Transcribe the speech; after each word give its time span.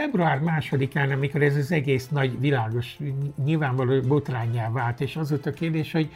Február 0.00 0.40
másodikán, 0.40 1.10
amikor 1.10 1.42
ez 1.42 1.56
az 1.56 1.72
egész 1.72 2.08
nagy 2.08 2.40
világos, 2.40 2.98
nyilvánvaló 3.44 4.00
botrányá 4.00 4.70
vált, 4.70 5.00
és 5.00 5.16
az 5.16 5.30
volt 5.30 5.46
a 5.46 5.52
kérdés, 5.52 5.92
hogy 5.92 6.10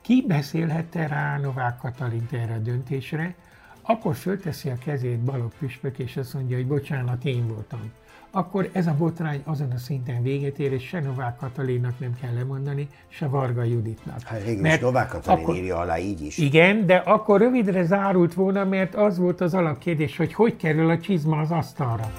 ki 0.00 0.24
beszélhette 0.28 1.06
rá 1.06 1.38
Novák 1.38 1.78
Katalint 1.78 2.32
erre 2.32 2.54
a 2.54 2.58
döntésre, 2.58 3.34
akkor 3.82 4.14
fölteszi 4.14 4.68
a 4.68 4.74
kezét 4.84 5.18
Balogh 5.18 5.54
Püspök, 5.58 5.98
és 5.98 6.16
azt 6.16 6.34
mondja, 6.34 6.56
hogy 6.56 6.66
bocsánat, 6.66 7.24
én 7.24 7.48
voltam. 7.48 7.92
Akkor 8.30 8.70
ez 8.72 8.86
a 8.86 8.94
botrány 8.98 9.42
azon 9.44 9.70
a 9.70 9.78
szinten 9.78 10.22
véget 10.22 10.58
ér, 10.58 10.72
és 10.72 10.86
se 10.86 11.00
Novák 11.00 11.36
Katalinnak 11.36 11.98
nem 11.98 12.14
kell 12.20 12.34
lemondani, 12.34 12.88
se 13.08 13.26
Varga 13.26 13.62
Juditnak. 13.62 14.22
Hát 14.22 14.44
végül 14.44 14.66
is 14.66 14.78
Novák 14.78 15.08
Katalin 15.08 15.42
akkor, 15.42 15.56
írja 15.56 15.78
alá 15.78 15.98
így 15.98 16.20
is. 16.20 16.38
Igen, 16.38 16.86
de 16.86 16.96
akkor 16.96 17.40
rövidre 17.40 17.84
zárult 17.84 18.34
volna, 18.34 18.64
mert 18.64 18.94
az 18.94 19.18
volt 19.18 19.40
az 19.40 19.54
alapkérdés, 19.54 20.16
hogy 20.16 20.32
hogy 20.32 20.56
kerül 20.56 20.90
a 20.90 20.98
csizma 20.98 21.40
az 21.40 21.50
asztalra. 21.50 22.12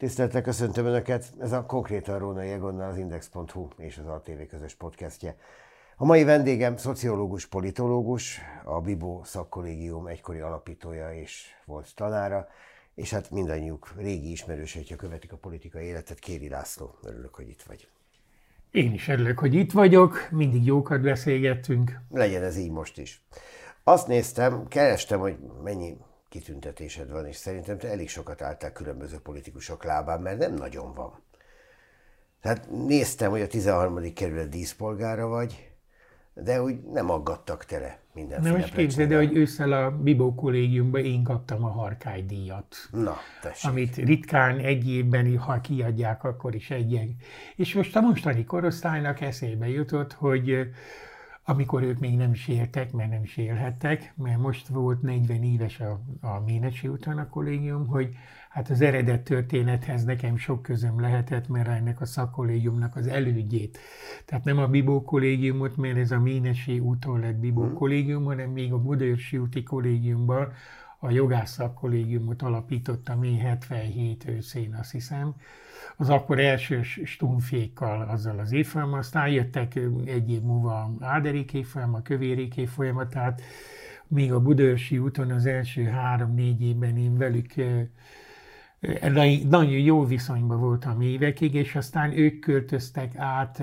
Tiszteltek, 0.00 0.42
köszöntöm 0.42 0.86
Önöket! 0.86 1.32
Ez 1.40 1.52
a 1.52 1.66
konkrétan 1.66 2.18
Róna 2.18 2.40
Egonnal 2.40 2.88
az 2.88 2.96
Index.hu 2.96 3.68
és 3.76 3.98
az 3.98 4.06
ATV 4.06 4.40
közös 4.48 4.74
podcastje. 4.74 5.36
A 5.96 6.04
mai 6.04 6.24
vendégem 6.24 6.76
szociológus, 6.76 7.46
politológus, 7.46 8.40
a 8.64 8.80
Bibó 8.80 9.22
szakkollégium 9.24 10.06
egykori 10.06 10.38
alapítója 10.38 11.14
és 11.14 11.46
volt 11.64 11.94
tanára, 11.94 12.48
és 12.94 13.10
hát 13.10 13.30
mindannyiuk 13.30 13.92
régi 13.96 14.30
ismerős, 14.30 14.74
hogyha 14.74 14.96
követik 14.96 15.32
a 15.32 15.36
politikai 15.36 15.84
életet, 15.84 16.18
Kéri 16.18 16.48
László. 16.48 16.94
Örülök, 17.02 17.34
hogy 17.34 17.48
itt 17.48 17.62
vagy. 17.62 17.88
Én 18.70 18.92
is 18.92 19.08
örülök, 19.08 19.38
hogy 19.38 19.54
itt 19.54 19.72
vagyok, 19.72 20.28
mindig 20.30 20.64
jókat 20.64 21.00
beszélgettünk. 21.00 22.00
Legyen 22.10 22.42
ez 22.42 22.56
így 22.56 22.70
most 22.70 22.98
is. 22.98 23.22
Azt 23.84 24.06
néztem, 24.06 24.68
kerestem, 24.68 25.20
hogy 25.20 25.36
mennyi 25.62 25.96
kitüntetésed 26.30 27.10
van, 27.10 27.26
és 27.26 27.36
szerintem 27.36 27.78
te 27.78 27.88
elég 27.88 28.08
sokat 28.08 28.42
álltál 28.42 28.72
különböző 28.72 29.18
politikusok 29.18 29.84
lábán, 29.84 30.20
mert 30.20 30.38
nem 30.38 30.54
nagyon 30.54 30.94
van. 30.94 31.22
Tehát 32.40 32.70
néztem, 32.70 33.30
hogy 33.30 33.40
a 33.40 33.46
13. 33.46 34.12
kerület 34.14 34.48
díszpolgára 34.48 35.26
vagy, 35.26 35.70
de 36.34 36.62
úgy 36.62 36.80
nem 36.82 37.10
aggattak 37.10 37.64
tele 37.64 37.98
minden. 38.14 38.42
Na 38.42 38.56
most 38.56 38.74
képzeld, 38.74 39.12
hogy 39.12 39.36
ősszel 39.36 39.72
a 39.72 39.90
Bibó 39.90 40.34
kollégiumban 40.34 41.04
én 41.04 41.22
kaptam 41.22 41.64
a 41.64 41.68
Harkály 41.68 42.22
díjat. 42.22 42.76
Na, 42.90 43.16
tessék. 43.42 43.70
Amit 43.70 43.96
ritkán 43.96 44.58
egy 44.58 44.88
évben, 44.88 45.38
ha 45.38 45.60
kiadják, 45.60 46.24
akkor 46.24 46.54
is 46.54 46.70
egy. 46.70 47.14
És 47.56 47.74
most 47.74 47.96
a 47.96 48.00
mostani 48.00 48.44
korosztálynak 48.44 49.20
eszébe 49.20 49.68
jutott, 49.68 50.12
hogy 50.12 50.70
amikor 51.50 51.82
ők 51.82 51.98
még 51.98 52.16
nem 52.16 52.32
is 52.32 52.48
éltek, 52.48 52.92
mert 52.92 53.10
nem 53.10 53.22
is 53.22 53.36
élhettek, 53.36 54.12
mert 54.16 54.38
most 54.38 54.68
volt 54.68 55.02
40 55.02 55.42
éves 55.42 55.80
a, 55.80 56.00
a 56.20 56.40
Ménesi 56.40 56.88
úton 56.88 57.18
a 57.18 57.28
kollégium, 57.28 57.86
hogy 57.86 58.14
hát 58.48 58.70
az 58.70 58.80
eredet 58.80 59.22
történethez 59.22 60.04
nekem 60.04 60.36
sok 60.36 60.62
közöm 60.62 61.00
lehetett, 61.00 61.48
mert 61.48 61.68
ennek 61.68 62.00
a 62.00 62.04
szakkollégiumnak 62.04 62.96
az 62.96 63.06
elődjét. 63.06 63.78
Tehát 64.24 64.44
nem 64.44 64.58
a 64.58 64.66
Bibó 64.66 65.02
kollégiumot, 65.02 65.76
mert 65.76 65.96
ez 65.96 66.10
a 66.10 66.20
Ménesi 66.20 66.78
úton 66.78 67.20
lett 67.20 67.36
Bibó 67.36 67.62
hmm. 67.62 67.74
kollégium, 67.74 68.24
hanem 68.24 68.50
még 68.50 68.72
a 68.72 68.78
Budaörsi 68.78 69.38
úti 69.38 69.62
kollégiumban 69.62 70.52
a 71.02 71.10
jogász 71.10 71.52
szakkollégiumot 71.52 72.42
alapítottam 72.42 73.22
én 73.22 73.38
77 73.38 74.28
őszén, 74.28 74.74
azt 74.74 74.90
hiszem. 74.90 75.34
Az 75.96 76.10
akkor 76.10 76.38
első 76.40 76.82
stumfékkal 76.82 78.08
azzal 78.08 78.38
az 78.38 78.52
évfolyammal, 78.52 78.98
aztán 78.98 79.28
jöttek 79.28 79.74
egy 80.04 80.30
év 80.30 80.40
múlva 80.40 80.90
Áderik 81.00 81.52
évfolyam, 81.52 81.94
a 81.94 82.02
Kövérik 82.02 82.56
évfolyam, 82.56 83.08
tehát 83.08 83.42
még 84.06 84.32
a 84.32 84.40
Budörsi 84.40 84.98
úton 84.98 85.30
az 85.30 85.46
első 85.46 85.84
három-négy 85.84 86.62
évben 86.62 86.96
én 86.96 87.16
velük 87.16 87.54
nagyon 89.48 89.78
jó 89.78 90.04
viszonyban 90.04 90.60
voltam 90.60 91.00
évekig, 91.00 91.54
és 91.54 91.74
aztán 91.74 92.18
ők 92.18 92.38
költöztek 92.38 93.16
át 93.16 93.62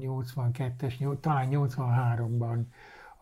82-es, 0.00 1.20
talán 1.20 1.48
83-ban 1.50 2.60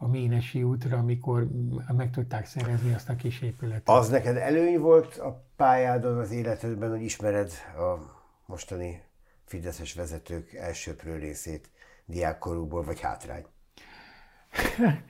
a 0.02 0.08
Ménesi 0.08 0.62
útra, 0.62 0.98
amikor 0.98 1.48
meg 1.96 2.10
tudták 2.10 2.46
szerezni 2.46 2.94
azt 2.94 3.08
a 3.08 3.16
kis 3.16 3.40
épületet. 3.40 3.88
Az 3.88 4.08
neked 4.08 4.36
előny 4.36 4.78
volt 4.78 5.16
a 5.16 5.44
pályádon, 5.56 6.18
az 6.18 6.30
életedben, 6.30 6.90
hogy 6.90 7.02
ismered 7.02 7.50
a 7.76 8.20
mostani 8.46 9.02
fideszes 9.44 9.94
vezetők 9.94 10.52
elsőprő 10.52 11.16
részét 11.16 11.70
diákkorúból, 12.04 12.84
vagy 12.84 13.00
hátrány? 13.00 13.44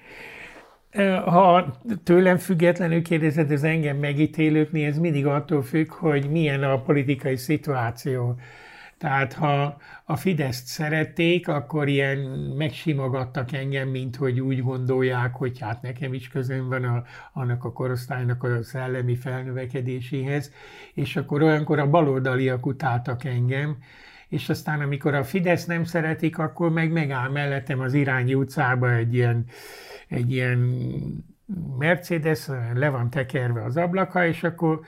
Ha 1.24 1.76
tőlem 2.04 2.36
függetlenül 2.36 3.02
kérdezed, 3.02 3.50
ez 3.50 3.62
engem 3.62 3.96
megítélőknél, 3.96 4.86
ez 4.86 4.98
mindig 4.98 5.26
attól 5.26 5.62
függ, 5.62 5.90
hogy 5.92 6.30
milyen 6.30 6.62
a 6.62 6.82
politikai 6.82 7.36
szituáció. 7.36 8.34
Tehát 9.02 9.32
ha 9.32 9.76
a 10.04 10.16
Fideszt 10.16 10.66
szerették, 10.66 11.48
akkor 11.48 11.88
ilyen 11.88 12.18
megsimogattak 12.56 13.52
engem, 13.52 13.88
mint 13.88 14.16
hogy 14.16 14.40
úgy 14.40 14.62
gondolják, 14.62 15.34
hogy 15.34 15.58
hát 15.60 15.82
nekem 15.82 16.14
is 16.14 16.28
közön 16.28 16.68
van 16.68 16.84
a, 16.84 17.02
annak 17.32 17.64
a 17.64 17.72
korosztálynak 17.72 18.42
a 18.42 18.62
szellemi 18.62 19.16
felnövekedéséhez, 19.16 20.52
és 20.94 21.16
akkor 21.16 21.42
olyankor 21.42 21.78
a 21.78 21.90
baloldaliak 21.90 22.66
utáltak 22.66 23.24
engem, 23.24 23.76
és 24.28 24.48
aztán 24.48 24.80
amikor 24.80 25.14
a 25.14 25.24
Fidesz 25.24 25.64
nem 25.64 25.84
szeretik, 25.84 26.38
akkor 26.38 26.70
meg 26.70 26.92
megáll 26.92 27.30
mellettem 27.30 27.80
az 27.80 27.94
Irányi 27.94 28.34
utcába 28.34 28.92
egy 28.92 29.14
ilyen, 29.14 29.44
egy 30.08 30.32
ilyen 30.32 30.58
Mercedes, 31.78 32.48
le 32.74 32.88
van 32.88 33.10
tekerve 33.10 33.64
az 33.64 33.76
ablaka, 33.76 34.26
és 34.26 34.42
akkor 34.42 34.80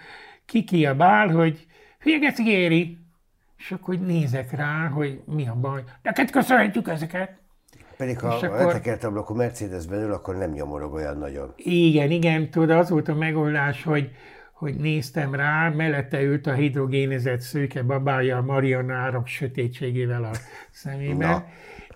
kikiabál, 0.45 1.29
hogy 1.29 1.67
hülye 1.99 2.33
Géri, 2.37 3.04
és 3.65 3.73
akkor 3.73 3.99
nézek 3.99 4.51
rá, 4.51 4.89
hogy 4.89 5.23
mi 5.27 5.49
a 5.49 5.55
baj. 5.55 5.83
Neked 6.03 6.31
köszönhetjük 6.31 6.89
ezeket. 6.89 7.41
Pedig 7.97 8.19
ha 8.21 8.41
letekert 8.41 9.05
ablakú 9.05 9.35
Mercedesben 9.35 10.03
ül, 10.03 10.13
akkor 10.13 10.37
nem 10.37 10.51
nyomorog 10.51 10.93
olyan 10.93 11.19
nagyon. 11.19 11.53
Igen, 11.57 12.11
igen, 12.11 12.51
tudod, 12.51 12.71
az 12.71 12.91
volt 12.91 13.09
a 13.09 13.15
megoldás, 13.15 13.83
hogy, 13.83 14.11
hogy 14.53 14.75
néztem 14.75 15.35
rá, 15.35 15.69
mellette 15.69 16.23
ült 16.23 16.47
a 16.47 16.53
hidrogénezett 16.53 17.41
szőke 17.41 17.83
babája 17.83 18.37
a 18.37 18.43
Marianárok 18.43 19.27
sötétségével 19.27 20.25
a 20.25 20.31
szemében, 20.71 21.31
Na. 21.31 21.45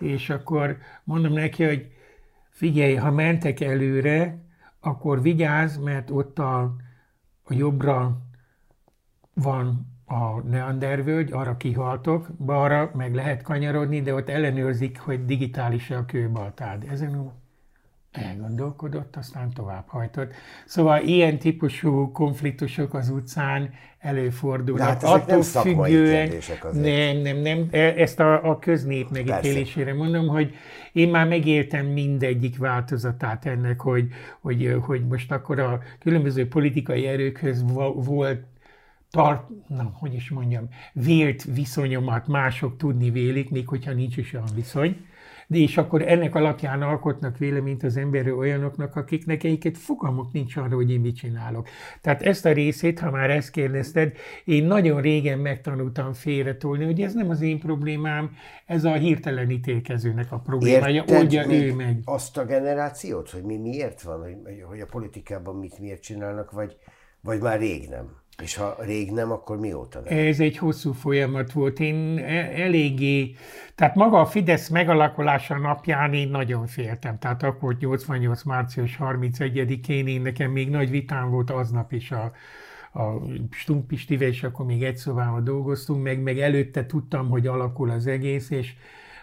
és 0.06 0.30
akkor 0.30 0.76
mondom 1.04 1.32
neki, 1.32 1.64
hogy 1.64 1.86
figyelj, 2.50 2.94
ha 2.94 3.10
mentek 3.10 3.60
előre, 3.60 4.38
akkor 4.80 5.22
vigyázz, 5.22 5.76
mert 5.76 6.10
ott 6.10 6.38
a, 6.38 6.60
a 7.42 7.54
jobbra 7.54 8.18
van 9.34 9.96
a 10.08 10.40
Neandervölgy, 10.40 11.32
arra 11.32 11.56
kihaltok, 11.56 12.28
balra 12.44 12.90
meg 12.94 13.14
lehet 13.14 13.42
kanyarodni, 13.42 14.02
de 14.02 14.14
ott 14.14 14.28
ellenőrzik, 14.28 15.00
hogy 15.00 15.24
digitális 15.24 15.90
a 15.90 16.04
kőbaltád. 16.04 16.84
Ezen 16.90 17.32
elgondolkodott, 18.12 19.16
aztán 19.16 19.50
tovább 19.50 19.84
hajtott. 19.86 20.32
Szóval 20.66 21.02
ilyen 21.02 21.38
típusú 21.38 22.12
konfliktusok 22.12 22.94
az 22.94 23.08
utcán 23.08 23.70
előfordulnak. 23.98 24.86
hát 24.86 25.02
Attól 25.02 25.26
nem 25.26 25.42
függően, 25.42 26.30
nem, 26.72 27.16
nem, 27.16 27.36
nem, 27.36 27.68
e, 27.70 27.78
ezt 27.78 28.20
a, 28.20 28.50
a 28.50 28.58
köznép 28.58 29.10
megítélésére 29.10 29.94
mondom, 29.94 30.26
hogy 30.26 30.54
én 30.92 31.08
már 31.08 31.28
megéltem 31.28 31.86
mindegyik 31.86 32.58
változatát 32.58 33.46
ennek, 33.46 33.80
hogy, 33.80 34.08
hogy, 34.40 34.76
hogy 34.80 35.06
most 35.06 35.32
akkor 35.32 35.58
a 35.58 35.80
különböző 35.98 36.48
politikai 36.48 37.06
erőkhöz 37.06 37.64
volt 37.94 38.44
tart, 39.18 39.48
na, 39.68 39.90
hogy 39.94 40.14
is 40.14 40.30
mondjam, 40.30 40.68
vélt 40.92 41.44
viszonyomat 41.44 42.26
mások 42.26 42.76
tudni 42.76 43.10
vélik, 43.10 43.50
még 43.50 43.68
hogyha 43.68 43.92
nincs 43.92 44.16
is 44.16 44.32
olyan 44.32 44.48
viszony. 44.54 45.06
de 45.50 45.58
és 45.58 45.76
akkor 45.76 46.02
ennek 46.02 46.34
alapján 46.34 46.82
alkotnak 46.82 47.38
véleményt 47.38 47.82
az 47.82 47.96
emberről 47.96 48.36
olyanoknak, 48.36 48.96
akiknek 48.96 49.44
egyiket 49.44 49.78
fogalmuk 49.78 50.32
nincs 50.32 50.56
arra, 50.56 50.74
hogy 50.74 50.90
én 50.90 51.00
mit 51.00 51.16
csinálok. 51.16 51.68
Tehát 52.00 52.22
ezt 52.22 52.46
a 52.46 52.52
részét, 52.52 52.98
ha 52.98 53.10
már 53.10 53.30
ezt 53.30 53.50
kérdezted, 53.50 54.12
én 54.44 54.64
nagyon 54.64 55.00
régen 55.00 55.38
megtanultam 55.38 56.12
félretolni, 56.12 56.84
hogy 56.84 57.00
ez 57.00 57.14
nem 57.14 57.30
az 57.30 57.40
én 57.40 57.58
problémám, 57.58 58.30
ez 58.66 58.84
a 58.84 58.92
hirtelen 58.92 59.50
ítélkezőnek 59.50 60.32
a 60.32 60.38
problémája, 60.38 61.00
Érted 61.00 61.16
oldja 61.16 61.52
ő 61.52 61.74
meg. 61.74 62.00
azt 62.04 62.36
a 62.36 62.44
generációt, 62.44 63.30
hogy 63.30 63.42
mi 63.42 63.56
miért 63.56 64.02
van, 64.02 64.20
hogy, 64.20 64.62
hogy 64.68 64.80
a 64.80 64.86
politikában 64.86 65.56
mit 65.56 65.78
miért 65.78 66.02
csinálnak, 66.02 66.50
vagy, 66.50 66.76
vagy 67.20 67.40
már 67.40 67.58
rég 67.58 67.88
nem? 67.88 68.26
És 68.42 68.54
ha 68.54 68.76
rég 68.80 69.12
nem, 69.12 69.30
akkor 69.32 69.58
mióta 69.58 70.00
nem? 70.00 70.18
Ez 70.18 70.40
egy 70.40 70.56
hosszú 70.56 70.92
folyamat 70.92 71.52
volt. 71.52 71.80
Én 71.80 72.18
e- 72.18 72.62
eléggé, 72.62 73.34
tehát 73.74 73.94
maga 73.94 74.20
a 74.20 74.26
Fidesz 74.26 74.68
megalakulása 74.68 75.58
napján 75.58 76.14
én 76.14 76.28
nagyon 76.28 76.66
féltem. 76.66 77.18
Tehát 77.18 77.42
akkor 77.42 77.76
88. 77.80 78.42
március 78.42 78.96
31-én 79.00 80.06
én 80.06 80.22
nekem 80.22 80.50
még 80.50 80.70
nagy 80.70 80.90
vitám 80.90 81.30
volt 81.30 81.50
aznap 81.50 81.92
is 81.92 82.10
a, 82.10 82.32
a 82.92 83.20
Stumpistivel, 83.50 84.28
és 84.28 84.42
akkor 84.42 84.66
még 84.66 84.82
egy 84.82 84.96
szobában 84.96 85.44
dolgoztunk, 85.44 86.02
meg, 86.02 86.22
meg 86.22 86.38
előtte 86.38 86.86
tudtam, 86.86 87.28
hogy 87.28 87.46
alakul 87.46 87.90
az 87.90 88.06
egész, 88.06 88.50
és 88.50 88.74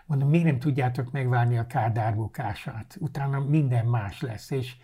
mondom, 0.05 0.29
miért 0.29 0.45
nem 0.45 0.59
tudjátok 0.59 1.11
megvárni 1.11 1.57
a 1.57 1.67
Kádár 1.67 2.15
bukását? 2.15 2.97
Utána 2.99 3.39
minden 3.39 3.85
más 3.85 4.21
lesz. 4.21 4.51
És, 4.51 4.75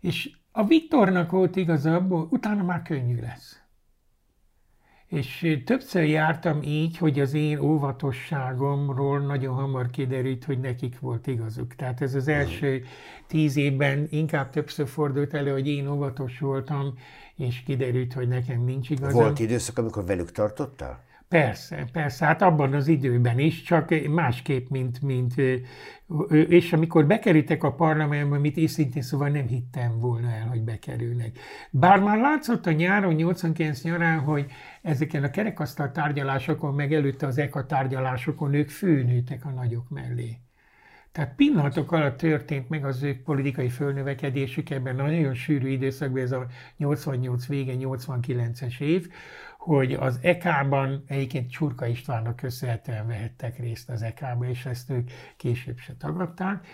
és 0.00 0.30
a 0.56 0.64
Viktornak 0.64 1.30
volt 1.30 1.56
igazából, 1.56 2.28
utána 2.30 2.62
már 2.62 2.82
könnyű 2.82 3.20
lesz. 3.20 3.60
És 5.06 5.60
többször 5.64 6.02
jártam 6.04 6.62
így, 6.62 6.98
hogy 6.98 7.20
az 7.20 7.34
én 7.34 7.58
óvatosságomról 7.58 9.20
nagyon 9.20 9.54
hamar 9.54 9.90
kiderült, 9.90 10.44
hogy 10.44 10.60
nekik 10.60 11.00
volt 11.00 11.26
igazuk. 11.26 11.74
Tehát 11.74 12.00
ez 12.00 12.14
az 12.14 12.28
első 12.28 12.84
tíz 13.26 13.56
évben 13.56 14.06
inkább 14.10 14.50
többször 14.50 14.88
fordult 14.88 15.34
elő, 15.34 15.52
hogy 15.52 15.68
én 15.68 15.88
óvatos 15.88 16.38
voltam, 16.38 16.94
és 17.36 17.62
kiderült, 17.62 18.12
hogy 18.12 18.28
nekem 18.28 18.64
nincs 18.64 18.90
igazam. 18.90 19.22
Volt 19.22 19.38
időszak, 19.38 19.78
amikor 19.78 20.04
velük 20.04 20.32
tartottál? 20.32 21.04
Persze, 21.28 21.84
persze, 21.92 22.24
hát 22.26 22.42
abban 22.42 22.74
az 22.74 22.88
időben 22.88 23.38
is, 23.38 23.62
csak 23.62 24.08
másképp, 24.08 24.68
mint, 24.68 25.02
mint 25.02 25.34
és 26.48 26.72
amikor 26.72 27.06
bekerültek 27.06 27.62
a 27.62 27.74
parlamentbe, 27.74 28.36
amit 28.36 28.56
őszintén 28.56 29.02
szóval 29.02 29.28
nem 29.28 29.46
hittem 29.46 29.98
volna 29.98 30.30
el, 30.30 30.46
hogy 30.46 30.62
bekerülnek. 30.62 31.38
Bár 31.70 32.00
már 32.00 32.18
látszott 32.18 32.66
a 32.66 32.72
nyáron, 32.72 33.14
89 33.14 33.82
nyarán, 33.82 34.18
hogy 34.18 34.50
ezeken 34.82 35.22
a 35.22 35.30
kerekasztal 35.30 35.90
tárgyalásokon, 35.90 36.74
meg 36.74 36.92
előtte 36.92 37.26
az 37.26 37.38
EKA 37.38 37.66
tárgyalásokon 37.66 38.54
ők 38.54 38.68
főnőtek 38.68 39.44
a 39.44 39.50
nagyok 39.50 39.88
mellé. 39.88 40.38
Tehát 41.12 41.34
pillanatok 41.34 41.92
alatt 41.92 42.16
történt 42.16 42.68
meg 42.68 42.84
az 42.84 43.02
ők 43.02 43.22
politikai 43.22 43.68
fölnövekedésük 43.68 44.70
ebben 44.70 44.98
a 44.98 45.02
nagyon 45.02 45.34
sűrű 45.34 45.68
időszakban, 45.68 46.22
ez 46.22 46.32
a 46.32 46.46
88 46.76 47.46
vége, 47.46 47.72
89-es 47.78 48.80
év, 48.80 49.08
hogy 49.64 49.92
az 49.92 50.18
EK-ban 50.22 51.04
egyébként 51.06 51.50
Csurka 51.50 51.86
Istvánnak 51.86 52.36
köszönhetően 52.36 53.06
vehettek 53.06 53.58
részt 53.58 53.90
az 53.90 54.02
EK-ba, 54.02 54.46
és 54.48 54.66
ezt 54.66 54.90
ők 54.90 55.10
később 55.36 55.78
se 55.78 55.92
tagadták. 55.98 56.66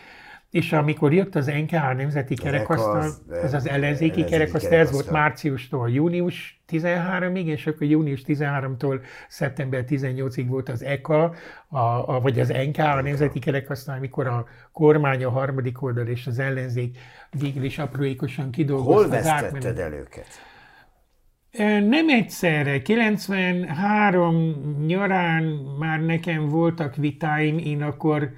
És 0.50 0.72
amikor 0.72 1.12
jött 1.12 1.34
az 1.34 1.46
NKH 1.46 1.94
Nemzeti 1.96 2.34
Kerekasztal, 2.34 2.96
az, 2.96 3.22
az 3.42 3.54
az 3.54 3.68
ellenzéki 3.68 4.24
kerekasztal, 4.24 4.78
ez 4.78 4.92
volt 4.92 5.10
márciustól 5.10 5.90
június 5.90 6.62
13-ig, 6.68 7.44
és 7.44 7.66
akkor 7.66 7.86
június 7.86 8.22
13-tól 8.26 9.00
szeptember 9.28 9.84
18-ig 9.88 10.44
volt 10.48 10.68
az 10.68 10.82
EKA, 10.82 11.34
a, 11.68 11.78
a, 11.78 12.20
vagy 12.20 12.40
az 12.40 12.48
NK, 12.48 12.78
a 12.78 13.02
Nemzeti 13.02 13.38
Kerekasztal, 13.38 13.96
amikor 13.96 14.26
a 14.26 14.46
kormány, 14.72 15.24
a 15.24 15.30
harmadik 15.30 15.82
oldal 15.82 16.06
és 16.06 16.26
az 16.26 16.38
ellenzék 16.38 16.98
végül 17.30 17.64
is 17.64 17.78
apróékosan 17.78 18.50
kidolgozta 18.50 19.00
Hol 19.00 19.08
vesztetted 19.08 19.78
el 19.78 19.92
őket? 19.92 20.49
Nem 21.88 22.08
egyszerre. 22.08 22.82
93 22.82 24.34
nyarán 24.86 25.44
már 25.78 26.00
nekem 26.00 26.48
voltak 26.48 26.96
vitáim, 26.96 27.58
én 27.58 27.82
akkor, 27.82 28.32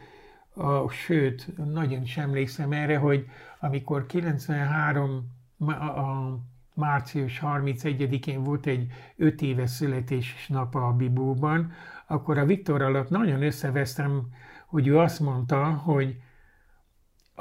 a, 0.54 0.88
sőt, 0.88 1.46
nagyon 1.72 2.02
is 2.02 2.16
emlékszem 2.16 2.72
erre, 2.72 2.98
hogy 2.98 3.26
amikor 3.60 4.06
93 4.06 5.30
a, 5.58 5.70
a 5.72 6.38
március 6.74 7.40
31-én 7.44 8.42
volt 8.42 8.66
egy 8.66 8.86
5 9.16 9.42
éves 9.42 9.70
születés 9.70 10.46
nap 10.48 10.74
a 10.74 10.92
Bibóban, 10.92 11.72
akkor 12.06 12.38
a 12.38 12.44
Viktor 12.44 12.82
alatt 12.82 13.08
nagyon 13.08 13.42
összevesztem, 13.42 14.22
hogy 14.66 14.86
ő 14.86 14.98
azt 14.98 15.20
mondta, 15.20 15.64
hogy 15.64 16.16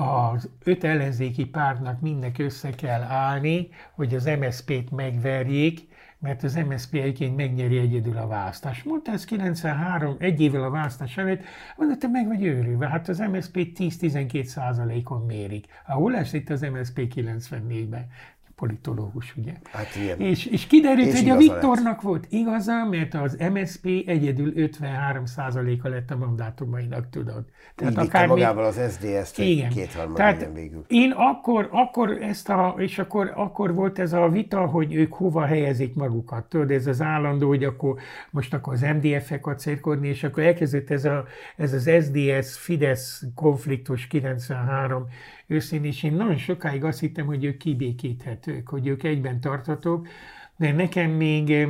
az 0.01 0.50
öt 0.63 0.83
ellenzéki 0.83 1.45
pártnak 1.45 2.01
mindnek 2.01 2.39
össze 2.39 2.69
kell 2.69 3.01
állni, 3.01 3.69
hogy 3.92 4.15
az 4.15 4.30
MSZP-t 4.39 4.92
megverjék, 4.92 5.89
mert 6.19 6.44
az 6.44 6.56
MSZP 6.56 6.94
egyébként 6.94 7.36
megnyeri 7.36 7.77
egyedül 7.77 8.18
a 8.18 8.27
választást. 8.27 8.86
Mondta 8.86 9.12
ez 9.12 9.25
93, 9.25 10.15
egy 10.19 10.42
évvel 10.42 10.63
a 10.63 10.69
választás 10.69 11.18
előtt, 11.18 11.44
mondta, 11.77 11.98
te 11.98 12.07
meg 12.07 12.27
vagy 12.27 12.44
őrülve, 12.44 12.88
hát 12.88 13.09
az 13.09 13.19
MSZP 13.19 13.56
10-12 13.77 14.44
százalékon 14.44 15.25
mérik. 15.25 15.65
Hol 15.86 16.12
lesz 16.12 16.33
itt 16.33 16.50
az 16.50 16.62
MSZP 16.62 17.13
94-ben? 17.15 18.07
Politológus, 18.61 19.35
ugye. 19.37 19.51
Hát 19.71 19.95
ilyen. 19.95 20.19
És, 20.19 20.45
és 20.45 20.67
kiderült, 20.67 21.07
És 21.07 21.19
hogy 21.19 21.29
a 21.29 21.37
Viktornak 21.37 21.83
lett. 21.83 22.01
volt 22.01 22.25
igaza, 22.29 22.85
mert 22.89 23.13
az 23.13 23.37
MSP 23.53 23.85
egyedül 24.05 24.53
53%-a 24.55 25.87
lett 25.87 26.11
a 26.11 26.17
mandátumainak, 26.17 27.09
tudod. 27.09 27.45
Tehát 27.75 27.93
Így 27.93 27.99
akár 27.99 28.27
magával 28.27 28.65
az 28.65 28.79
SZDSZ-t, 28.89 29.35
hogy 29.35 29.67
kétharmad 29.67 30.15
Tehát 30.15 30.49
végül. 30.53 30.85
Én 30.87 31.11
akkor, 31.11 31.67
akkor 31.71 32.09
ezt 32.09 32.49
a, 32.49 32.75
és 32.77 32.99
akkor, 32.99 33.31
akkor 33.35 33.73
volt 33.73 33.99
ez 33.99 34.13
a 34.13 34.29
vita, 34.29 34.65
hogy 34.65 34.93
ők 34.93 35.13
hova 35.13 35.45
helyezik 35.45 35.95
magukat. 35.95 36.45
Tudod, 36.45 36.71
ez 36.71 36.87
az 36.87 37.01
állandó, 37.01 37.47
hogy 37.47 37.63
akkor 37.63 37.95
most 38.29 38.53
akkor 38.53 38.73
az 38.73 38.81
MDF-ek 38.81 39.47
acérkodni, 39.47 40.07
és 40.07 40.23
akkor 40.23 40.43
elkezdett 40.43 40.89
ez, 40.89 41.05
a, 41.05 41.25
ez 41.57 41.73
az 41.73 41.89
SDS-Fidesz 42.01 43.23
konfliktus 43.35 44.07
93 44.07 45.07
őszén, 45.51 45.83
és 45.83 46.03
én 46.03 46.13
nagyon 46.13 46.38
sokáig 46.38 46.83
azt 46.83 47.00
hittem, 47.00 47.25
hogy 47.25 47.44
ők 47.44 47.57
kibékíthetők, 47.57 48.69
hogy 48.69 48.88
ők 48.88 49.03
egyben 49.03 49.39
tartatók, 49.39 50.07
de 50.57 50.71
nekem 50.71 51.12
még 51.12 51.68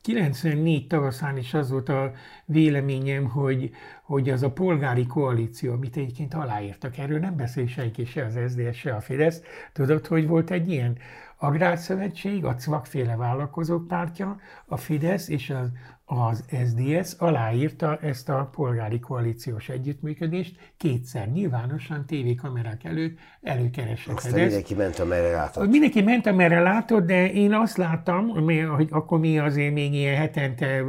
94 0.00 0.86
tavaszán 0.86 1.36
is 1.36 1.54
az 1.54 1.70
volt 1.70 1.88
a 1.88 2.12
véleményem, 2.44 3.24
hogy, 3.24 3.70
hogy 4.02 4.30
az 4.30 4.42
a 4.42 4.52
polgári 4.52 5.06
koalíció, 5.06 5.72
amit 5.72 5.96
egyébként 5.96 6.34
aláírtak, 6.34 6.98
erről 6.98 7.18
nem 7.18 7.36
beszél 7.36 7.66
senki, 7.66 8.04
se 8.04 8.24
az 8.24 8.38
SZDSZ, 8.48 8.76
se 8.76 8.94
a 8.94 9.00
Fidesz. 9.00 9.42
Tudod, 9.72 10.06
hogy 10.06 10.26
volt 10.26 10.50
egy 10.50 10.70
ilyen 10.70 10.98
Agrárszövetség, 11.36 12.44
a 12.44 12.54
CVAK-féle 12.54 13.16
vállalkozók 13.16 13.86
pártja, 13.86 14.40
a 14.66 14.76
Fidesz 14.76 15.28
és 15.28 15.50
az 15.50 15.72
az 16.06 16.44
SDS 16.48 17.12
aláírta 17.18 17.98
ezt 17.98 18.28
a 18.28 18.48
polgári 18.52 19.00
koalíciós 19.00 19.68
együttműködést 19.68 20.56
kétszer, 20.76 21.28
nyilvánosan 21.30 22.06
tévékamerák 22.06 22.84
előtt 22.84 23.18
előkeresett. 23.42 24.16
Aztán 24.16 24.40
mindenki 24.40 24.74
ment, 24.74 24.98
amerre 24.98 25.30
látott. 25.30 25.68
Mindenki 25.68 26.02
ment, 26.02 26.26
amerre 26.26 26.60
látott, 26.60 27.06
de 27.06 27.32
én 27.32 27.52
azt 27.52 27.76
láttam, 27.76 28.28
hogy 28.76 28.88
akkor 28.90 29.18
mi 29.18 29.38
azért 29.38 29.74
még 29.74 29.94
ilyen 29.94 30.16
hetente 30.16 30.84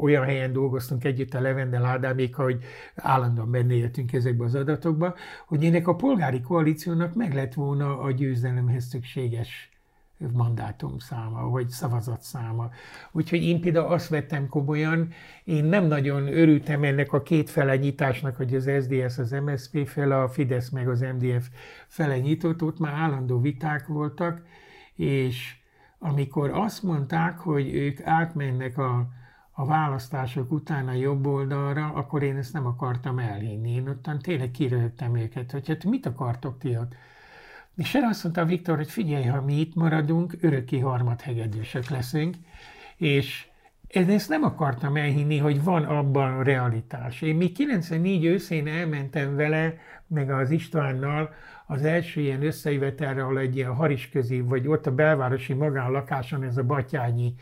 olyan 0.00 0.24
helyen 0.24 0.52
dolgoztunk 0.52 1.04
együtt 1.04 1.34
a 1.34 1.40
Levendel 1.40 1.84
Ádámék, 1.84 2.34
hogy 2.34 2.58
állandóan 2.94 3.50
benne 3.50 3.74
éltünk 3.74 4.12
ezekbe 4.12 4.44
az 4.44 4.54
adatokba, 4.54 5.14
hogy 5.46 5.64
ennek 5.64 5.88
a 5.88 5.94
polgári 5.94 6.40
koalíciónak 6.40 7.14
meg 7.14 7.34
lett 7.34 7.54
volna 7.54 7.98
a 8.00 8.10
győzelemhez 8.10 8.84
szükséges 8.84 9.70
mandátum 10.32 10.98
száma, 10.98 11.48
vagy 11.48 11.68
szavazat 11.68 12.22
száma. 12.22 12.70
Úgyhogy 13.12 13.42
én 13.42 13.60
például 13.60 13.92
azt 13.92 14.08
vettem 14.08 14.48
komolyan, 14.48 15.08
én 15.44 15.64
nem 15.64 15.84
nagyon 15.84 16.26
örültem 16.26 16.82
ennek 16.82 17.12
a 17.12 17.22
két 17.22 17.50
fele 17.50 17.76
nyitásnak, 17.76 18.36
hogy 18.36 18.54
az 18.54 18.70
SDS 18.82 19.18
az 19.18 19.30
MSZP 19.30 19.86
fele, 19.86 20.22
a 20.22 20.28
Fidesz 20.28 20.68
meg 20.68 20.88
az 20.88 21.00
MDF 21.00 21.48
fele 21.86 22.18
nyitott, 22.18 22.62
ott 22.62 22.78
már 22.78 22.92
állandó 22.92 23.40
viták 23.40 23.86
voltak, 23.86 24.42
és 24.94 25.56
amikor 25.98 26.50
azt 26.50 26.82
mondták, 26.82 27.38
hogy 27.38 27.74
ők 27.74 28.00
átmennek 28.02 28.78
a, 28.78 29.08
a 29.50 29.66
választások 29.66 30.52
után 30.52 30.88
a 30.88 30.92
jobb 30.92 31.26
oldalra, 31.26 31.92
akkor 31.92 32.22
én 32.22 32.36
ezt 32.36 32.52
nem 32.52 32.66
akartam 32.66 33.18
elhinni. 33.18 33.70
Én 33.70 33.88
ottan 33.88 34.18
tényleg 34.18 34.50
kirögtem 34.50 35.16
őket, 35.16 35.50
hogy 35.50 35.68
hát 35.68 35.84
mit 35.84 36.06
akartok 36.06 36.58
ti 36.58 36.76
ott? 36.76 36.94
És 37.76 37.94
erre 37.94 38.06
azt 38.06 38.22
mondta 38.22 38.44
Viktor, 38.44 38.76
hogy 38.76 38.90
figyelj, 38.90 39.24
ha 39.24 39.42
mi 39.42 39.60
itt 39.60 39.74
maradunk, 39.74 40.36
örökké 40.40 40.78
harmadhegedűsök 40.78 41.88
leszünk, 41.88 42.34
és 42.96 43.46
én 43.86 44.10
ezt 44.10 44.28
nem 44.28 44.42
akartam 44.42 44.96
elhinni, 44.96 45.38
hogy 45.38 45.64
van 45.64 45.84
abban 45.84 46.42
realitás. 46.42 47.22
Én 47.22 47.34
még 47.34 47.52
94 47.52 48.24
őszén 48.24 48.66
elmentem 48.66 49.36
vele, 49.36 49.74
meg 50.06 50.30
az 50.30 50.50
Istvánnal 50.50 51.34
az 51.66 51.82
első 51.82 52.20
ilyen 52.20 52.42
összejövetelre, 52.42 53.22
ahol 53.22 53.38
egy 53.38 53.56
ilyen 53.56 53.74
harisközi, 53.74 54.40
vagy 54.40 54.68
ott 54.68 54.86
a 54.86 54.94
belvárosi 54.94 55.52
magánlakáson 55.52 56.42
ez 56.42 56.56
a 56.56 56.62
Batyányi 56.62 57.34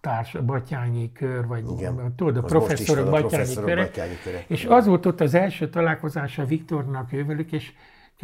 társ, 0.00 0.34
a 0.34 0.44
Batyányi 0.44 1.12
kör, 1.12 1.46
vagy 1.46 1.64
Igen. 1.76 2.14
tudod, 2.16 2.36
a 2.36 2.42
professzorok 2.42 3.04
Batyányi 3.04 3.28
professzorok 3.28 3.92
köre. 4.22 4.44
És 4.46 4.64
az 4.64 4.86
volt 4.86 5.06
ott 5.06 5.20
az 5.20 5.34
első 5.34 5.68
találkozása 5.68 6.44
Viktornak 6.44 7.12
ővelük, 7.12 7.52
és 7.52 7.72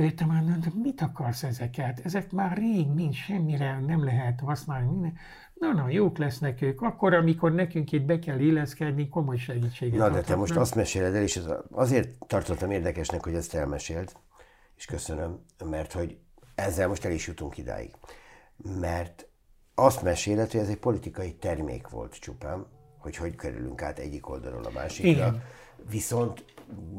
jöttem, 0.02 0.26
mondom, 0.26 0.80
mit 0.82 1.00
akarsz 1.00 1.42
ezeket? 1.42 2.00
Ezek 2.04 2.32
már 2.32 2.56
rég 2.56 2.86
nincs, 2.86 3.16
semmire 3.16 3.80
nem 3.86 4.04
lehet 4.04 4.40
használni. 4.40 4.90
Minden. 4.90 5.16
Na, 5.54 5.72
na, 5.72 5.88
jók 5.88 6.18
lesznek 6.18 6.62
ők. 6.62 6.80
Akkor, 6.80 7.14
amikor 7.14 7.52
nekünk 7.52 7.92
itt 7.92 8.04
be 8.04 8.18
kell 8.18 8.38
illeszkedni, 8.38 9.08
komoly 9.08 9.36
segítséget 9.36 9.98
Na, 9.98 10.10
de 10.10 10.20
te 10.20 10.36
most 10.36 10.56
azt 10.56 10.74
meséled 10.74 11.14
el, 11.14 11.22
és 11.22 11.40
azért 11.70 12.26
tartottam 12.26 12.70
érdekesnek, 12.70 13.24
hogy 13.24 13.34
ezt 13.34 13.54
elmesélt, 13.54 14.16
és 14.76 14.84
köszönöm, 14.84 15.44
mert 15.64 15.92
hogy 15.92 16.18
ezzel 16.54 16.88
most 16.88 17.04
el 17.04 17.12
is 17.12 17.26
jutunk 17.26 17.58
idáig. 17.58 17.90
Mert 18.80 19.28
azt 19.74 20.02
meséled, 20.02 20.50
hogy 20.50 20.60
ez 20.60 20.68
egy 20.68 20.78
politikai 20.78 21.34
termék 21.34 21.88
volt 21.88 22.14
csupán, 22.14 22.66
hogy 22.98 23.16
hogy 23.16 23.36
kerülünk 23.36 23.82
át 23.82 23.98
egyik 23.98 24.28
oldalról 24.28 24.64
a 24.64 24.70
másikra. 24.70 25.10
Igen. 25.10 25.42
Viszont 25.90 26.44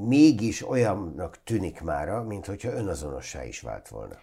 mégis 0.07 0.69
olyannak 0.69 1.37
tűnik 1.43 1.81
mára, 1.81 2.23
mint 2.23 2.45
hogyha 2.45 2.71
önazonossá 2.71 3.45
is 3.45 3.61
vált 3.61 3.87
volna. 3.87 4.15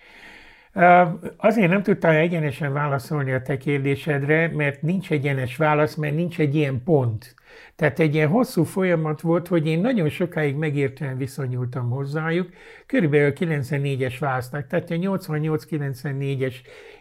Azért 1.37 1.71
nem 1.71 1.83
tudtam 1.83 2.11
egyenesen 2.11 2.73
válaszolni 2.73 3.33
a 3.33 3.43
te 3.43 3.57
kérdésedre, 3.57 4.49
mert 4.55 4.83
nincs 4.83 5.11
egyenes 5.11 5.57
válasz, 5.57 5.95
mert 5.95 6.15
nincs 6.15 6.41
egy 6.41 6.55
ilyen 6.55 6.83
pont. 6.85 7.35
Tehát 7.77 7.99
egy 7.99 8.15
ilyen 8.15 8.29
hosszú 8.29 8.65
folyamat 8.65 9.21
volt, 9.21 9.49
hogy 9.49 9.67
én 9.67 9.81
nagyon 9.81 10.09
sokáig 10.09 10.55
megértően 10.55 11.17
viszonyultam 11.17 11.91
hozzájuk, 11.91 12.49
körülbelül 12.87 13.33
94-es 13.35 14.15
választás, 14.21 14.65
tehát 14.69 14.91
a 14.91 14.95
88-94-es 14.95 16.55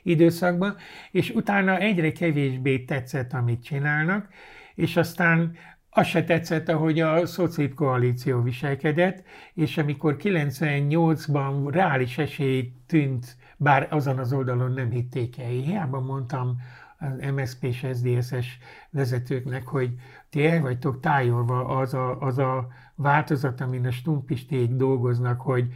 időszakban, 0.04 0.76
és 1.12 1.30
utána 1.30 1.78
egyre 1.78 2.12
kevésbé 2.12 2.80
tetszett, 2.80 3.34
amit 3.34 3.64
csinálnak, 3.64 4.28
és 4.76 4.98
aztán 4.98 5.56
az 5.94 6.08
se 6.08 6.24
tetszett, 6.24 6.70
ahogy 6.70 7.00
a 7.00 7.26
szociális 7.26 7.74
koalíció 7.74 8.42
viselkedett, 8.42 9.24
és 9.54 9.78
amikor 9.78 10.16
98-ban 10.20 11.68
reális 11.72 12.18
esély 12.18 12.74
tűnt, 12.88 13.38
bár 13.58 13.88
azon 13.90 14.20
az 14.20 14.34
oldalon 14.34 14.72
nem 14.72 14.90
hitték 14.90 15.40
el. 15.40 15.50
Hiába 15.50 16.00
mondtam 16.00 16.58
az 17.00 17.32
MSZP 17.36 17.64
és 17.64 17.88
SZDSZ-es 17.94 18.58
vezetőknek, 18.90 19.68
hogy 19.68 19.96
ti 20.30 20.46
el 20.46 20.62
vagytok 20.62 21.00
tájolva 21.00 21.66
az 21.66 21.94
a, 21.94 22.20
az 22.20 22.38
a 22.38 22.68
változat, 22.96 23.62
amin 23.62 23.86
a 23.86 23.92
stumpisték 23.92 24.70
dolgoznak, 24.70 25.42
hogy 25.42 25.74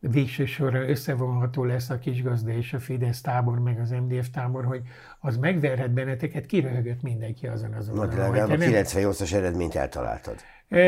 végső 0.00 0.44
sorra 0.44 0.88
összevonható 0.88 1.64
lesz 1.64 1.90
a 1.90 1.98
kisgazda 1.98 2.50
és 2.50 2.72
a 2.72 2.78
Fidesz 2.78 3.20
tábor, 3.20 3.58
meg 3.58 3.80
az 3.80 3.90
MDF 3.90 4.28
tábor, 4.30 4.64
hogy 4.64 4.82
az 5.20 5.36
megverhet 5.36 5.90
benneteket, 5.90 6.46
kiröhögött 6.46 7.02
mindenki 7.02 7.46
azon 7.46 7.72
az 7.72 7.88
Na, 7.88 8.04
legalább 8.04 8.50
a 8.50 8.56
nem- 8.56 8.70
98-as 8.70 9.32
eredményt 9.32 9.74
eltaláltad. 9.74 10.36
E, 10.68 10.78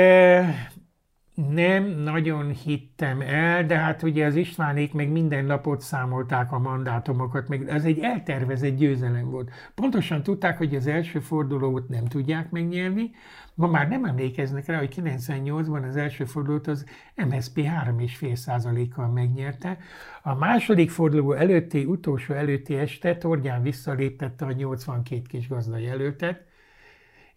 nem 1.49 1.85
nagyon 1.85 2.51
hittem 2.51 3.21
el, 3.21 3.67
de 3.67 3.77
hát 3.77 4.03
ugye 4.03 4.27
az 4.27 4.37
Istvánék 4.37 4.93
meg 4.93 5.11
minden 5.11 5.45
napot 5.45 5.81
számolták 5.81 6.53
a 6.53 6.59
mandátumokat, 6.59 7.49
meg 7.49 7.69
ez 7.69 7.85
egy 7.85 7.99
eltervezett 7.99 8.77
győzelem 8.77 9.31
volt. 9.31 9.51
Pontosan 9.75 10.23
tudták, 10.23 10.59
hogy 10.59 10.75
az 10.75 10.87
első 10.87 11.19
fordulót 11.19 11.89
nem 11.89 12.05
tudják 12.05 12.51
megnyerni, 12.51 13.11
ma 13.55 13.67
már 13.67 13.89
nem 13.89 14.05
emlékeznek 14.05 14.67
rá, 14.67 14.79
hogy 14.79 14.95
98-ban 14.97 15.89
az 15.89 15.97
első 15.97 16.25
fordulót 16.25 16.67
az 16.67 16.85
MSZP 17.29 17.59
3,5%-kal 17.59 19.09
megnyerte. 19.09 19.79
A 20.23 20.35
második 20.35 20.91
forduló 20.91 21.33
előtti, 21.33 21.85
utolsó 21.85 22.35
előtti 22.35 22.75
este 22.75 23.17
Tordján 23.17 23.63
visszaléptette 23.63 24.45
a 24.45 24.53
82 24.53 25.23
kis 25.29 25.49
gazda 25.49 25.77
jelöltet, 25.79 26.49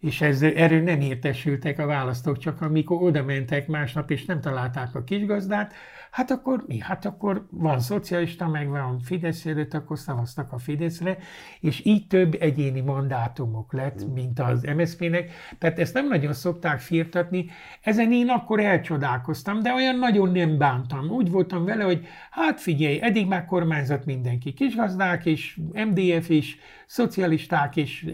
és 0.04 0.20
ez, 0.20 0.42
erről 0.42 0.82
nem 0.82 1.00
értesültek 1.00 1.78
a 1.78 1.86
választók, 1.86 2.38
csak 2.38 2.60
amikor 2.60 3.02
oda 3.02 3.22
mentek 3.22 3.66
másnap, 3.66 4.10
és 4.10 4.24
nem 4.24 4.40
találták 4.40 4.94
a 4.94 5.04
kisgazdát, 5.04 5.72
hát 6.10 6.30
akkor 6.30 6.64
mi? 6.66 6.78
Hát 6.78 7.04
akkor 7.04 7.46
van 7.50 7.80
szocialista, 7.80 8.48
meg 8.48 8.68
van 8.68 8.98
Fidesz 8.98 9.44
jelölt, 9.44 9.74
akkor 9.74 9.98
szavaztak 9.98 10.52
a 10.52 10.58
Fideszre, 10.58 11.18
és 11.60 11.84
így 11.84 12.06
több 12.06 12.36
egyéni 12.40 12.80
mandátumok 12.80 13.72
lett, 13.72 14.12
mint 14.14 14.40
az 14.40 14.62
MSZP-nek. 14.76 15.30
Tehát 15.58 15.78
ezt 15.78 15.94
nem 15.94 16.08
nagyon 16.08 16.32
szokták 16.32 16.78
firtatni. 16.80 17.46
Ezen 17.80 18.12
én 18.12 18.28
akkor 18.28 18.60
elcsodálkoztam, 18.60 19.62
de 19.62 19.72
olyan 19.72 19.98
nagyon 19.98 20.32
nem 20.32 20.58
bántam. 20.58 21.10
Úgy 21.10 21.30
voltam 21.30 21.64
vele, 21.64 21.84
hogy 21.84 22.06
hát 22.30 22.60
figyelj, 22.60 22.98
eddig 23.02 23.26
már 23.26 23.44
kormányzat 23.44 24.04
mindenki. 24.04 24.52
Kisgazdák 24.52 25.24
is, 25.24 25.60
MDF 25.72 26.28
is, 26.28 26.58
szocialisták 26.86 27.76
is, 27.76 28.06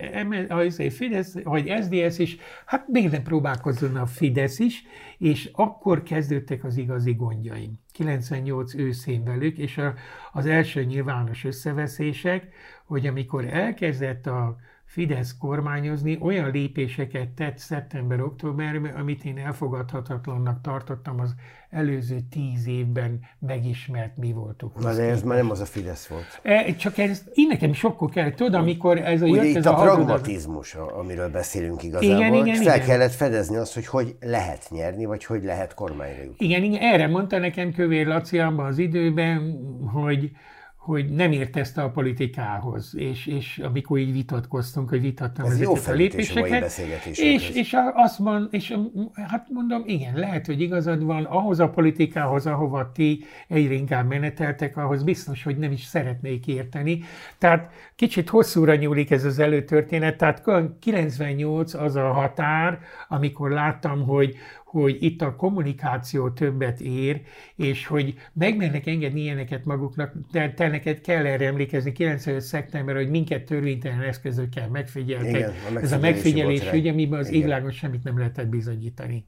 Fidesz, 0.90 1.34
vagy 1.42 1.72
SZDSZ 1.80 2.18
is, 2.18 2.36
hát 2.66 2.88
még 2.88 3.10
nem 3.10 3.22
próbálkozzon 3.22 3.96
a 3.96 4.06
Fidesz 4.06 4.58
is, 4.58 4.84
és 5.18 5.50
akkor 5.52 6.02
kezdődtek 6.02 6.64
az 6.64 6.76
igazi 6.76 7.14
gondjaim. 7.14 7.78
98 7.92 8.74
őszén 8.74 9.24
velük, 9.24 9.58
és 9.58 9.78
a, 9.78 9.94
az 10.32 10.46
első 10.46 10.84
nyilvános 10.84 11.44
összeveszések, 11.44 12.48
hogy 12.84 13.06
amikor 13.06 13.44
elkezdett 13.44 14.26
a 14.26 14.56
Fidesz 14.90 15.36
kormányozni, 15.38 16.18
olyan 16.20 16.50
lépéseket 16.50 17.28
tett 17.28 17.58
szeptember-októberben, 17.58 18.94
amit 18.94 19.24
én 19.24 19.38
elfogadhatatlannak 19.38 20.60
tartottam 20.60 21.20
az 21.20 21.34
előző 21.70 22.18
tíz 22.30 22.66
évben 22.66 23.20
megismert 23.38 24.16
mi 24.16 24.32
voltuk. 24.32 24.80
Na, 24.80 24.94
de 24.94 25.02
ez 25.02 25.22
már 25.22 25.36
nem 25.36 25.50
az 25.50 25.60
a 25.60 25.64
Fidesz 25.64 26.06
volt. 26.06 26.40
E, 26.42 26.74
Csak 26.74 26.98
ez, 26.98 27.22
én 27.34 27.46
nekem 27.46 27.72
sokkor 27.72 28.10
kellett, 28.10 28.34
tudod, 28.36 28.54
amikor 28.54 28.98
ez 28.98 29.22
a 29.22 29.26
Ugye 29.26 29.36
jött 29.42 29.50
itt 29.50 29.56
ez 29.56 29.66
a 29.66 29.78
a 29.78 29.82
pragmatizmus, 29.82 30.74
a- 30.74 30.98
amiről 30.98 31.28
beszélünk 31.30 31.82
igazából, 31.82 32.16
Igen, 32.16 32.34
igen, 32.34 32.54
fel 32.62 32.74
igen. 32.74 32.86
kellett 32.86 33.12
fedezni 33.12 33.56
azt, 33.56 33.74
hogy 33.74 33.86
hogy 33.86 34.16
lehet 34.20 34.66
nyerni, 34.70 35.04
vagy 35.04 35.24
hogy 35.24 35.42
lehet 35.44 35.74
kormányra 35.74 36.22
jutni. 36.22 36.46
Igen, 36.46 36.62
igen, 36.62 36.80
erre 36.80 37.06
mondta 37.06 37.38
nekem 37.38 37.72
Kövér 37.72 38.06
Laci 38.06 38.38
abban 38.38 38.66
az 38.66 38.78
időben, 38.78 39.58
hogy, 39.92 40.30
hogy 40.90 41.08
nem 41.08 41.32
értezte 41.32 41.82
a 41.82 41.90
politikához, 41.90 42.94
és, 42.96 43.26
és 43.26 43.58
amikor 43.58 43.98
így 43.98 44.12
vitatkoztunk, 44.12 44.88
hogy 44.88 45.00
vitattam 45.00 45.44
Ez 45.44 45.60
jó 45.60 45.72
ezeket 45.72 45.88
felütés 45.88 46.30
a 46.30 46.34
lépéseket, 46.34 47.18
és, 47.18 47.50
és 47.50 47.76
azt 47.94 48.18
mond, 48.18 48.48
és 48.50 48.76
hát 49.28 49.46
mondom, 49.50 49.82
igen, 49.86 50.14
lehet, 50.14 50.46
hogy 50.46 50.60
igazad 50.60 51.04
van, 51.04 51.24
ahhoz 51.24 51.60
a 51.60 51.68
politikához, 51.68 52.46
ahova 52.46 52.92
ti 52.92 53.24
egyre 53.48 53.74
inkább 53.74 54.08
meneteltek, 54.08 54.76
ahhoz 54.76 55.02
biztos, 55.02 55.42
hogy 55.42 55.58
nem 55.58 55.72
is 55.72 55.84
szeretnék 55.84 56.46
érteni. 56.46 57.02
Tehát 57.38 57.72
kicsit 57.96 58.28
hosszúra 58.28 58.74
nyúlik 58.74 59.10
ez 59.10 59.24
az 59.24 59.38
előtörténet, 59.38 60.16
tehát 60.16 60.42
98 60.80 61.74
az 61.74 61.96
a 61.96 62.12
határ, 62.12 62.78
amikor 63.08 63.50
láttam, 63.50 64.02
hogy, 64.06 64.36
hogy 64.70 64.96
itt 65.00 65.22
a 65.22 65.36
kommunikáció 65.36 66.30
többet 66.30 66.80
ér, 66.80 67.22
és 67.56 67.86
hogy 67.86 68.14
megmernek 68.32 68.86
engedni 68.86 69.20
ilyeneket 69.20 69.64
maguknak, 69.64 70.14
de 70.32 70.52
te 70.52 70.68
neked 70.68 71.00
kell 71.00 71.26
erre 71.26 71.46
emlékezni, 71.46 71.92
95. 71.92 72.40
szeptember, 72.40 72.94
hogy 72.94 73.10
minket 73.10 73.44
törvénytelen 73.44 74.00
eszközökkel 74.00 74.68
megfigyeltek. 74.68 75.34
Igen, 75.34 75.76
a 75.76 75.80
Ez 75.80 75.92
a 75.92 75.98
megfigyelés 75.98 76.72
ügy, 76.72 76.88
amiben 76.88 77.18
az 77.18 77.30
Igen. 77.30 77.70
semmit 77.70 78.04
nem 78.04 78.18
lehetett 78.18 78.48
bizonyítani. 78.48 79.24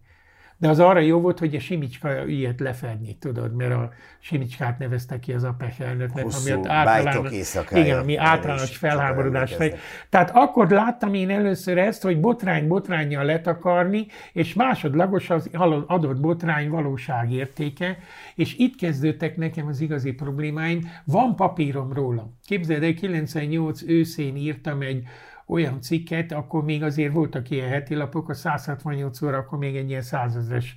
De 0.63 0.69
az 0.69 0.81
arra 0.81 0.99
jó 0.99 1.21
volt, 1.21 1.39
hogy 1.39 1.55
a 1.55 1.61
Simicska 1.61 2.27
ilyet 2.27 2.61
lefedni, 2.61 3.17
tudod, 3.19 3.55
mert 3.55 3.73
a 3.73 3.91
Simicskát 4.21 4.79
nevezte 4.79 5.19
ki 5.19 5.33
az 5.33 5.45
APEC 5.45 5.81
elnöknek, 5.81 6.25
Hosszú 6.25 6.53
ami 6.53 7.35
éjszakája. 7.35 7.85
igen, 7.85 7.99
ami 7.99 8.17
általános 8.17 8.77
felháborodás. 8.77 9.55
fej. 9.55 9.75
Tehát 10.09 10.31
akkor 10.35 10.71
láttam 10.71 11.15
én 11.15 11.31
először 11.31 11.79
ezt, 11.79 12.03
hogy 12.03 12.21
botrány 12.21 12.69
botrányjal 12.69 13.25
letakarni, 13.25 14.07
és 14.33 14.55
másodlagos 14.55 15.31
az 15.31 15.51
adott 15.87 16.21
botrány 16.21 16.69
valóságértéke, 16.69 17.99
és 18.35 18.55
itt 18.59 18.77
kezdődtek 18.77 19.37
nekem 19.37 19.67
az 19.67 19.81
igazi 19.81 20.13
problémáim. 20.13 20.91
Van 21.05 21.37
papírom 21.37 21.93
róla. 21.93 22.33
Képzeld 22.47 22.83
el, 22.83 22.95
98 22.95 23.83
őszén 23.87 24.37
írtam 24.37 24.81
egy 24.81 25.05
olyan 25.53 25.81
cikket, 25.81 26.33
akkor 26.33 26.65
még 26.65 26.83
azért 26.83 27.13
voltak 27.13 27.51
ilyen 27.51 27.69
heti 27.69 27.95
lapok, 27.95 28.29
a 28.29 28.35
168 28.35 29.23
óra, 29.23 29.39
akkor 29.39 29.59
még 29.59 29.77
egy 29.77 29.89
ilyen 29.89 30.03
százezres 30.03 30.77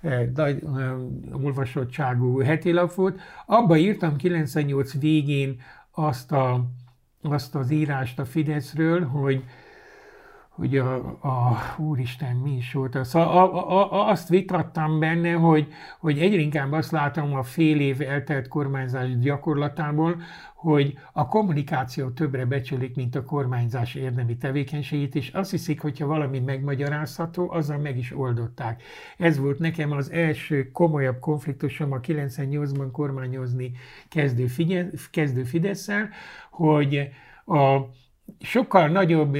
eh, 0.00 0.28
nagy, 0.34 0.62
eh, 0.76 0.92
olvasottságú 1.44 2.40
heti 2.40 2.72
lap 2.72 2.94
volt. 2.94 3.20
Abba 3.46 3.76
írtam 3.76 4.16
98 4.16 4.98
végén 4.98 5.60
azt, 5.90 6.32
a, 6.32 6.64
azt 7.22 7.54
az 7.54 7.70
írást 7.70 8.18
a 8.18 8.24
Fideszről, 8.24 9.04
hogy 9.04 9.44
hogy 10.56 10.76
a, 10.76 10.94
a 11.06 11.58
úristen 11.78 12.36
mi 12.36 12.56
is 12.56 12.72
volt, 12.72 12.94
az, 12.94 13.14
a, 13.14 13.42
a, 13.42 13.92
a, 13.92 14.08
azt 14.08 14.28
vitattam 14.28 14.98
benne, 14.98 15.32
hogy, 15.32 15.72
hogy 15.98 16.18
egyre 16.18 16.40
inkább 16.40 16.72
azt 16.72 16.90
látom 16.90 17.34
a 17.34 17.42
fél 17.42 17.80
év 17.80 18.00
eltelt 18.00 18.48
kormányzás 18.48 19.18
gyakorlatából, 19.18 20.20
hogy 20.54 20.98
a 21.12 21.28
kommunikáció 21.28 22.08
többre 22.08 22.44
becsülik, 22.44 22.96
mint 22.96 23.14
a 23.14 23.24
kormányzás 23.24 23.94
érdemi 23.94 24.36
tevékenységét, 24.36 25.14
és 25.14 25.30
azt 25.30 25.50
hiszik, 25.50 25.80
hogyha 25.80 26.06
valami 26.06 26.40
megmagyarázható, 26.40 27.50
azzal 27.50 27.78
meg 27.78 27.98
is 27.98 28.16
oldották. 28.16 28.82
Ez 29.16 29.38
volt 29.38 29.58
nekem 29.58 29.92
az 29.92 30.10
első 30.10 30.70
komolyabb 30.72 31.18
konfliktusom 31.18 31.92
a 31.92 32.00
98-ban 32.00 32.88
kormányozni 32.92 33.72
kezdő, 34.08 34.46
Fidesz, 34.46 35.10
kezdő 35.10 35.42
Fidesz-szel, 35.42 36.08
hogy 36.50 37.10
a 37.46 37.78
sokkal 38.40 38.88
nagyobb 38.88 39.38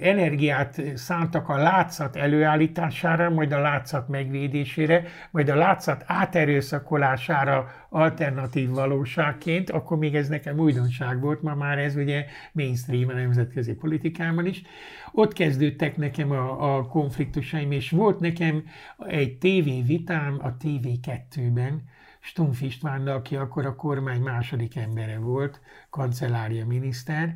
energiát 0.00 0.82
szántak 0.94 1.48
a 1.48 1.56
látszat 1.56 2.16
előállítására, 2.16 3.30
majd 3.30 3.52
a 3.52 3.60
látszat 3.60 4.08
megvédésére, 4.08 5.04
majd 5.30 5.48
a 5.48 5.54
látszat 5.54 6.04
áterőszakolására 6.06 7.70
alternatív 7.88 8.70
valóságként, 8.70 9.70
akkor 9.70 9.98
még 9.98 10.14
ez 10.14 10.28
nekem 10.28 10.58
újdonság 10.58 11.20
volt, 11.20 11.42
ma 11.42 11.54
már 11.54 11.78
ez 11.78 11.96
ugye 11.96 12.24
mainstream 12.52 13.08
a 13.08 13.12
nemzetközi 13.12 13.74
politikában 13.74 14.46
is. 14.46 14.62
Ott 15.12 15.32
kezdődtek 15.32 15.96
nekem 15.96 16.30
a, 16.30 16.76
a 16.76 16.86
konfliktusaim, 16.86 17.72
és 17.72 17.90
volt 17.90 18.20
nekem 18.20 18.64
egy 19.06 19.38
tévévitám 19.38 20.38
a 20.42 20.56
TV2-ben, 20.56 21.82
Stumpf 22.20 22.60
Istvánnal, 22.60 23.14
aki 23.16 23.36
akkor 23.36 23.66
a 23.66 23.74
kormány 23.74 24.20
második 24.20 24.76
embere 24.76 25.18
volt, 25.18 25.60
kancellária 25.90 26.66
miniszter, 26.66 27.34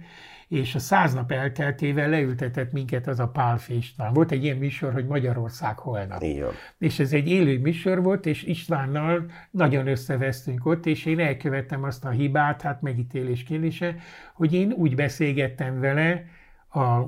és 0.49 0.75
a 0.75 0.79
száz 0.79 1.15
nap 1.15 1.33
elteltével 1.33 2.09
leültetett 2.09 2.73
minket 2.73 3.07
az 3.07 3.21
a 3.21 3.29
Pál 3.29 3.59
István. 3.69 4.13
Volt 4.13 4.31
egy 4.31 4.45
ilyen 4.45 4.57
műsor, 4.57 4.93
hogy 4.93 5.07
Magyarország 5.07 5.79
holnap. 5.79 6.23
Igen. 6.23 6.51
És 6.79 6.99
ez 6.99 7.13
egy 7.13 7.29
élő 7.29 7.59
műsor 7.59 8.03
volt, 8.03 8.27
és 8.27 8.43
Istvánnal 8.43 9.31
nagyon 9.51 9.87
összevesztünk 9.87 10.67
ott, 10.67 10.87
és 10.87 11.05
én 11.05 11.21
elkövettem 11.21 11.83
azt 11.83 12.05
a 12.05 12.11
hibát, 12.11 12.63
hát 12.63 12.83
megítélés 12.83 13.43
kérdése, 13.43 13.97
hogy 14.35 14.53
én 14.53 14.73
úgy 14.73 14.95
beszélgettem 14.95 15.81
vele 15.81 16.25
a 16.69 17.01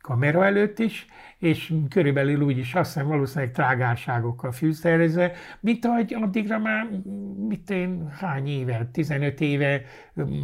kamera 0.00 0.44
előtt 0.44 0.78
is, 0.78 1.06
és 1.38 1.74
körülbelül 1.88 2.40
úgy 2.40 2.58
is 2.58 2.72
hiszem 2.72 3.06
valószínűleg 3.06 3.52
trágárságokkal 3.52 4.52
fűszerezve, 4.52 5.32
mint 5.60 5.84
ahogy 5.84 6.14
addigra 6.20 6.58
már, 6.58 6.88
mit 7.48 7.70
én, 7.70 8.08
hány 8.20 8.48
éve, 8.48 8.88
15 8.92 9.40
éve, 9.40 9.82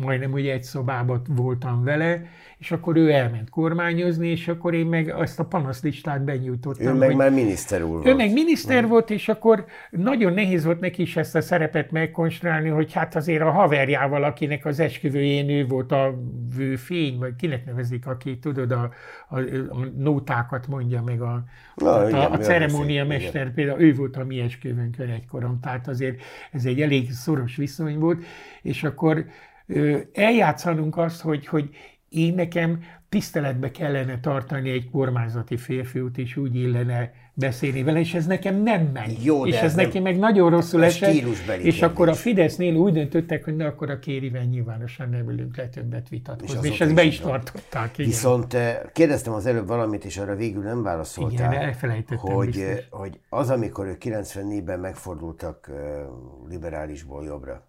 majdnem 0.01 0.33
ugye 0.33 0.53
egy 0.53 0.63
szobában 0.63 1.23
voltam 1.29 1.85
vele, 1.85 2.23
és 2.59 2.71
akkor 2.71 2.97
ő 2.97 3.11
elment 3.11 3.51
kormányozni, 3.51 4.29
és 4.29 4.49
akkor 4.49 4.75
én 4.75 4.87
meg 4.87 5.09
azt 5.09 5.41
a 5.41 5.45
panaszlistát 5.45 6.25
benyújtottam. 6.25 6.87
Ő 6.87 6.99
meg 6.99 7.09
hogy 7.09 7.17
már 7.17 7.31
miniszter 7.31 7.83
úr 7.83 7.91
volt. 7.91 8.07
Ő 8.07 8.15
meg 8.15 8.33
miniszter 8.33 8.81
Nem. 8.81 8.91
volt, 8.91 9.11
és 9.11 9.29
akkor 9.29 9.65
nagyon 9.91 10.33
nehéz 10.33 10.65
volt 10.65 10.81
neki 10.81 11.03
is 11.03 11.17
ezt 11.17 11.35
a 11.35 11.41
szerepet 11.41 11.91
megkonstruálni, 11.91 12.69
hogy 12.69 12.93
hát 12.93 13.17
azért 13.17 13.43
a 13.43 13.51
haverjával, 13.51 14.25
akinek 14.25 14.67
az 14.67 14.81
esküvőjén 14.81 15.49
ő 15.49 15.67
volt 15.67 15.93
a 15.93 16.21
fény, 16.77 17.19
vagy 17.19 17.37
kinek 17.37 17.65
nevezik, 17.67 18.07
aki 18.07 18.39
tudod, 18.39 18.71
a, 18.71 18.91
a, 19.29 19.39
a 19.69 19.85
nótákat 19.97 20.67
mondja 20.67 20.84
meg 21.05 21.21
a, 21.21 21.45
Na, 21.75 21.95
a, 21.95 22.09
igen, 22.09 22.33
a 22.33 22.39
ceremónia 22.39 23.05
mester, 23.05 23.41
igen. 23.41 23.55
például 23.55 23.81
ő 23.81 23.95
volt 23.95 24.17
a 24.17 24.25
mi 24.25 24.41
esküvőnkön 24.41 25.09
egykorom, 25.09 25.61
tehát 25.61 25.89
azért 25.89 26.21
ez 26.53 26.65
egy 26.65 26.81
elég 26.81 27.13
szoros 27.13 27.57
viszony 27.57 27.99
volt, 27.99 28.25
és 28.63 28.85
akkor 28.85 29.27
eljátszanunk 30.13 30.97
azt, 30.97 31.21
hogy, 31.21 31.47
hogy 31.47 31.69
én 32.09 32.35
nekem 32.35 32.83
tiszteletbe 33.09 33.71
kellene 33.71 34.21
tartani 34.21 34.71
egy 34.71 34.91
kormányzati 34.91 35.57
férfiút, 35.57 36.19
és 36.19 36.37
úgy 36.37 36.55
illene 36.55 37.13
beszélni 37.35 37.83
vele, 37.83 37.99
és 37.99 38.15
ez 38.15 38.27
nekem 38.27 38.63
nem 38.63 38.91
megy. 38.93 39.25
Jó, 39.25 39.47
és 39.47 39.55
ez, 39.55 39.63
ez 39.63 39.75
neki 39.75 39.99
meg 39.99 40.19
nagyon 40.19 40.51
rosszul 40.51 40.85
esett. 40.85 41.15
És 41.63 41.83
akkor 41.83 42.09
a 42.09 42.15
Fidesznél 42.15 42.75
úgy 42.75 42.93
döntöttek, 42.93 43.45
hogy 43.45 43.57
ne, 43.57 43.67
akkor 43.67 43.91
a 43.91 43.99
Kérivel 43.99 44.43
nyilvánosan 44.43 45.09
nem 45.09 45.31
ülünk 45.31 45.57
le 45.57 45.69
többet 45.69 46.09
vitatkozni. 46.09 46.69
És, 46.69 46.73
és 46.73 46.81
ezt 46.81 46.95
be 46.95 47.03
is 47.03 47.19
tartották. 47.19 47.99
Igen. 47.99 48.11
Viszont 48.11 48.55
eh, 48.55 48.81
kérdeztem 48.93 49.33
az 49.33 49.47
előbb 49.47 49.67
valamit, 49.67 50.05
és 50.05 50.17
arra 50.17 50.35
végül 50.35 50.63
nem 50.63 50.83
válaszoltál. 50.83 51.53
Igen, 51.53 51.63
elfelejtettem 51.63 52.19
hogy, 52.19 52.47
biztos. 52.47 52.65
Eh, 52.65 52.85
hogy 52.91 53.21
az, 53.29 53.51
amikor 53.51 53.87
ők 53.87 54.03
94-ben 54.05 54.81
megfordultak 54.81 55.71
eh, 55.73 55.77
liberálisból 56.49 57.25
jobbra, 57.25 57.67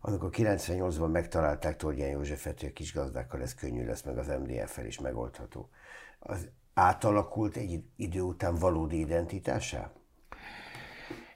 amikor 0.00 0.30
98-ban 0.32 1.10
megtalálták 1.12 1.76
Tordján 1.76 2.10
Józsefet, 2.10 2.60
hogy 2.60 2.68
a 2.68 2.72
kis 2.72 2.94
gazdákkal 2.94 3.42
ez 3.42 3.54
könnyű 3.54 3.86
lesz, 3.86 4.02
meg 4.02 4.18
az 4.18 4.26
MDF-fel 4.26 4.86
is 4.86 5.00
megoldható. 5.00 5.68
Az 6.18 6.48
átalakult 6.74 7.56
egy 7.56 7.82
idő 7.96 8.20
után 8.20 8.54
valódi 8.54 8.98
identitásá? 8.98 9.92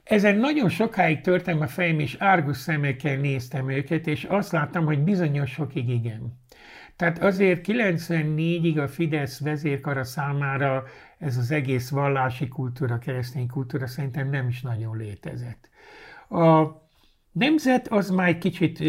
Ezen 0.03 0.37
nagyon 0.37 0.69
sokáig 0.69 1.21
törtem 1.21 1.61
a 1.61 1.67
fejem, 1.67 1.99
és 1.99 2.17
árgus 2.19 2.57
szemekkel 2.57 3.17
néztem 3.17 3.71
őket, 3.71 4.07
és 4.07 4.25
azt 4.25 4.53
láttam, 4.53 4.85
hogy 4.85 4.99
bizonyos 4.99 5.51
sokig 5.51 5.89
igen. 5.89 6.39
Tehát 6.97 7.19
azért 7.19 7.67
94-ig 7.67 8.83
a 8.83 8.89
Fidesz 8.89 9.41
vezérkara 9.41 10.05
számára 10.05 10.85
ez 11.19 11.37
az 11.37 11.51
egész 11.51 11.91
vallási 11.91 12.49
kultúra, 12.49 12.99
keresztény 12.99 13.47
kultúra 13.47 13.87
szerintem 13.87 14.31
nem 14.31 14.49
is 14.49 14.63
nagyon 14.63 14.97
létezett. 14.97 15.69
A 16.29 16.67
nemzet 17.39 17.89
az 17.89 18.11
már 18.11 18.29
egy 18.29 18.39
kicsit 18.39 18.83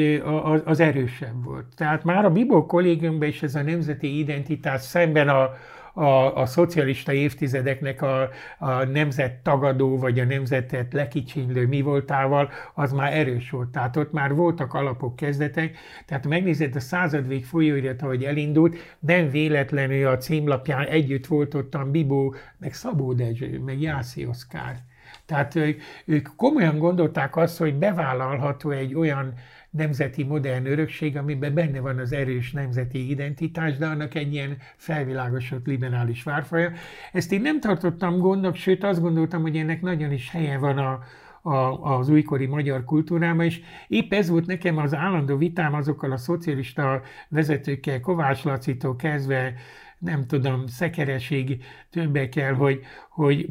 az 0.65 0.79
erősebb 0.79 1.43
volt. 1.43 1.65
Tehát 1.75 2.03
már 2.03 2.25
a 2.25 2.31
Bibó 2.31 2.65
kollégiumban 2.65 3.27
is 3.27 3.43
ez 3.43 3.55
a 3.55 3.61
nemzeti 3.61 4.19
identitás 4.19 4.81
szemben 4.81 5.29
a, 5.29 5.49
a, 5.93 6.35
a 6.35 6.45
szocialista 6.45 7.13
évtizedeknek 7.13 8.01
a, 8.01 8.29
a 8.59 8.83
nemzet 8.83 9.33
tagadó, 9.33 9.97
vagy 9.97 10.19
a 10.19 10.25
nemzetet 10.25 10.93
lekicsinlő 10.93 11.67
mi 11.67 11.81
voltával, 11.81 12.49
az 12.73 12.91
már 12.91 13.13
erős 13.13 13.49
volt. 13.49 13.69
Tehát 13.69 13.95
ott 13.95 14.11
már 14.11 14.33
voltak 14.33 14.73
alapok, 14.73 15.15
kezdetek. 15.15 15.77
Tehát 16.05 16.27
megnézed 16.27 16.75
a 16.75 16.79
századvég 16.79 17.45
folyóirat, 17.45 18.01
ahogy 18.01 18.23
elindult, 18.23 18.97
nem 18.99 19.29
véletlenül 19.29 20.07
a 20.07 20.17
címlapján 20.17 20.85
együtt 20.85 21.25
volt 21.25 21.53
ottan 21.53 21.91
Bibó, 21.91 22.35
meg 22.57 22.73
Szabó 22.73 23.13
Dezső, 23.13 23.59
meg 23.59 23.81
Jászi 23.81 24.25
Oszkár. 24.25 24.88
Tehát 25.29 25.55
ők, 25.55 25.81
ők 26.05 26.27
komolyan 26.35 26.77
gondolták 26.77 27.35
azt, 27.35 27.57
hogy 27.57 27.75
bevállalható 27.75 28.69
egy 28.69 28.93
olyan 28.93 29.33
nemzeti 29.69 30.23
modern 30.23 30.65
örökség, 30.65 31.17
amiben 31.17 31.53
benne 31.53 31.79
van 31.79 31.97
az 31.97 32.11
erős 32.11 32.51
nemzeti 32.51 33.09
identitás, 33.09 33.77
de 33.77 33.85
annak 33.85 34.15
egy 34.15 34.33
ilyen 34.33 34.57
felvilágosott 34.75 35.65
liberális 35.65 36.23
várfaja. 36.23 36.71
Ezt 37.11 37.31
én 37.31 37.41
nem 37.41 37.59
tartottam 37.59 38.17
gondnak, 38.17 38.55
sőt 38.55 38.83
azt 38.83 39.01
gondoltam, 39.01 39.41
hogy 39.41 39.57
ennek 39.57 39.81
nagyon 39.81 40.11
is 40.11 40.31
helye 40.31 40.57
van 40.57 40.77
a, 40.77 40.99
a, 41.41 41.97
az 41.97 42.09
újkori 42.09 42.45
magyar 42.45 42.83
kultúrában, 42.83 43.45
és 43.45 43.61
épp 43.87 44.13
ez 44.13 44.29
volt 44.29 44.45
nekem 44.45 44.77
az 44.77 44.95
állandó 44.95 45.37
vitám 45.37 45.73
azokkal 45.73 46.11
a 46.11 46.17
szocialista 46.17 47.01
vezetőkkel, 47.27 47.99
Kovács 47.99 48.43
Lacitól 48.43 48.95
kezdve, 48.95 49.53
nem 49.99 50.27
tudom, 50.27 50.67
szekereség 50.67 51.63
többekkel, 51.89 52.53
hogy, 52.53 52.81
hogy 53.25 53.47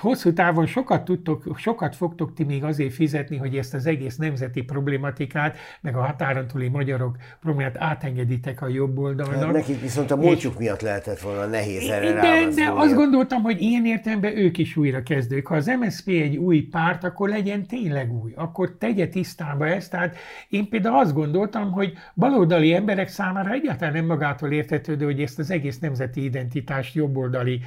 hosszú 0.00 0.32
távon 0.32 0.66
sokat 0.66 1.04
tudtok, 1.04 1.56
sokat 1.56 1.96
fogtok 1.96 2.34
ti 2.34 2.44
még 2.44 2.64
azért 2.64 2.92
fizetni, 2.92 3.36
hogy 3.36 3.56
ezt 3.56 3.74
az 3.74 3.86
egész 3.86 4.16
nemzeti 4.16 4.62
problématikát, 4.62 5.56
meg 5.80 5.96
a 5.96 6.00
határon 6.00 6.46
túli 6.46 6.68
magyarok 6.68 7.16
problémát 7.40 7.76
átengeditek 7.78 8.62
a 8.62 8.68
jobb 8.68 8.98
oldalnak. 8.98 9.42
Hát 9.42 9.52
nekik 9.52 9.80
viszont 9.80 10.10
a 10.10 10.16
múltjuk 10.16 10.58
miatt 10.58 10.80
lehetett 10.80 11.20
volna 11.20 11.46
nehéz 11.46 11.88
erre 11.88 12.12
De, 12.12 12.48
de 12.54 12.72
azt 12.74 12.94
gondoltam, 12.94 13.42
hogy 13.42 13.60
ilyen 13.60 13.86
értelemben 13.86 14.36
ők 14.36 14.58
is 14.58 14.76
újra 14.76 15.02
kezdők. 15.02 15.46
Ha 15.46 15.54
az 15.54 15.66
MSZP 15.66 16.08
egy 16.08 16.36
új 16.36 16.60
párt, 16.60 17.04
akkor 17.04 17.28
legyen 17.28 17.66
tényleg 17.66 18.12
új. 18.12 18.32
Akkor 18.36 18.76
tegye 18.78 19.08
tisztába 19.08 19.66
ezt. 19.66 19.90
Tehát 19.90 20.16
én 20.48 20.68
például 20.68 20.98
azt 20.98 21.14
gondoltam, 21.14 21.72
hogy 21.72 21.92
baloldali 22.14 22.74
emberek 22.74 23.08
számára 23.08 23.52
egyáltalán 23.52 23.94
nem 23.94 24.06
magától 24.06 24.52
értetődő, 24.52 25.04
hogy 25.04 25.20
ezt 25.20 25.38
az 25.38 25.50
egész 25.50 25.78
nemzeti 25.78 26.24
identitást 26.24 26.94
jobboldali 26.94 27.60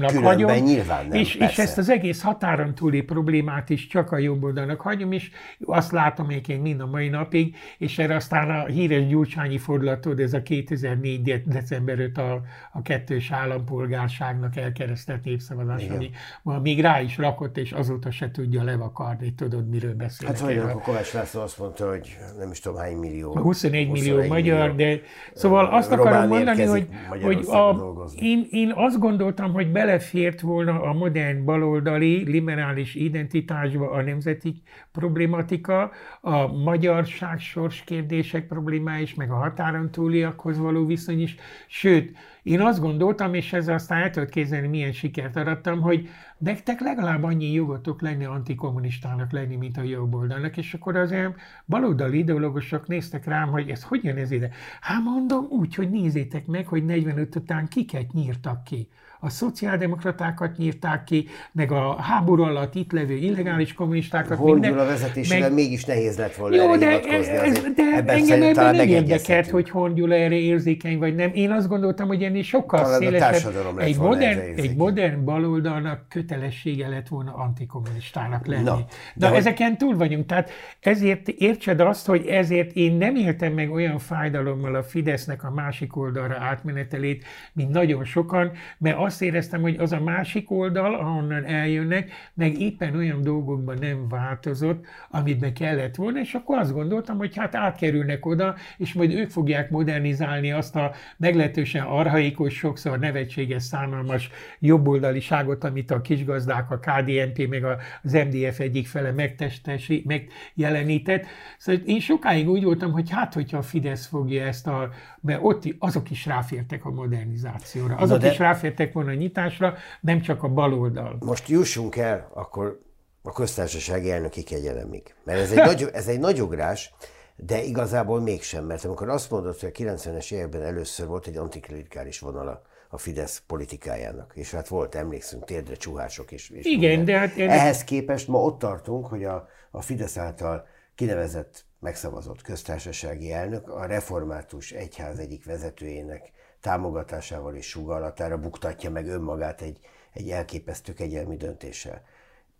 hát 0.00 0.14
hagyom. 0.14 0.50
Nyilván 0.52 1.06
nem, 1.06 1.18
és, 1.18 1.34
és 1.34 1.58
ezt 1.58 1.78
az 1.78 1.88
egész 1.88 2.22
határon 2.22 2.74
túli 2.74 3.02
problémát 3.02 3.70
is 3.70 3.86
csak 3.86 4.12
a 4.12 4.18
jobboldalnak 4.18 4.80
hagyom, 4.80 5.12
és 5.12 5.30
azt 5.64 5.92
látom 5.92 6.30
én 6.30 6.60
mind 6.60 6.80
a 6.80 6.86
mai 6.86 7.08
napig, 7.08 7.56
és 7.78 7.98
erre 7.98 8.14
aztán 8.14 8.50
a 8.50 8.64
híres 8.64 9.06
gyurcsányi 9.06 9.58
fordulatod, 9.58 10.20
ez 10.20 10.32
a 10.32 10.42
2004. 10.42 11.42
december 11.46 11.98
5 11.98 12.18
a, 12.18 12.42
a 12.72 12.82
kettős 12.82 13.30
állampolgárságnak 13.30 14.56
elkeresztett 14.56 15.24
népszavazás, 15.24 15.88
ami 15.88 16.10
ma 16.42 16.58
még 16.58 16.80
rá 16.80 17.00
is 17.00 17.16
rakott, 17.16 17.58
és 17.58 17.72
azóta 17.72 18.10
se 18.10 18.30
tudja 18.30 18.62
levakarni, 18.62 19.34
tudod, 19.34 19.68
miről 19.68 19.94
beszélek. 19.94 20.38
Hát 20.38 20.46
hogy 20.46 20.58
a 20.58 20.72
Kovács 20.72 21.12
László 21.12 21.40
azt 21.40 21.58
mondta, 21.58 21.88
hogy 21.88 22.18
nem 22.38 22.50
is 22.50 22.60
tudom 22.60 22.78
hány 22.78 22.96
millió. 22.96 23.36
21 23.38 23.90
millió 23.90 24.14
21 24.14 24.28
magyar, 24.28 24.72
millió, 24.72 24.94
de 24.94 25.02
szóval 25.34 25.66
azt 25.66 25.92
akarom 25.92 26.28
mondani, 26.28 26.62
hogy, 26.64 26.88
hogy 27.22 27.46
a, 27.46 27.76
én, 28.20 28.46
én 28.50 28.72
azt 28.74 28.98
gondoltam, 28.98 29.52
hogy 29.52 29.70
belefért 29.84 30.40
volna 30.40 30.82
a 30.82 30.92
modern 30.92 31.44
baloldali 31.44 32.22
liberális 32.24 32.94
identitásba 32.94 33.90
a 33.90 34.02
nemzeti 34.02 34.62
problematika, 34.92 35.90
a 36.20 36.46
magyarság 36.46 37.40
kérdések 37.84 38.46
problémája 38.46 39.02
is, 39.02 39.14
meg 39.14 39.30
a 39.30 39.34
határon 39.34 39.90
túliakhoz 39.90 40.58
való 40.58 40.86
viszony 40.86 41.20
is. 41.20 41.36
Sőt, 41.66 42.16
én 42.42 42.60
azt 42.60 42.80
gondoltam, 42.80 43.34
és 43.34 43.52
ezzel 43.52 43.74
aztán 43.74 44.02
el 44.02 44.10
tudod 44.10 44.28
képzelni, 44.28 44.66
milyen 44.66 44.92
sikert 44.92 45.36
arattam, 45.36 45.80
hogy 45.80 46.08
nektek 46.38 46.80
legalább 46.80 47.22
annyi 47.22 47.52
jogotok 47.52 48.00
lenni 48.00 48.24
antikommunistának 48.24 49.32
lenni, 49.32 49.56
mint 49.56 49.76
a 49.76 49.82
jobboldalnak, 49.82 50.56
és 50.56 50.74
akkor 50.74 50.96
az 50.96 51.10
olyan 51.10 51.34
baloldali 51.66 52.18
ideológusok 52.18 52.86
néztek 52.86 53.24
rám, 53.24 53.48
hogy 53.48 53.68
ez 53.68 53.82
hogyan 53.82 54.16
ez 54.16 54.30
ide? 54.30 54.50
Hát 54.80 55.02
mondom 55.02 55.46
úgy, 55.50 55.74
hogy 55.74 55.90
nézzétek 55.90 56.46
meg, 56.46 56.66
hogy 56.66 56.84
45 56.84 57.36
után 57.36 57.68
kiket 57.68 58.12
nyírtak 58.12 58.64
ki 58.64 58.88
a 59.24 59.28
szociáldemokratákat 59.30 60.56
nyírták 60.56 61.04
ki, 61.04 61.28
meg 61.52 61.72
a 61.72 62.00
háború 62.00 62.42
alatt 62.42 62.74
itt 62.74 62.92
levő 62.92 63.14
illegális 63.14 63.72
kommunistákat. 63.72 64.38
Hongyula 64.38 64.84
vezetésével 64.84 65.40
meg... 65.40 65.52
mégis 65.52 65.84
nehéz 65.84 66.18
lett 66.18 66.34
volna 66.34 66.56
Jó, 66.56 66.76
de, 66.76 67.00
ez, 67.00 67.26
de 67.74 67.82
ebben 67.96 68.16
engem 68.16 68.42
ebben 68.42 68.76
nem 68.76 68.88
érdekelt, 68.88 69.50
hogy 69.50 69.70
Hongyula 69.70 70.14
erre 70.14 70.34
érzékeny 70.34 70.98
vagy 70.98 71.14
nem. 71.14 71.30
Én 71.34 71.50
azt 71.50 71.68
gondoltam, 71.68 72.06
hogy 72.06 72.22
ennél 72.22 72.42
sokkal 72.42 72.82
talán 72.82 72.98
szélesebb. 72.98 73.78
Egy 73.78 73.98
modern, 73.98 74.40
egy 74.56 74.76
modern 74.76 75.24
baloldalnak 75.24 76.08
kötelessége 76.08 76.88
lett 76.88 77.08
volna 77.08 77.34
antikommunistának 77.34 78.46
lenni. 78.46 78.62
Na, 78.62 78.84
de, 79.14 79.28
hogy... 79.28 79.36
ezeken 79.36 79.78
túl 79.78 79.96
vagyunk. 79.96 80.26
Tehát 80.26 80.50
ezért 80.80 81.28
értsed 81.28 81.80
azt, 81.80 82.06
hogy 82.06 82.26
ezért 82.26 82.72
én 82.72 82.94
nem 82.94 83.16
éltem 83.16 83.52
meg 83.52 83.70
olyan 83.70 83.98
fájdalommal 83.98 84.74
a 84.74 84.82
Fidesznek 84.82 85.44
a 85.44 85.50
másik 85.50 85.96
oldalra 85.96 86.36
átmenetelét, 86.40 87.24
mint 87.52 87.70
nagyon 87.70 88.04
sokan, 88.04 88.52
mert 88.78 88.96
azt 88.98 89.11
éreztem, 89.20 89.60
hogy 89.60 89.76
az 89.78 89.92
a 89.92 90.00
másik 90.00 90.50
oldal, 90.50 90.94
ahonnan 90.94 91.44
eljönnek, 91.44 92.10
meg 92.34 92.60
éppen 92.60 92.96
olyan 92.96 93.22
dolgokban 93.22 93.76
nem 93.80 94.08
változott, 94.08 94.86
amit 95.10 95.38
be 95.38 95.52
kellett 95.52 95.94
volna, 95.94 96.20
és 96.20 96.34
akkor 96.34 96.58
azt 96.58 96.72
gondoltam, 96.72 97.18
hogy 97.18 97.36
hát 97.36 97.54
átkerülnek 97.54 98.26
oda, 98.26 98.54
és 98.76 98.92
majd 98.92 99.12
ők 99.12 99.30
fogják 99.30 99.70
modernizálni 99.70 100.52
azt 100.52 100.76
a 100.76 100.92
meglehetősen 101.16 101.82
arhaikus, 101.82 102.54
sokszor 102.54 102.98
nevetséges, 102.98 103.62
szánalmas 103.62 104.30
jobboldaliságot, 104.58 105.64
amit 105.64 105.90
a 105.90 106.00
kisgazdák, 106.00 106.70
a 106.70 106.78
KDNP, 106.78 107.48
meg 107.48 107.64
az 108.02 108.12
MDF 108.12 108.60
egyik 108.60 108.86
fele 108.86 109.10
megtestesi, 109.10 110.04
megjelenített. 110.06 111.26
Szóval 111.58 111.82
én 111.84 112.00
sokáig 112.00 112.48
úgy 112.48 112.64
voltam, 112.64 112.92
hogy 112.92 113.10
hát, 113.10 113.34
hogyha 113.34 113.58
a 113.58 113.62
Fidesz 113.62 114.06
fogja 114.06 114.44
ezt 114.44 114.66
a, 114.66 114.90
mert 115.20 115.40
ott 115.42 115.64
azok 115.78 116.10
is 116.10 116.26
ráfértek 116.26 116.84
a 116.84 116.90
modernizációra, 116.90 117.96
azok 117.96 118.18
de... 118.18 118.30
is 118.30 118.38
ráfértek 118.38 118.92
volna 119.02 119.18
nyitásra, 119.18 119.74
nem 120.00 120.20
csak 120.20 120.42
a 120.42 120.48
baloldal. 120.48 121.16
Most 121.20 121.48
jussunk 121.48 121.96
el 121.96 122.30
akkor 122.34 122.80
a 123.22 123.32
köztársasági 123.32 124.10
elnöki 124.10 124.42
kegyelemig. 124.42 125.14
Mert 125.24 125.38
ez 125.38 125.50
egy, 125.50 125.64
nagy, 125.70 125.88
ez 125.92 126.08
egy 126.08 126.18
nagy 126.18 126.40
ugrás, 126.40 126.94
de 127.36 127.62
igazából 127.62 128.20
mégsem, 128.20 128.64
mert 128.64 128.84
amikor 128.84 129.08
azt 129.08 129.30
mondod, 129.30 129.58
hogy 129.58 129.72
a 129.74 129.78
90-es 129.78 130.32
években 130.32 130.62
először 130.62 131.06
volt 131.06 131.26
egy 131.26 131.36
antiklerikális 131.36 132.18
vonala 132.18 132.62
a 132.88 132.98
Fidesz 132.98 133.42
politikájának, 133.46 134.32
és 134.34 134.50
hát 134.50 134.68
volt, 134.68 134.94
emlékszünk, 134.94 135.44
térdre 135.44 135.74
csuhások 135.74 136.30
is. 136.30 136.50
És 136.50 136.64
Igen, 136.64 136.96
minden. 136.96 137.04
de 137.04 137.18
hát... 137.18 137.38
Ehhez 137.38 137.84
képest 137.84 138.28
ma 138.28 138.42
ott 138.42 138.58
tartunk, 138.58 139.06
hogy 139.06 139.24
a, 139.24 139.48
a 139.70 139.80
Fidesz 139.80 140.16
által 140.16 140.66
kinevezett, 140.94 141.64
megszavazott 141.80 142.42
köztársasági 142.42 143.32
elnök 143.32 143.68
a 143.68 143.86
református 143.86 144.70
egyház 144.70 145.18
egyik 145.18 145.44
vezetőjének 145.44 146.30
támogatásával 146.62 147.54
és 147.54 147.68
sugallatára 147.68 148.38
buktatja 148.38 148.90
meg 148.90 149.08
önmagát 149.08 149.60
egy, 149.60 149.78
egy 150.12 150.30
elképesztő 150.30 150.92
kegyelmi 150.92 151.36
döntéssel. 151.36 152.02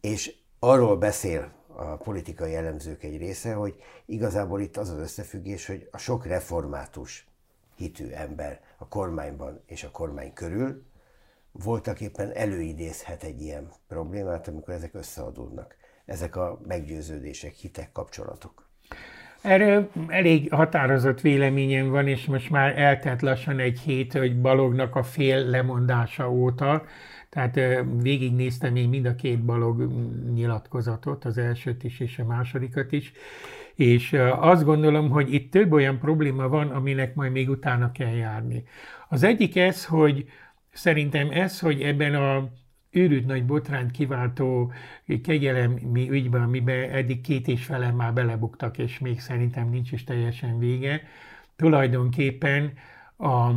És 0.01 0.35
arról 0.59 0.97
beszél 0.97 1.53
a 1.67 1.97
politikai 1.97 2.55
elemzők 2.55 3.03
egy 3.03 3.17
része, 3.17 3.55
hogy 3.55 3.83
igazából 4.07 4.61
itt 4.61 4.77
az 4.77 4.89
az 4.89 4.99
összefüggés, 4.99 5.67
hogy 5.67 5.89
a 5.91 5.99
sok 5.99 6.27
református 6.27 7.27
hitű 7.77 8.11
ember 8.11 8.61
a 8.79 8.89
kormányban 8.89 9.63
és 9.67 9.85
a 9.85 9.91
kormány 9.91 10.33
körül 10.33 10.83
voltak 11.53 12.01
éppen 12.01 12.33
előidézhet 12.33 13.23
egy 13.23 13.41
ilyen 13.41 13.73
problémát, 13.89 14.49
amikor 14.49 14.75
ezek 14.75 14.95
összeadódnak. 14.95 15.77
Ezek 16.05 16.37
a 16.37 16.61
meggyőződések, 16.67 17.55
hitek, 17.55 17.93
kapcsolatok. 17.93 18.71
Erről 19.43 19.91
elég 20.07 20.53
határozott 20.53 21.21
véleményem 21.21 21.89
van, 21.89 22.07
és 22.09 22.25
most 22.25 22.51
már 22.51 22.79
eltelt 22.79 23.23
lassan 23.23 23.59
egy 23.59 23.81
hét, 23.81 24.13
hogy 24.13 24.41
Balognak 24.41 24.97
a 24.97 25.03
fél 25.03 25.45
lemondása 25.45 26.31
óta, 26.31 26.85
tehát 27.29 27.61
végignéztem 28.03 28.77
én 28.77 28.89
mind 28.89 29.07
a 29.07 29.15
két 29.15 29.45
balog 29.45 29.93
nyilatkozatot, 30.35 31.25
az 31.25 31.39
elsőt 31.39 31.85
is 31.85 32.01
és 32.01 32.19
a 32.19 32.25
másodikat 32.25 32.93
is, 32.93 33.13
és 33.75 34.13
azt 34.37 34.65
gondolom, 34.65 35.11
hogy 35.11 35.33
itt 35.33 35.51
több 35.51 35.73
olyan 35.73 35.99
probléma 35.99 36.49
van, 36.49 36.69
aminek 36.69 37.15
majd 37.15 37.33
még 37.33 37.49
utána 37.49 37.93
kell 37.93 38.15
járni. 38.15 38.65
Az 39.09 39.23
egyik 39.23 39.57
ez, 39.57 39.85
hogy 39.85 40.25
szerintem 40.73 41.31
ez, 41.31 41.61
hogy 41.61 41.81
ebben 41.81 42.15
a 42.15 42.49
őrült 42.93 43.27
nagy 43.27 43.45
botrányt 43.45 43.91
kiváltó 43.91 44.73
kegyelemi 45.23 46.11
ügyben, 46.11 46.43
amiben 46.43 46.91
eddig 46.91 47.21
két 47.21 47.49
és 47.49 47.65
fele 47.65 47.91
már 47.91 48.13
belebuktak, 48.13 48.79
és 48.79 48.99
még 48.99 49.21
szerintem 49.21 49.69
nincs 49.69 49.93
is 49.93 50.05
teljesen 50.05 50.59
vége, 50.59 51.03
tulajdonképpen 51.57 52.73
a 53.19 53.51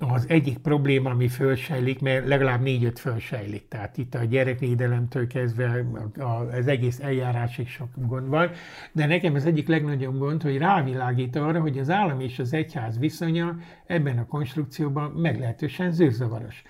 az 0.00 0.28
egyik 0.28 0.58
probléma, 0.58 1.10
ami 1.10 1.28
fölsejlik, 1.28 2.00
mert 2.00 2.26
legalább 2.26 2.60
négy-öt 2.60 2.98
fölsejlik. 2.98 3.68
Tehát 3.68 3.96
itt 3.96 4.14
a 4.14 4.24
gyerekvédelemtől 4.24 5.26
kezdve 5.26 5.84
az 6.50 6.66
egész 6.66 7.00
eljárásig 7.00 7.68
sok 7.68 7.88
gond 7.94 8.28
van. 8.28 8.50
De 8.92 9.06
nekem 9.06 9.34
az 9.34 9.46
egyik 9.46 9.68
legnagyobb 9.68 10.18
gond, 10.18 10.42
hogy 10.42 10.58
rávilágít 10.58 11.36
arra, 11.36 11.60
hogy 11.60 11.78
az 11.78 11.90
állam 11.90 12.20
és 12.20 12.38
az 12.38 12.52
egyház 12.52 12.98
viszonya 12.98 13.56
ebben 13.86 14.18
a 14.18 14.26
konstrukcióban 14.26 15.10
meglehetősen 15.10 15.92
zűrzavaros. 15.92 16.62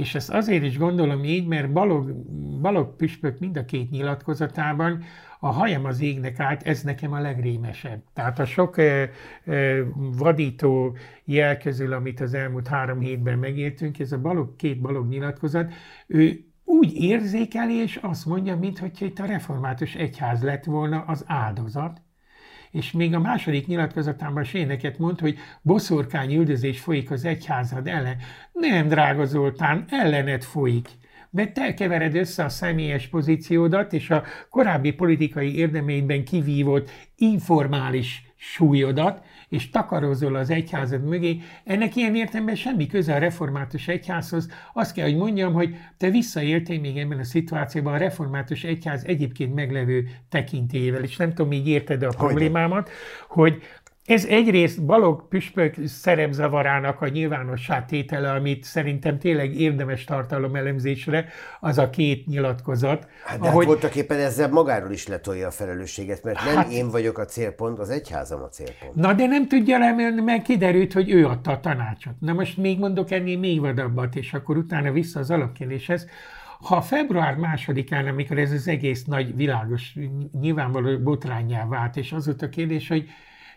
És 0.00 0.14
ezt 0.14 0.30
azért 0.30 0.64
is 0.64 0.78
gondolom 0.78 1.24
így, 1.24 1.46
mert 1.46 1.72
Balog, 1.72 2.12
Balog 2.60 2.96
Püspök 2.96 3.38
mind 3.38 3.56
a 3.56 3.64
két 3.64 3.90
nyilatkozatában 3.90 5.02
a 5.40 5.48
hajam 5.48 5.84
az 5.84 6.00
égnek 6.00 6.40
át, 6.40 6.62
ez 6.62 6.82
nekem 6.82 7.12
a 7.12 7.20
legrémesebb. 7.20 8.02
Tehát 8.12 8.38
a 8.38 8.44
sok 8.44 8.78
eh, 8.78 9.10
eh, 9.44 9.78
vadító 9.94 10.96
jel 11.24 11.56
közül, 11.56 11.92
amit 11.92 12.20
az 12.20 12.34
elmúlt 12.34 12.68
három 12.68 13.00
hétben 13.00 13.38
megértünk, 13.38 13.98
ez 13.98 14.12
a 14.12 14.20
balog, 14.20 14.56
két 14.56 14.80
balog 14.80 15.08
nyilatkozat, 15.08 15.72
ő 16.06 16.44
úgy 16.64 16.92
érzékeli, 16.94 17.74
és 17.74 17.96
azt 18.02 18.26
mondja, 18.26 18.56
mintha 18.56 18.86
itt 18.98 19.18
a 19.18 19.24
református 19.24 19.94
egyház 19.94 20.42
lett 20.42 20.64
volna 20.64 21.00
az 21.06 21.24
áldozat, 21.26 22.02
és 22.70 22.92
még 22.92 23.14
a 23.14 23.20
második 23.20 23.66
nyilatkozatában 23.66 24.44
Séneket 24.44 24.98
mond, 24.98 25.20
hogy 25.20 25.38
boszorkány 25.62 26.34
üldözés 26.34 26.80
folyik 26.80 27.10
az 27.10 27.24
egyházad 27.24 27.86
ellen. 27.86 28.16
Nem, 28.52 28.88
drága 28.88 29.24
Zoltán, 29.24 29.84
ellenet 29.88 30.44
folyik 30.44 30.88
mert 31.30 31.54
te 31.54 31.74
kevered 31.74 32.14
össze 32.14 32.44
a 32.44 32.48
személyes 32.48 33.06
pozíciódat 33.06 33.92
és 33.92 34.10
a 34.10 34.22
korábbi 34.48 34.92
politikai 34.92 35.56
érdemeidben 35.56 36.24
kivívott 36.24 36.90
informális 37.16 38.32
súlyodat, 38.36 39.24
és 39.50 39.70
takarozol 39.70 40.36
az 40.36 40.50
egyházad 40.50 41.04
mögé, 41.04 41.40
ennek 41.64 41.96
ilyen 41.96 42.14
értelemben 42.14 42.54
semmi 42.54 42.86
köze 42.86 43.14
a 43.14 43.18
református 43.18 43.88
egyházhoz. 43.88 44.48
Azt 44.72 44.92
kell, 44.92 45.04
hogy 45.04 45.16
mondjam, 45.16 45.52
hogy 45.52 45.76
te 45.96 46.10
visszaéltél 46.10 46.80
még 46.80 46.98
ebben 46.98 47.18
a 47.18 47.24
szituációban 47.24 47.92
a 47.92 47.96
református 47.96 48.64
egyház 48.64 49.04
egyébként 49.04 49.54
meglevő 49.54 50.08
tekintélyével, 50.28 51.02
és 51.02 51.16
nem 51.16 51.34
tudom, 51.34 51.52
így 51.52 51.68
érted 51.68 52.02
a 52.02 52.08
problémámat, 52.08 52.90
hogy 53.28 53.62
ez 54.10 54.24
egyrészt 54.24 54.84
Balog 54.84 55.28
püspök 55.28 55.74
szerepzavarának 55.86 57.00
a 57.00 57.08
nyilvánossá 57.08 57.84
tétele, 57.84 58.30
amit 58.30 58.64
szerintem 58.64 59.18
tényleg 59.18 59.60
érdemes 59.60 60.04
tartalom 60.04 60.54
elemzésre, 60.54 61.28
az 61.60 61.78
a 61.78 61.90
két 61.90 62.26
nyilatkozat. 62.26 63.06
Hát 63.24 63.38
de 63.38 63.44
hát 63.44 63.52
ahogy... 63.52 63.64
hát 63.64 63.72
voltak 63.72 63.96
éppen 63.96 64.18
ezzel 64.18 64.48
magáról 64.48 64.90
is 64.90 65.06
letolja 65.06 65.46
a 65.46 65.50
felelősséget, 65.50 66.22
mert 66.22 66.44
nem 66.44 66.56
hát... 66.56 66.70
én 66.70 66.90
vagyok 66.90 67.18
a 67.18 67.24
célpont, 67.24 67.78
az 67.78 67.90
egyházam 67.90 68.42
a 68.42 68.48
célpont. 68.48 68.94
Na 68.94 69.12
de 69.12 69.26
nem 69.26 69.48
tudja 69.48 69.78
lemelni, 69.78 70.20
mert 70.20 70.42
kiderült, 70.42 70.92
hogy 70.92 71.10
ő 71.10 71.26
adta 71.26 71.50
a 71.50 71.60
tanácsot. 71.60 72.14
Na 72.20 72.32
most 72.32 72.56
még 72.56 72.78
mondok 72.78 73.10
ennél 73.10 73.38
még 73.38 73.60
vadabbat, 73.60 74.16
és 74.16 74.32
akkor 74.32 74.56
utána 74.56 74.92
vissza 74.92 75.20
az 75.20 75.30
alapkérdéshez. 75.30 76.06
Ha 76.60 76.80
február 76.80 77.36
másodikán, 77.36 78.06
amikor 78.06 78.38
ez 78.38 78.52
az 78.52 78.68
egész 78.68 79.04
nagy 79.04 79.36
világos, 79.36 79.94
nyilvánvaló 80.40 80.98
botrányá 80.98 81.66
vált, 81.66 81.96
és 81.96 82.12
az 82.12 82.26
volt 82.26 82.42
a 82.42 82.48
kérdés, 82.48 82.88
hogy 82.88 83.08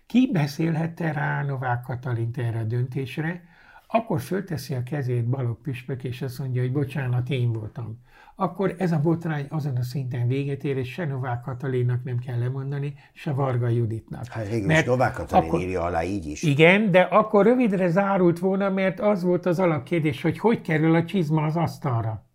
ki 0.06 0.30
beszélhette 0.32 1.12
rá 1.12 1.44
Novák 1.44 1.82
Katalint 1.82 2.38
erre 2.38 2.60
a 2.60 2.63
döntésre, 2.63 3.44
akkor 3.88 4.22
fölteszi 4.22 4.74
a 4.74 4.84
kezét 4.84 5.26
Balog 5.26 5.62
Püspök, 5.62 6.04
és 6.04 6.22
azt 6.22 6.39
mondja, 6.39 6.62
hogy 6.62 6.72
bocsánat, 6.72 7.30
én 7.30 7.52
voltam. 7.52 8.00
Akkor 8.36 8.76
ez 8.78 8.92
a 8.92 9.00
botrány 9.00 9.46
azon 9.50 9.76
a 9.76 9.84
szinten 9.84 10.28
véget 10.28 10.63
ér, 10.63 10.78
és 10.78 10.92
se 10.92 11.06
Novák 11.06 11.42
Katalinnak 11.42 12.04
nem 12.04 12.20
kell 12.20 12.39
lemondani, 12.39 12.94
se 13.13 13.32
Varga 13.32 13.68
Juditnak. 13.68 14.28
Hát 14.28 14.50
végül 14.50 14.68
mert 14.68 14.86
Novák 14.86 15.13
Katalin 15.13 15.48
akkor, 15.48 15.60
írja 15.60 15.82
alá 15.82 16.04
így 16.04 16.26
is. 16.26 16.44
Igen, 16.44 16.92
de 16.92 17.02
akkor 17.02 17.46
rövidre 17.46 17.89
zárult 17.89 18.39
volna, 18.39 18.70
mert 18.70 19.00
az 19.00 19.24
volt 19.24 19.46
az 19.46 19.60
alapkérdés, 19.60 20.22
hogy 20.22 20.39
hogy 20.39 20.62
kerül 20.62 20.96
a 20.96 21.06
csizma 21.06 21.44
az 21.44 21.56
asztalra. 21.56 22.26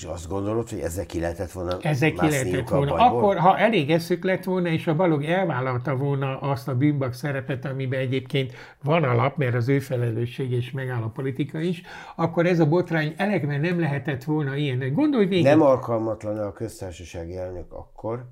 És 0.00 0.06
azt 0.06 0.28
gondolod, 0.28 0.68
hogy 0.68 0.78
ezzel 0.78 1.06
ki 1.06 1.20
lehetett 1.20 1.52
volna 1.52 1.78
Ezzel 1.80 2.12
ki 2.12 2.28
lehetett 2.28 2.68
volna. 2.68 2.94
Akkor, 2.94 3.36
ha 3.36 3.58
elég 3.58 3.90
eszük 3.90 4.24
lett 4.24 4.44
volna, 4.44 4.68
és 4.68 4.86
a 4.86 4.96
balog 4.96 5.24
elvállalta 5.24 5.96
volna 5.96 6.38
azt 6.38 6.68
a 6.68 6.76
bűnbak 6.76 7.12
szerepet, 7.12 7.64
amiben 7.64 8.00
egyébként 8.00 8.52
van 8.82 9.04
alap, 9.04 9.36
mert 9.36 9.54
az 9.54 9.68
ő 9.68 9.78
felelősség 9.78 10.52
és 10.52 10.70
megáll 10.70 11.02
a 11.02 11.08
politika 11.08 11.60
is, 11.60 11.82
akkor 12.16 12.46
ez 12.46 12.60
a 12.60 12.66
botrány 12.66 13.14
elegve 13.16 13.58
nem 13.58 13.80
lehetett 13.80 14.24
volna 14.24 14.56
ilyen. 14.56 14.92
Gondolj 14.92 15.26
végig. 15.26 15.44
Nem 15.44 15.62
alkalmatlan 15.62 16.38
a 16.38 16.52
köztársasági 16.52 17.36
elnök 17.36 17.72
akkor, 17.72 18.24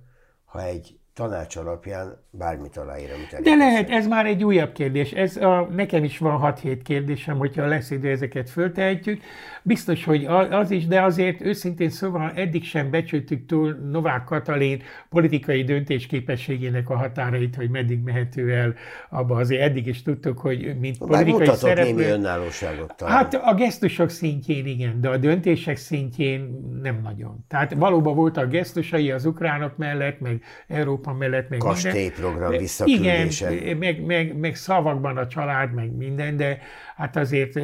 ha 0.45 0.63
egy 0.63 0.98
tanács 1.19 1.57
alapján 1.57 2.17
bármit 2.31 2.77
aláír, 2.77 3.09
amit 3.15 3.43
De 3.43 3.55
lehet, 3.55 3.91
ez 3.91 4.07
már 4.07 4.27
egy 4.27 4.45
újabb 4.45 4.73
kérdés. 4.73 5.13
Ez 5.13 5.37
a, 5.37 5.69
nekem 5.71 6.05
is 6.05 6.19
van 6.19 6.55
6-7 6.63 6.79
kérdésem, 6.85 7.39
hogyha 7.39 7.67
lesz 7.67 7.91
idő, 7.91 8.11
ezeket 8.11 8.51
föltehetjük. 8.51 9.21
Biztos, 9.63 10.05
hogy 10.05 10.25
az 10.51 10.71
is, 10.71 10.87
de 10.87 11.03
azért 11.03 11.41
őszintén 11.41 11.91
szóval 11.91 12.33
eddig 12.35 12.65
sem 12.65 12.91
becsültük 12.91 13.47
túl 13.47 13.73
Novák 13.91 14.25
Katalin 14.25 14.83
politikai 15.09 15.65
döntésképességének 15.65 16.91
a 16.91 16.97
határait, 16.97 17.57
hogy 17.57 17.71
meddig 17.71 18.03
mehető 18.03 18.53
el 18.53 18.75
abba. 19.11 19.37
Azért 19.37 19.63
eddig 19.63 19.87
is 19.87 20.03
tudtuk, 20.03 20.39
hogy 20.39 20.79
mint 20.81 20.99
Bár 20.99 21.09
politikai 21.09 21.57
szereplő... 21.57 21.95
némi 21.95 22.11
önállóságot 22.11 22.97
talán. 22.97 23.15
Hát 23.15 23.35
a 23.35 23.55
gesztusok 23.55 24.09
szintjén 24.09 24.67
igen, 24.67 25.01
de 25.01 25.09
a 25.09 25.17
döntések 25.17 25.77
szintjén 25.77 26.71
nem 26.83 27.01
nagyon. 27.03 27.45
Tehát 27.49 27.75
valóban 27.75 28.15
voltak 28.15 28.51
gesztusai 28.51 29.11
az 29.11 29.25
ukránok 29.25 29.77
mellett, 29.77 30.21
meg 30.21 30.43
Európa 30.69 31.08
mellett, 31.17 31.49
meg 31.49 31.59
Kastélyprogram 31.59 32.41
minden. 32.41 32.59
visszaküldése. 32.59 33.53
Igen, 33.53 33.77
meg, 33.77 34.05
meg, 34.05 34.37
meg 34.37 34.55
szavakban 34.55 35.17
a 35.17 35.27
család, 35.27 35.75
meg 35.75 35.97
minden, 35.97 36.37
de 36.37 36.59
hát 36.97 37.17
azért 37.17 37.61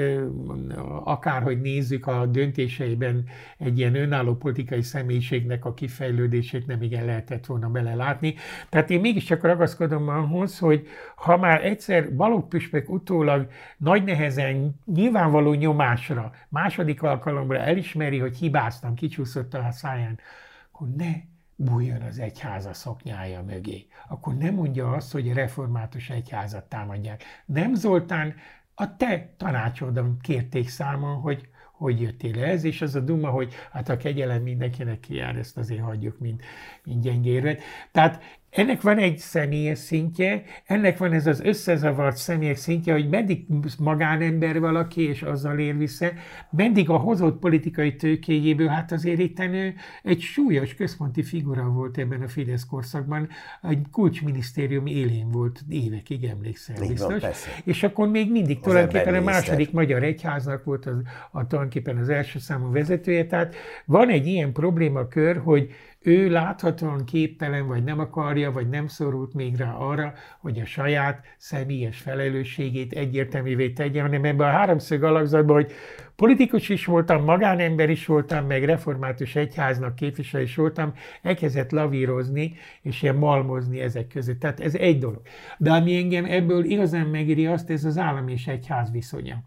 akárhogy 1.05 1.61
nézzük 1.61 2.07
a 2.07 2.27
döntéseiben 2.27 3.25
egy 3.59 3.79
ilyen 3.79 3.95
önálló 3.95 4.35
politikai 4.37 4.83
személyiségnek 4.83 5.65
a 5.65 5.75
kifejlődését 5.75 6.67
nem 6.67 6.83
igen 6.83 7.05
lehetett 7.05 7.47
volna 7.47 7.69
belelátni. 7.69 8.35
Tehát 8.69 8.91
én 8.91 9.01
mégiscsak 9.01 9.43
ragaszkodom 9.43 10.09
ahhoz, 10.09 10.59
hogy 10.59 10.87
ha 11.17 11.37
már 11.37 11.65
egyszer 11.65 12.15
Balogh 12.15 12.49
Püspök 12.49 12.91
utólag 12.91 13.47
nagy 13.77 14.05
nehezen 14.05 14.81
nyilvánvaló 14.95 15.53
nyomásra, 15.53 16.33
második 16.49 17.03
alkalomra 17.03 17.59
elismeri, 17.59 18.19
hogy 18.19 18.37
hibáztam, 18.37 18.95
kicsúszott 18.95 19.55
a 19.55 19.69
száján, 19.71 20.19
akkor 20.73 20.89
ne 20.97 21.13
bújjon 21.57 22.03
az 22.03 22.19
egyháza 22.19 22.75
szoknyája 22.75 23.43
mögé. 23.43 23.87
Akkor 24.09 24.35
nem 24.35 24.55
mondja 24.55 24.91
azt, 24.91 25.13
hogy 25.13 25.31
a 25.31 25.35
református 25.35 26.11
egyházat 26.11 26.65
támadják. 26.65 27.25
Nem 27.47 27.75
Zoltán, 27.75 28.35
a 28.75 28.97
te 28.97 29.35
tanácsodon 29.37 30.19
kérték 30.21 30.69
számon, 30.69 31.21
hogy 31.21 31.49
hogy 31.75 32.01
jöttél 32.01 32.45
ez, 32.45 32.65
és 32.65 32.83
az 32.83 32.95
a 32.95 33.01
duma, 33.01 33.31
hogy 33.31 33.55
hát 33.73 33.89
a 33.89 33.97
kegyelem 33.97 34.43
mindenkinek 34.43 35.01
kijár, 35.01 35.37
ezt 35.37 35.57
azért 35.57 35.81
hagyjuk, 35.81 36.19
mint, 36.19 36.43
mint 36.85 37.03
gyengérvet. 37.03 37.63
Tehát 37.93 38.23
ennek 38.55 38.81
van 38.81 38.99
egy 38.99 39.19
személyes 39.19 39.79
szintje, 39.79 40.43
ennek 40.65 40.99
van 40.99 41.13
ez 41.13 41.27
az 41.27 41.41
összezavart 41.41 42.17
személyes 42.17 42.59
szintje, 42.59 42.93
hogy 42.93 43.09
meddig 43.09 43.47
magánember 43.79 44.61
valaki, 44.61 45.09
és 45.09 45.23
azzal 45.23 45.59
ér 45.59 45.77
vissza, 45.77 46.07
meddig 46.51 46.91
a 46.91 46.97
hozott 46.97 47.39
politikai 47.39 47.97
tőkéjéből, 47.97 48.67
hát 48.67 48.93
azért 48.93 49.19
itt 49.19 49.43
egy 50.03 50.21
súlyos 50.21 50.75
központi 50.75 51.23
figura 51.23 51.69
volt 51.69 51.99
ebben 51.99 52.23
a 52.23 52.29
Fidesz 52.29 52.67
korszakban, 52.67 53.29
egy 53.63 53.87
kulcsminisztérium 53.91 54.87
élén 54.87 55.31
volt 55.31 55.61
évekig, 55.69 56.25
emlékszel 56.25 56.83
Így 56.83 56.89
biztos. 56.89 57.11
van, 57.11 57.21
persze. 57.21 57.51
és 57.65 57.83
akkor 57.83 58.09
még 58.09 58.31
mindig 58.31 58.61
tulajdonképpen 58.61 59.15
a 59.15 59.21
második 59.21 59.73
magyar 59.73 60.03
egyháznak 60.03 60.65
volt 60.65 60.87
az, 60.87 60.97
a, 61.31 61.47
tulajdonképpen 61.47 61.97
az 61.97 62.09
első 62.09 62.39
számú 62.39 62.73
vezetője, 62.73 63.27
tehát 63.27 63.55
van 63.85 64.09
egy 64.09 64.27
ilyen 64.27 64.53
problémakör, 64.53 65.37
hogy 65.37 65.71
ő 66.07 66.31
láthatóan 66.31 67.05
képtelen, 67.05 67.67
vagy 67.67 67.85
nem 67.85 67.99
akarja, 67.99 68.53
vagy 68.53 68.69
nem 68.69 68.87
szorult 68.87 69.35
még 69.35 69.57
rá 69.57 69.73
arra, 69.73 70.13
hogy 70.39 70.61
a 70.61 70.65
saját 70.65 71.25
személyes 71.39 71.99
felelősségét 71.99 72.93
egyértelművé 72.93 73.71
tegye, 73.71 74.01
hanem 74.01 74.25
ebben 74.25 74.49
a 74.49 74.51
háromszög 74.51 75.03
alakzatban, 75.03 75.55
hogy 75.55 75.73
politikus 76.17 76.69
is 76.69 76.85
voltam, 76.85 77.25
magánember 77.25 77.91
is 77.91 78.07
voltam, 78.07 78.47
meg 78.47 78.65
református 78.65 79.37
egyháznak 79.37 79.95
képviselő 79.95 80.43
is 80.43 80.57
voltam, 80.57 80.93
elkezdett 81.23 81.71
lavírozni, 81.71 82.55
és 82.83 83.03
ilyen 83.03 83.17
malmozni 83.17 83.81
ezek 83.81 84.07
között. 84.07 84.41
Tehát 84.41 84.61
ez 84.61 84.75
egy 84.75 84.99
dolog. 84.99 85.23
De 85.59 85.73
ami 85.73 85.97
engem 85.97 86.25
ebből 86.25 86.65
igazán 86.65 87.07
megéri 87.07 87.47
azt, 87.47 87.71
ez 87.71 87.85
az 87.85 87.99
állam 87.99 88.29
és 88.29 88.47
egyház 88.47 88.91
viszonya 88.91 89.43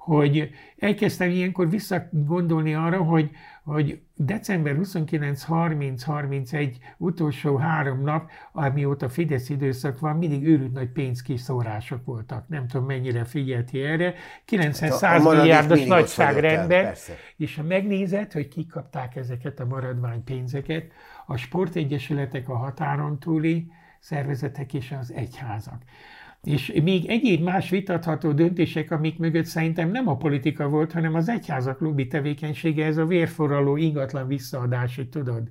hogy 0.00 0.50
elkezdtem 0.78 1.30
ilyenkor 1.30 1.70
visszagondolni 1.70 2.74
arra, 2.74 3.02
hogy, 3.02 3.30
hogy 3.64 4.00
december 4.14 4.76
29-30-31 4.82 6.74
utolsó 6.96 7.56
három 7.56 8.02
nap, 8.02 8.30
amióta 8.52 9.08
Fidesz 9.08 9.48
időszak 9.48 9.98
van, 9.98 10.16
mindig 10.16 10.46
őrült 10.46 10.72
nagy 10.72 10.88
pénzkiszórások 10.88 12.04
voltak. 12.04 12.48
Nem 12.48 12.66
tudom, 12.66 12.86
mennyire 12.86 13.24
figyelti 13.24 13.80
erre. 13.82 14.14
90 14.44 14.98
Hát 15.00 15.22
milliárdos 15.22 15.84
nagyságrendben. 15.84 16.94
És 17.36 17.56
ha 17.56 17.62
megnézed, 17.62 18.32
hogy 18.32 18.48
kik 18.48 18.68
kapták 18.68 19.16
ezeket 19.16 19.60
a 19.60 19.66
maradvány 19.66 20.24
pénzeket, 20.24 20.92
a 21.26 21.36
sportegyesületek, 21.36 22.48
a 22.48 22.56
határon 22.56 23.18
túli 23.18 23.70
szervezetek 24.00 24.74
és 24.74 24.92
az 25.00 25.12
egyházak. 25.12 25.82
És 26.42 26.72
még 26.82 27.08
egyéb 27.08 27.42
más 27.42 27.70
vitatható 27.70 28.32
döntések, 28.32 28.90
amik 28.90 29.18
mögött 29.18 29.44
szerintem 29.44 29.90
nem 29.90 30.08
a 30.08 30.16
politika 30.16 30.68
volt, 30.68 30.92
hanem 30.92 31.14
az 31.14 31.28
egyházak 31.28 31.80
lobby 31.80 32.06
tevékenysége, 32.06 32.84
ez 32.84 32.96
a 32.96 33.06
vérforraló 33.06 33.76
ingatlan 33.76 34.26
visszaadási, 34.26 35.08
tudod, 35.08 35.50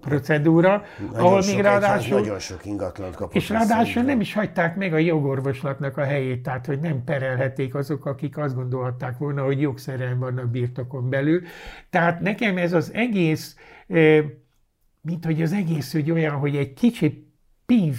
procedúra, 0.00 0.82
Nagyon 0.98 1.24
ahol 1.24 1.42
még 1.46 1.60
ráadásul 1.60 2.20
Nagyon 2.20 2.38
sok 2.38 2.64
ingatlant 2.64 3.14
kapott. 3.14 3.34
és 3.34 3.48
ráadásul 3.48 4.02
nem 4.02 4.20
is 4.20 4.34
hagyták 4.34 4.76
meg 4.76 4.92
a 4.92 4.98
jogorvoslatnak 4.98 5.96
a 5.96 6.02
helyét, 6.02 6.42
tehát 6.42 6.66
hogy 6.66 6.80
nem 6.80 7.04
perelhették 7.04 7.74
azok, 7.74 8.06
akik 8.06 8.38
azt 8.38 8.54
gondolhatták 8.54 9.18
volna, 9.18 9.44
hogy 9.44 9.60
jogszerűen 9.60 10.18
vannak 10.18 10.50
birtokon 10.50 11.10
belül. 11.10 11.42
Tehát 11.90 12.20
nekem 12.20 12.56
ez 12.56 12.72
az 12.72 12.92
egész, 12.92 13.56
eh, 13.86 14.24
mint 15.00 15.24
hogy 15.24 15.42
az 15.42 15.52
egész 15.52 15.94
úgy 15.94 16.10
olyan, 16.10 16.34
hogy 16.36 16.56
egy 16.56 16.72
kicsit 16.72 17.26
pív 17.66 17.96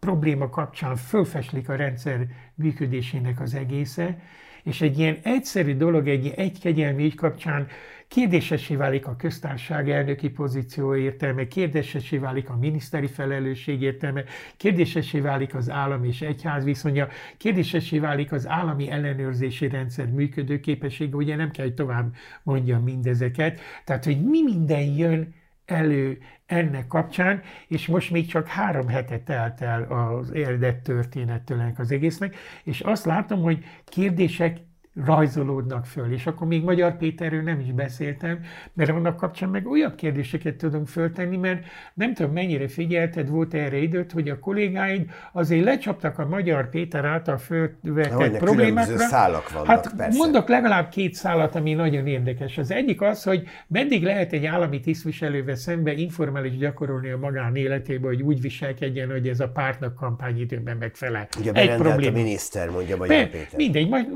probléma 0.00 0.48
kapcsán 0.48 0.96
fölfeslik 0.96 1.68
a 1.68 1.76
rendszer 1.76 2.26
működésének 2.54 3.40
az 3.40 3.54
egésze, 3.54 4.18
és 4.62 4.80
egy 4.80 4.98
ilyen 4.98 5.18
egyszerű 5.22 5.76
dolog, 5.76 6.08
egy 6.08 6.32
egy 6.36 6.60
kegyelmi 6.60 7.04
ügy 7.04 7.14
kapcsán 7.14 7.66
kérdésesé 8.08 8.76
válik 8.76 9.06
a 9.06 9.16
köztársaság 9.16 9.90
elnöki 9.90 10.28
pozíció 10.28 10.94
értelme, 10.94 11.46
kérdésesé 11.46 12.18
válik 12.18 12.48
a 12.48 12.56
miniszteri 12.56 13.06
felelősség 13.06 13.82
értelme, 13.82 14.24
kérdésesé 14.56 15.20
válik 15.20 15.54
az 15.54 15.70
állam 15.70 16.04
és 16.04 16.20
egyház 16.20 16.64
viszonya, 16.64 17.08
kérdésesé 17.36 17.98
válik 17.98 18.32
az 18.32 18.48
állami 18.48 18.90
ellenőrzési 18.90 19.68
rendszer 19.68 20.06
működőképessége, 20.06 21.16
ugye 21.16 21.36
nem 21.36 21.50
kell, 21.50 21.64
hogy 21.64 21.74
tovább 21.74 22.14
mondjam 22.42 22.82
mindezeket, 22.82 23.60
tehát 23.84 24.04
hogy 24.04 24.24
mi 24.24 24.42
minden 24.42 24.82
jön 24.82 25.34
elő 25.70 26.18
ennek 26.46 26.86
kapcsán, 26.86 27.42
és 27.68 27.86
most 27.86 28.10
még 28.10 28.26
csak 28.26 28.46
három 28.46 28.88
hete 28.88 29.18
telt 29.18 29.60
el 29.60 29.82
az 29.82 30.32
érdett 30.32 30.82
történettől 30.82 31.60
ennek 31.60 31.78
az 31.78 31.92
egésznek, 31.92 32.36
és 32.62 32.80
azt 32.80 33.04
látom, 33.04 33.40
hogy 33.42 33.64
kérdések 33.84 34.58
rajzolódnak 34.94 35.86
föl, 35.86 36.12
és 36.12 36.26
akkor 36.26 36.46
még 36.46 36.64
Magyar 36.64 36.96
Péterről 36.96 37.42
nem 37.42 37.60
is 37.60 37.72
beszéltem, 37.72 38.40
mert 38.74 38.90
annak 38.90 39.16
kapcsán 39.16 39.48
meg 39.48 39.68
újabb 39.68 39.94
kérdéseket 39.94 40.56
tudunk 40.56 40.88
föltenni, 40.88 41.36
mert 41.36 41.64
nem 41.94 42.14
tudom 42.14 42.32
mennyire 42.32 42.68
figyelted, 42.68 43.28
volt 43.28 43.54
erre 43.54 43.76
időt, 43.76 44.12
hogy 44.12 44.28
a 44.28 44.38
kollégáid 44.38 45.10
azért 45.32 45.64
lecsaptak 45.64 46.18
a 46.18 46.26
Magyar 46.26 46.68
Péter 46.68 47.04
által 47.04 47.38
fölvetett 47.38 48.38
problémákra. 48.38 48.98
szálak 48.98 49.50
vannak, 49.50 49.66
hát 49.66 49.94
persze. 49.96 50.18
mondok 50.18 50.48
legalább 50.48 50.88
két 50.88 51.14
szálat, 51.14 51.54
ami 51.54 51.72
nagyon 51.72 52.06
érdekes. 52.06 52.58
Az 52.58 52.70
egyik 52.70 53.00
az, 53.00 53.22
hogy 53.22 53.42
meddig 53.66 54.02
lehet 54.02 54.32
egy 54.32 54.46
állami 54.46 54.80
tisztviselővel 54.80 55.54
szembe 55.54 55.92
informális 55.92 56.56
gyakorolni 56.56 57.10
a 57.10 57.18
magánéletébe, 57.18 58.06
hogy 58.06 58.22
úgy 58.22 58.40
viselkedjen, 58.40 59.10
hogy 59.10 59.28
ez 59.28 59.40
a 59.40 59.48
pártnak 59.48 59.94
kampányidőben 59.94 60.76
megfelel. 60.76 61.28
Ugye 61.38 61.48
egy 61.48 61.54
berendelt 61.54 61.80
a 61.80 61.84
probléma. 61.84 62.16
miniszter, 62.16 62.70
mondja 62.70 62.96
Magyar 62.96 63.28
Péter. 63.28 63.46
mindegy, 63.56 63.88
majd 63.88 64.06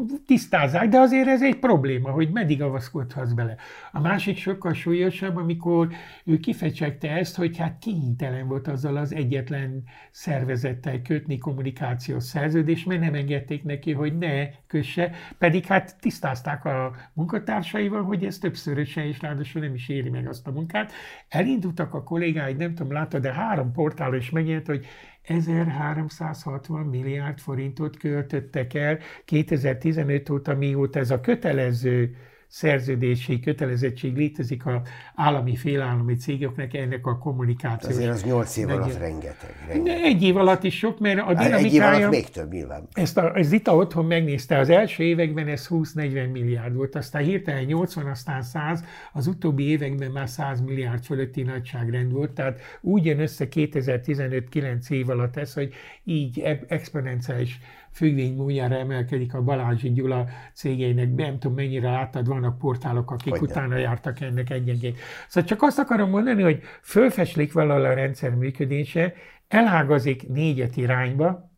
tisztázzák, 0.64 0.88
de 0.88 0.98
azért 0.98 1.28
ez 1.28 1.42
egy 1.42 1.58
probléma, 1.58 2.10
hogy 2.10 2.30
meddig 2.30 2.62
avaszkodhatsz 2.62 3.32
bele. 3.32 3.56
A 3.92 4.00
másik 4.00 4.36
sokkal 4.36 4.72
súlyosabb, 4.72 5.36
amikor 5.36 5.88
ő 6.24 6.38
kifecsegte 6.38 7.10
ezt, 7.10 7.36
hogy 7.36 7.56
hát 7.56 7.78
kénytelen 7.78 8.48
volt 8.48 8.68
azzal 8.68 8.96
az 8.96 9.14
egyetlen 9.14 9.82
szervezettel 10.10 11.02
kötni 11.02 11.38
kommunikációs 11.38 12.22
szerződést, 12.22 12.86
mert 12.86 13.00
nem 13.00 13.14
engedték 13.14 13.64
neki, 13.64 13.92
hogy 13.92 14.18
ne 14.18 14.48
kösse, 14.66 15.10
pedig 15.38 15.64
hát 15.64 15.96
tisztázták 16.00 16.64
a 16.64 16.94
munkatársaival, 17.12 18.02
hogy 18.02 18.24
ez 18.24 18.38
többszörösen, 18.38 19.04
és 19.04 19.20
ráadásul 19.20 19.62
nem 19.62 19.74
is 19.74 19.88
éri 19.88 20.08
meg 20.08 20.28
azt 20.28 20.46
a 20.46 20.50
munkát. 20.50 20.92
Elindultak 21.28 21.94
a 21.94 22.02
kollégái, 22.02 22.52
nem 22.52 22.74
tudom, 22.74 22.92
láttad, 22.92 23.22
de 23.22 23.32
három 23.32 23.72
portálon 23.72 24.16
is 24.16 24.30
megjelent, 24.30 24.66
hogy 24.66 24.86
1360 25.24 26.86
milliárd 26.86 27.38
forintot 27.38 27.96
költöttek 27.96 28.74
el 28.74 28.98
2015 29.24 30.30
óta, 30.30 30.54
mióta 30.54 30.98
ez 30.98 31.10
a 31.10 31.20
kötelező 31.20 32.16
szerződési 32.54 33.40
kötelezettség 33.40 34.16
létezik 34.16 34.66
a 34.66 34.82
állami 35.14 35.56
félállami 35.56 36.14
cégeknek 36.14 36.74
ennek 36.74 37.06
a 37.06 37.18
kommunikáció. 37.18 37.90
Azért 37.90 38.10
az 38.10 38.24
8 38.24 38.56
év 38.56 38.68
alatt 38.68 38.98
rengeteg. 38.98 39.64
rengeteg. 39.68 40.02
Egy 40.02 40.22
év 40.22 40.36
alatt 40.36 40.64
is 40.64 40.78
sok, 40.78 40.98
mert 40.98 41.18
a 41.18 41.34
dinamikája... 41.34 41.56
Egy 41.56 41.74
év 41.74 41.82
alatt 41.82 42.10
még 42.10 42.30
több 42.30 42.52
nyilván. 42.52 42.88
Ezt 42.92 43.16
a, 43.16 43.32
az 43.32 43.46
Zita 43.46 43.76
otthon 43.76 44.04
megnézte, 44.04 44.58
az 44.58 44.68
első 44.68 45.02
években 45.02 45.48
ez 45.48 45.66
20-40 45.70 46.30
milliárd 46.30 46.74
volt, 46.74 46.94
aztán 46.96 47.22
hirtelen 47.22 47.64
80, 47.64 48.06
aztán 48.06 48.42
100, 48.42 48.84
az 49.12 49.26
utóbbi 49.26 49.68
években 49.68 50.10
már 50.10 50.28
100 50.28 50.60
milliárd 50.60 51.04
fölötti 51.04 51.42
nagyságrend 51.42 52.12
volt, 52.12 52.30
tehát 52.30 52.60
úgy 52.80 53.04
jön 53.04 53.20
össze 53.20 53.46
2015-9 53.50 54.90
év 54.90 55.08
alatt 55.08 55.36
ez, 55.36 55.52
hogy 55.54 55.74
így 56.04 56.40
exponenciális 56.68 57.60
függvény 57.94 58.34
módjára 58.34 58.74
emelkedik 58.74 59.34
a 59.34 59.42
Balázsi 59.42 59.92
Gyula 59.92 60.26
cégeinek, 60.54 61.14
nem 61.14 61.38
tudom 61.38 61.56
mennyire 61.56 61.90
láttad, 61.90 62.26
vannak 62.26 62.58
portálok, 62.58 63.10
akik 63.10 63.32
Hogyne. 63.32 63.46
utána 63.46 63.76
jártak 63.76 64.20
ennek 64.20 64.50
egyenként. 64.50 64.96
Szóval 65.28 65.48
csak 65.48 65.62
azt 65.62 65.78
akarom 65.78 66.10
mondani, 66.10 66.42
hogy 66.42 66.62
fölfeslik 66.82 67.52
valahol 67.52 67.84
a 67.84 67.94
rendszer 67.94 68.34
működése, 68.34 69.12
elágazik 69.48 70.28
négyet 70.28 70.76
irányba, 70.76 71.52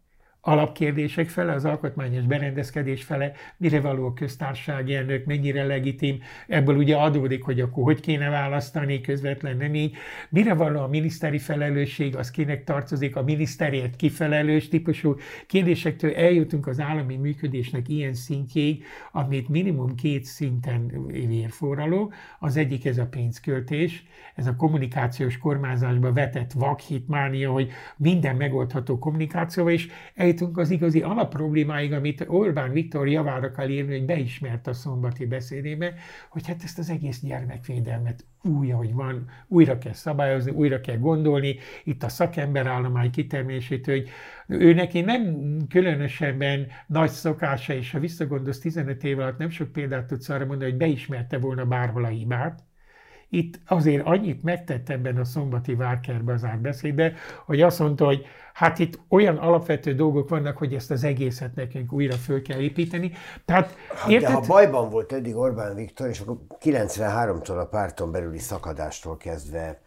alapkérdések 0.46 1.28
fele, 1.28 1.52
az 1.52 1.64
alkotmányos 1.64 2.24
berendezkedés 2.24 3.02
fele, 3.02 3.32
mire 3.56 3.80
való 3.80 4.06
a 4.06 4.12
köztársasági 4.12 4.94
elnök, 4.94 5.24
mennyire 5.24 5.64
legitim, 5.64 6.18
ebből 6.48 6.76
ugye 6.76 6.96
adódik, 6.96 7.42
hogy 7.42 7.61
akkor 7.61 7.85
hogy 7.85 8.00
kéne 8.00 8.28
választani, 8.28 9.00
közvetlen 9.00 9.56
nem 9.56 9.74
így, 9.74 9.96
mire 10.28 10.54
való 10.54 10.80
a 10.80 10.87
miniszteri 10.88 11.38
felelősség, 11.38 12.16
az 12.16 12.30
kinek 12.30 12.64
tartozik, 12.64 13.16
a 13.16 13.22
miniszterért 13.22 13.96
kifelelős 13.96 14.68
típusú 14.68 15.16
kérdésektől 15.46 16.14
eljutunk 16.14 16.66
az 16.66 16.80
állami 16.80 17.16
működésnek 17.16 17.88
ilyen 17.88 18.14
szintjéig, 18.14 18.85
amit 19.12 19.48
minimum 19.48 19.94
két 19.94 20.24
szinten 20.24 21.06
vérforraló. 21.06 22.12
Az 22.38 22.56
egyik 22.56 22.85
ez 22.85 22.98
a 22.98 23.06
pénzköltés, 23.06 24.04
ez 24.35 24.46
a 24.46 24.56
kommunikációs 24.56 25.38
kormányzásba 25.38 26.12
vetett 26.12 26.52
vakhitmánia, 26.52 27.50
hogy 27.50 27.70
minden 27.96 28.37
megoldható 28.37 28.98
kommunikációval, 28.98 29.72
és 29.72 29.88
eljutunk 30.37 30.59
az 30.59 30.70
igazi 30.70 31.03
alapproblémáig, 31.03 31.92
amit 31.92 32.25
Orbán 32.29 32.72
Viktor 32.72 33.09
javára 33.09 33.51
kell 33.51 33.68
írni, 33.68 33.96
hogy 33.96 34.05
beismert 34.05 34.66
a 34.66 34.72
szombati 34.72 35.27
beszédébe, 35.27 35.94
hogy 36.31 36.46
hát 36.46 36.62
ezt 36.62 36.79
az 36.79 36.90
egész 36.90 37.20
gyermekvédelmet 37.20 38.25
új, 38.42 38.72
ahogy 38.72 38.92
van, 38.92 39.29
újra 39.49 39.79
kell 39.79 39.92
szabályozni, 39.92 40.51
újra 40.51 40.81
kell 40.81 40.99
gondolni, 40.99 41.57
itt 41.85 42.03
a 42.03 42.09
szakemberállomány 42.09 43.11
kitermését, 43.11 43.87
hogy 43.87 44.09
ő 44.46 44.75
neki 44.75 45.01
nem 45.01 45.46
különösebben 45.68 46.66
nagy 46.87 47.11
szokása, 47.11 47.75
és 47.75 47.90
ha 47.90 47.99
visszagondolsz 47.99 48.61
15 48.61 49.05
év 49.05 49.18
alatt 49.18 49.38
nem 49.38 49.51
sok 49.51 49.72
példát 49.72 50.07
tudsz 50.07 50.29
arra 50.29 50.46
mondani, 50.46 50.70
hogy 50.70 50.79
beismerte 50.79 51.38
volna 51.38 51.64
bárhol 51.64 52.05
a 52.05 52.09
hibát, 52.09 52.65
itt 53.28 53.60
azért 53.66 54.06
annyit 54.06 54.42
megtett 54.42 54.88
ebben 54.88 55.16
a 55.16 55.24
szombati 55.24 55.74
Várker 55.74 56.24
bazár 56.24 56.58
beszédbe, 56.58 57.12
hogy 57.44 57.62
azt 57.62 57.78
mondta, 57.78 58.04
hogy 58.04 58.26
hát 58.52 58.78
itt 58.78 58.98
olyan 59.08 59.36
alapvető 59.36 59.94
dolgok 59.94 60.28
vannak, 60.28 60.56
hogy 60.56 60.74
ezt 60.74 60.90
az 60.90 61.04
egészet 61.04 61.54
nekünk 61.54 61.92
újra 61.92 62.14
föl 62.14 62.42
kell 62.42 62.60
építeni. 62.60 63.12
Tehát, 63.44 63.76
hát, 63.94 64.10
érted? 64.10 64.28
De 64.28 64.34
ha 64.34 64.46
bajban 64.46 64.90
volt 64.90 65.12
eddig 65.12 65.36
Orbán 65.36 65.74
Viktor, 65.74 66.08
és 66.08 66.20
akkor 66.20 66.36
93-tól 66.60 67.60
a 67.60 67.66
párton 67.66 68.12
belüli 68.12 68.38
szakadástól 68.38 69.16
kezdve 69.16 69.80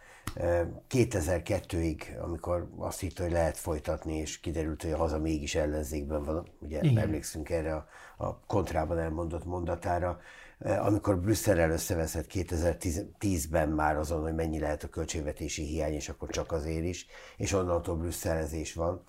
2002-ig, 0.89 2.02
eh, 2.02 2.23
amikor 2.23 2.67
azt 2.78 2.99
hitt, 2.99 3.19
hogy 3.19 3.32
lehet 3.32 3.58
folytatni, 3.58 4.17
és 4.17 4.39
kiderült, 4.39 4.82
hogy 4.82 4.91
a 4.91 4.97
haza 4.97 5.19
mégis 5.19 5.56
ellenzékben 5.56 6.23
van, 6.23 6.47
ugye 6.60 6.80
Igen. 6.82 7.04
emlékszünk 7.04 7.49
erre 7.49 7.75
a, 7.75 7.88
a 8.17 8.39
kontrában 8.47 8.99
elmondott 8.99 9.45
mondatára, 9.45 10.19
amikor 10.60 11.19
Brüsszel 11.19 11.72
összeveszett 11.72 12.30
2010-ben 12.34 13.69
már 13.69 13.98
azon, 13.98 14.22
hogy 14.22 14.36
mennyi 14.36 14.60
lehet 14.60 14.84
a 14.84 14.88
költségvetési 14.88 15.63
hiány, 15.63 15.93
és 15.93 16.10
akkor 16.10 16.30
csak 16.30 16.52
azért 16.52 16.86
is, 16.86 17.08
és 17.38 17.54
onnantól 17.54 17.95
brüsszelezés 17.95 18.74
van. 18.74 19.04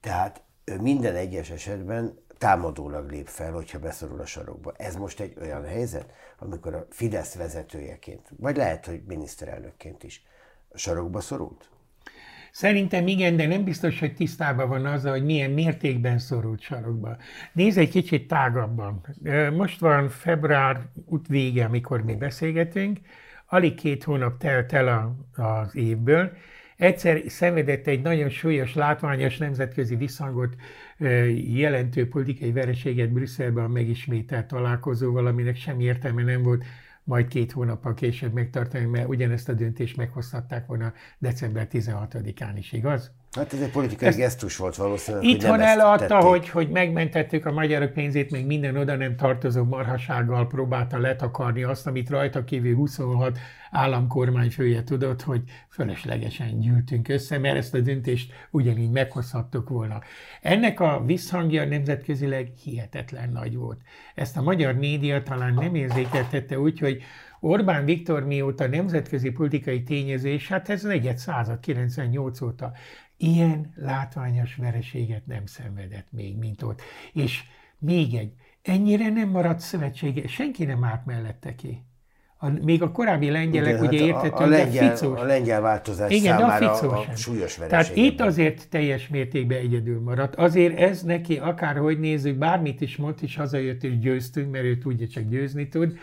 Tehát 0.00 0.42
minden 0.80 1.14
egyes 1.14 1.50
esetben 1.50 2.18
támadólag 2.38 3.10
lép 3.10 3.26
fel, 3.26 3.52
hogyha 3.52 3.78
beszorul 3.78 4.20
a 4.20 4.26
sarokba. 4.26 4.72
Ez 4.76 4.96
most 4.96 5.20
egy 5.20 5.38
olyan 5.40 5.64
helyzet, 5.64 6.12
amikor 6.38 6.74
a 6.74 6.86
Fidesz 6.90 7.34
vezetőjeként, 7.34 8.28
vagy 8.36 8.56
lehet, 8.56 8.86
hogy 8.86 9.02
miniszterelnökként 9.06 10.02
is 10.02 10.22
a 10.68 10.78
sarokba 10.78 11.20
szorult? 11.20 11.68
Szerintem 12.54 13.06
igen, 13.06 13.36
de 13.36 13.46
nem 13.46 13.64
biztos, 13.64 14.00
hogy 14.00 14.14
tisztában 14.14 14.68
van 14.68 14.86
azzal, 14.86 15.12
hogy 15.12 15.24
milyen 15.24 15.50
mértékben 15.50 16.18
szorult 16.18 16.60
sarokba. 16.60 17.16
Nézz 17.52 17.76
egy 17.76 17.90
kicsit 17.90 18.28
tágabban. 18.28 19.00
Most 19.56 19.80
van 19.80 20.08
február 20.08 20.80
út 21.06 21.26
vége, 21.28 21.64
amikor 21.64 22.04
mi 22.04 22.14
beszélgetünk, 22.14 22.98
alig 23.46 23.74
két 23.74 24.04
hónap 24.04 24.38
telt 24.38 24.72
el 24.72 25.16
az 25.36 25.76
évből, 25.76 26.32
egyszer 26.76 27.22
szenvedett 27.26 27.86
egy 27.86 28.02
nagyon 28.02 28.28
súlyos, 28.28 28.74
látványos 28.74 29.38
nemzetközi 29.38 29.96
visszhangot 29.96 30.56
jelentő 31.54 32.08
politikai 32.08 32.52
vereséget 32.52 33.12
Brüsszelben 33.12 33.64
a 33.64 33.68
megismételt 33.68 34.46
találkozóval, 34.46 35.26
aminek 35.26 35.56
semmi 35.56 35.84
értelme 35.84 36.22
nem 36.22 36.42
volt, 36.42 36.64
majd 37.04 37.28
két 37.28 37.52
hónappal 37.52 37.94
később 37.94 38.32
megtartani, 38.32 38.84
mert 38.84 39.08
ugyanezt 39.08 39.48
a 39.48 39.52
döntést 39.52 39.96
meghozhatták 39.96 40.66
volna 40.66 40.92
december 41.18 41.68
16-án 41.70 42.52
is, 42.56 42.72
igaz? 42.72 43.12
Hát 43.34 43.52
ez 43.52 43.60
egy 43.60 43.70
politikai 43.70 44.08
Ezt 44.08 44.18
gesztus 44.18 44.56
volt 44.56 44.76
valószínűleg. 44.76 45.26
Itthon 45.26 45.60
eladta, 45.60 46.20
hogy, 46.20 46.48
hogy 46.48 46.68
megmentettük 46.68 47.46
a 47.46 47.52
magyarok 47.52 47.92
pénzét, 47.92 48.30
még 48.30 48.46
minden 48.46 48.76
oda 48.76 48.96
nem 48.96 49.16
tartozó 49.16 49.64
marhasággal 49.64 50.46
próbálta 50.46 50.98
letakarni 50.98 51.62
azt, 51.62 51.86
amit 51.86 52.10
rajta 52.10 52.44
kívül 52.44 52.74
26 52.74 53.38
államkormányfője 53.70 54.84
tudott, 54.84 55.22
hogy 55.22 55.42
fölöslegesen 55.68 56.60
gyűltünk 56.60 57.08
össze, 57.08 57.38
mert 57.38 57.56
ezt 57.56 57.74
a 57.74 57.80
döntést 57.80 58.32
ugyanígy 58.50 58.90
meghozhattuk 58.90 59.68
volna. 59.68 60.00
Ennek 60.40 60.80
a 60.80 61.02
visszhangja 61.06 61.64
nemzetközileg 61.64 62.52
hihetetlen 62.62 63.30
nagy 63.32 63.56
volt. 63.56 63.80
Ezt 64.14 64.36
a 64.36 64.42
magyar 64.42 64.74
média 64.74 65.22
talán 65.22 65.54
nem 65.54 65.74
érzékeltette 65.74 66.58
úgy, 66.58 66.78
hogy 66.78 67.02
Orbán 67.46 67.84
Viktor 67.84 68.24
mióta 68.26 68.66
nemzetközi 68.66 69.30
politikai 69.30 69.82
tényezés, 69.82 70.48
hát 70.48 70.68
ez 70.68 70.82
negyed 70.82 71.18
század, 71.18 71.60
98 71.60 72.40
óta 72.40 72.72
ilyen 73.16 73.72
látványos 73.76 74.54
vereséget 74.54 75.26
nem 75.26 75.46
szenvedett 75.46 76.06
még, 76.10 76.38
mint 76.38 76.62
ott. 76.62 76.82
És 77.12 77.42
még 77.78 78.14
egy, 78.14 78.32
ennyire 78.62 79.08
nem 79.08 79.28
maradt 79.28 79.60
szövetsége, 79.60 80.28
senki 80.28 80.64
nem 80.64 80.84
állt 80.84 81.06
mellette 81.06 81.54
ki. 81.54 81.84
A, 82.38 82.48
még 82.62 82.82
a 82.82 82.90
korábbi 82.90 83.30
lengyelek, 83.30 83.72
Igen, 83.72 83.86
ugye 83.86 84.14
hát 84.14 84.24
értető, 84.24 84.42
a, 84.42 84.46
a 84.46 84.46
lengyel, 84.46 84.88
de 84.88 84.96
Ficós. 84.96 85.20
A 85.20 85.24
lengyel 85.24 85.60
változás 85.60 86.10
Igen, 86.10 86.38
számára 86.38 86.70
a, 86.70 86.74
Ficós 86.74 87.06
a 87.08 87.16
súlyos 87.16 87.56
vereség. 87.56 87.94
Tehát 87.94 88.12
itt 88.12 88.20
azért 88.20 88.68
teljes 88.68 89.08
mértékben 89.08 89.58
egyedül 89.58 90.00
maradt. 90.00 90.34
Azért 90.34 90.78
ez 90.78 91.02
neki, 91.02 91.36
akárhogy 91.36 91.98
nézzük, 91.98 92.36
bármit 92.36 92.80
is 92.80 92.96
mond, 92.96 93.14
és 93.20 93.36
hazajött 93.36 93.82
és 93.82 93.98
győztünk, 93.98 94.50
mert 94.50 94.64
ő 94.64 94.78
tudja 94.78 95.08
csak 95.08 95.24
győzni 95.24 95.68
tud. 95.68 95.98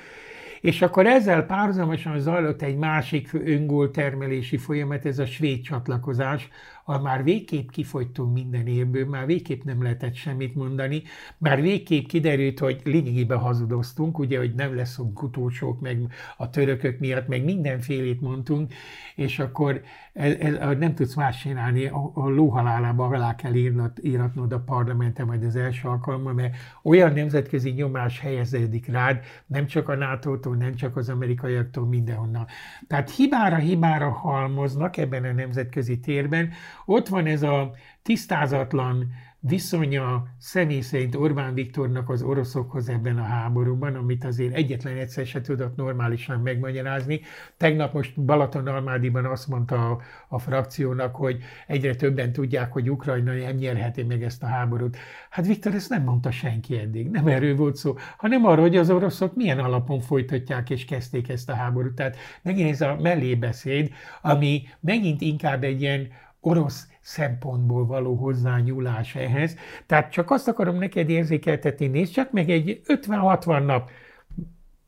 És 0.61 0.81
akkor 0.81 1.05
ezzel 1.05 1.45
párhuzamosan 1.45 2.19
zajlott 2.19 2.61
egy 2.61 2.77
másik 2.77 3.29
öngól 3.33 3.91
termelési 3.91 4.57
folyamat, 4.57 5.05
ez 5.05 5.19
a 5.19 5.25
svéd 5.25 5.61
csatlakozás, 5.61 6.49
ha 6.91 7.01
már 7.01 7.23
végképp 7.23 7.69
kifogytunk 7.69 8.33
minden 8.33 8.67
évből, 8.67 9.05
már 9.05 9.25
végképp 9.25 9.63
nem 9.63 9.83
lehetett 9.83 10.15
semmit 10.15 10.55
mondani, 10.55 11.03
már 11.37 11.61
végképp 11.61 12.05
kiderült, 12.05 12.59
hogy 12.59 12.81
lényegében 12.83 13.37
hazudoztunk, 13.37 14.19
ugye, 14.19 14.37
hogy 14.37 14.53
nem 14.53 14.75
leszünk 14.75 15.23
utolsók, 15.23 15.81
meg 15.81 16.07
a 16.37 16.49
törökök 16.49 16.99
miatt, 16.99 17.27
meg 17.27 17.43
mindenfélét 17.43 18.21
mondtunk, 18.21 18.73
és 19.15 19.39
akkor 19.39 19.81
ez, 20.13 20.33
ez, 20.33 20.77
nem 20.77 20.95
tudsz 20.95 21.15
más 21.15 21.41
csinálni, 21.41 21.85
a, 21.85 22.11
a 22.13 22.29
lóhalálába 22.29 23.05
alá 23.05 23.35
kell 23.35 23.53
írnod, 23.53 23.91
íratnod 24.01 24.51
a 24.51 24.59
parlamenten 24.59 25.25
majd 25.25 25.43
az 25.43 25.55
első 25.55 25.87
alkalommal, 25.87 26.33
mert 26.33 26.55
olyan 26.83 27.13
nemzetközi 27.13 27.69
nyomás 27.69 28.19
helyeződik 28.19 28.87
rád, 28.87 29.19
nem 29.45 29.65
csak 29.65 29.89
a 29.89 29.95
NATO-tól, 29.95 30.55
nem 30.55 30.75
csak 30.75 30.97
az 30.97 31.09
amerikaiaktól, 31.09 31.85
mindenhonnan. 31.85 32.45
Tehát 32.87 33.09
hibára 33.09 33.55
hibára 33.55 34.09
halmoznak 34.09 34.97
ebben 34.97 35.23
a 35.23 35.31
nemzetközi 35.31 35.99
térben, 35.99 36.49
ott 36.85 37.07
van 37.07 37.25
ez 37.25 37.43
a 37.43 37.71
tisztázatlan 38.01 39.11
viszonya 39.43 40.27
személy 40.37 40.81
szerint 40.81 41.15
Orbán 41.15 41.53
Viktornak 41.53 42.09
az 42.09 42.21
oroszokhoz 42.21 42.89
ebben 42.89 43.17
a 43.17 43.23
háborúban, 43.23 43.95
amit 43.95 44.23
azért 44.23 44.53
egyetlen 44.53 44.97
egyszer 44.97 45.25
se 45.25 45.41
tudott 45.41 45.75
normálisan 45.75 46.39
megmagyarázni. 46.39 47.21
Tegnap 47.57 47.93
most 47.93 48.21
Balaton-Almádiban 48.21 49.25
azt 49.25 49.47
mondta 49.47 49.89
a, 49.89 50.01
a 50.27 50.39
frakciónak, 50.39 51.15
hogy 51.15 51.37
egyre 51.67 51.95
többen 51.95 52.31
tudják, 52.31 52.71
hogy 52.71 52.91
Ukrajna 52.91 53.33
nem 53.33 53.55
nyerheti 53.55 54.03
meg 54.03 54.23
ezt 54.23 54.43
a 54.43 54.47
háborút. 54.47 54.97
Hát 55.29 55.47
Viktor 55.47 55.73
ezt 55.73 55.89
nem 55.89 56.03
mondta 56.03 56.31
senki 56.31 56.77
eddig, 56.77 57.09
nem 57.09 57.27
erről 57.27 57.55
volt 57.55 57.75
szó, 57.75 57.95
hanem 58.17 58.45
arról, 58.45 58.65
hogy 58.65 58.77
az 58.77 58.89
oroszok 58.89 59.35
milyen 59.35 59.59
alapon 59.59 59.99
folytatják 59.99 60.69
és 60.69 60.85
kezdték 60.85 61.29
ezt 61.29 61.49
a 61.49 61.55
háborút. 61.55 61.93
Tehát 61.93 62.17
megint 62.41 62.69
ez 62.69 62.81
a 62.81 62.97
mellébeszéd, 63.01 63.91
ami 64.21 64.63
megint 64.79 65.21
inkább 65.21 65.63
egy 65.63 65.81
ilyen 65.81 66.07
orosz 66.41 66.87
szempontból 67.01 67.85
való 67.85 68.15
hozzányúlás 68.15 69.15
ehhez. 69.15 69.55
Tehát 69.85 70.11
csak 70.11 70.31
azt 70.31 70.47
akarom 70.47 70.77
neked 70.77 71.09
érzékeltetni, 71.09 71.87
nézd 71.87 72.13
csak 72.13 72.31
meg 72.31 72.49
egy 72.49 72.81
50-60 72.85 73.65
nap 73.65 73.89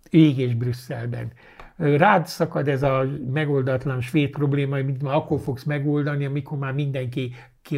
ég 0.10 0.38
és 0.38 0.56
Brüsszelben 0.56 1.32
rád 1.78 2.28
szakad 2.28 2.68
ez 2.68 2.84
a 2.84 3.06
megoldatlan 3.34 4.02
svéd 4.02 4.30
probléma, 4.30 4.78
amit 4.78 5.02
már 5.02 5.16
akkor 5.16 5.39
fogsz 5.39 5.63
megoldani, 5.63 6.26
amikor 6.26 6.58
már 6.58 6.74
mindenki 6.74 7.34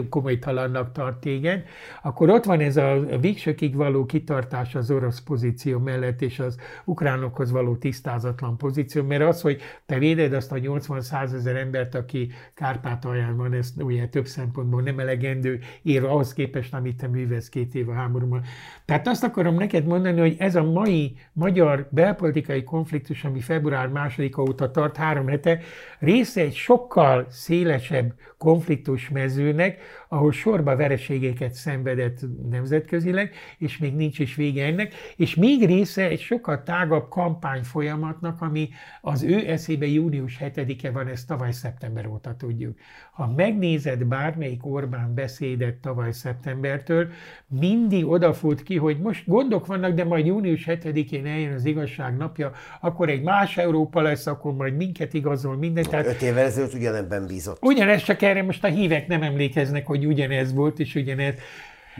komolytalannak 0.10 0.92
tart 0.92 1.18
téged, 1.18 1.64
akkor 2.04 2.30
ott 2.30 2.44
van 2.44 2.60
ez 2.60 2.78
a 2.78 3.00
végsőkig 3.22 3.76
való 3.76 4.06
kitartás 4.06 4.76
az 4.76 4.92
orosz 4.92 5.22
pozíció 5.22 5.80
mellett, 5.80 6.22
és 6.22 6.40
az 6.40 6.58
ukránokhoz 6.86 7.52
való 7.52 7.76
tisztázatlan 7.76 8.58
pozíció, 8.58 9.04
mert 9.04 9.24
az, 9.24 9.42
hogy 9.42 9.62
te 9.86 9.98
véded 9.98 10.34
azt 10.34 10.52
a 10.52 10.58
80 10.58 11.02
ezer 11.34 11.56
embert, 11.56 11.96
aki 11.96 12.32
Kárpátalján 12.54 13.38
van, 13.38 13.54
ez 13.54 13.74
ugye 13.78 14.08
több 14.08 14.26
szempontból 14.26 14.82
nem 14.82 15.00
elegendő, 15.00 15.60
ér 15.82 16.04
ahhoz 16.04 16.34
képest, 16.34 16.74
amit 16.74 16.98
te 16.98 17.08
művesz 17.08 17.50
két 17.50 17.76
év 17.76 17.90
a 17.90 17.94
háborúban. 17.94 18.42
Tehát 18.86 19.08
azt 19.08 19.24
akarom 19.24 19.56
neked 19.56 19.86
mondani, 19.86 20.20
hogy 20.20 20.36
ez 20.40 20.56
a 20.56 20.64
mai 20.64 21.18
magyar 21.34 21.88
belpolitikai 21.92 22.64
konfliktus, 22.64 23.24
ami 23.24 23.40
február 23.40 23.88
másodika 23.88 24.42
óta 24.42 24.72
tart 24.72 24.98
három 24.98 25.28
hete, 25.28 25.60
része 26.00 26.42
egy 26.42 26.54
sokkal 26.54 27.26
szélesebb 27.30 28.14
konfliktus 28.46 29.10
mezőnek, 29.10 29.80
ahol 30.08 30.32
sorba 30.32 30.76
vereségeket 30.76 31.54
szenvedett 31.54 32.20
nemzetközileg, 32.50 33.34
és 33.58 33.78
még 33.78 33.96
nincs 33.96 34.20
is 34.20 34.36
vége 34.36 34.66
ennek, 34.66 34.94
és 35.16 35.36
még 35.36 35.66
része 35.66 36.08
egy 36.08 36.20
sokkal 36.20 36.64
tágabb 36.64 37.10
kampány 37.10 37.64
folyamatnak, 37.64 38.42
ami 38.42 38.70
az 39.02 39.24
ő 39.24 39.50
eszébe 39.50 39.86
június 39.86 40.38
7-e 40.42 40.92
van, 40.92 41.08
ezt 41.08 41.28
tavaly 41.28 41.52
szeptember 41.52 42.08
óta 42.08 42.36
tudjuk. 42.36 42.78
Ha 43.12 43.34
megnézed 43.36 44.04
bármelyik 44.04 44.66
Orbán 44.66 45.14
beszédet 45.14 45.76
tavaly 45.76 46.12
szeptembertől, 46.12 47.08
mindig 47.48 48.08
odafut 48.08 48.64
ki, 48.64 48.78
hogy 48.78 49.00
most 49.00 49.28
gondok 49.28 49.66
vannak, 49.66 49.94
de 49.94 50.04
majd 50.04 50.26
június 50.26 50.66
7-én 50.68 51.26
eljön 51.26 51.54
az 51.54 51.66
igazság 51.66 52.18
napja, 52.18 52.52
akkor 52.82 53.10
egy 53.10 53.22
más 53.22 53.58
Európa 53.58 54.02
lesz, 54.02 54.28
akkor 54.28 54.54
majd 54.54 54.76
minket 54.76 55.14
igazol 55.14 55.58
mindent. 55.58 55.90
Tehát, 55.90 56.06
Öt 56.06 56.22
évvel 56.22 56.46
ezelőtt 56.46 56.74
ugyanebben 56.74 57.28
bízott. 57.28 57.58
Ugyanez, 57.62 58.04
csak 58.04 58.22
erre 58.22 58.44
most 58.44 58.64
a 58.64 58.68
hívek 58.68 59.08
nem 59.08 59.22
emlékeznek, 59.22 59.86
hogy 59.86 60.05
ugyanez 60.06 60.54
volt, 60.54 60.80
és 60.80 60.96
ugyanez. 60.96 61.36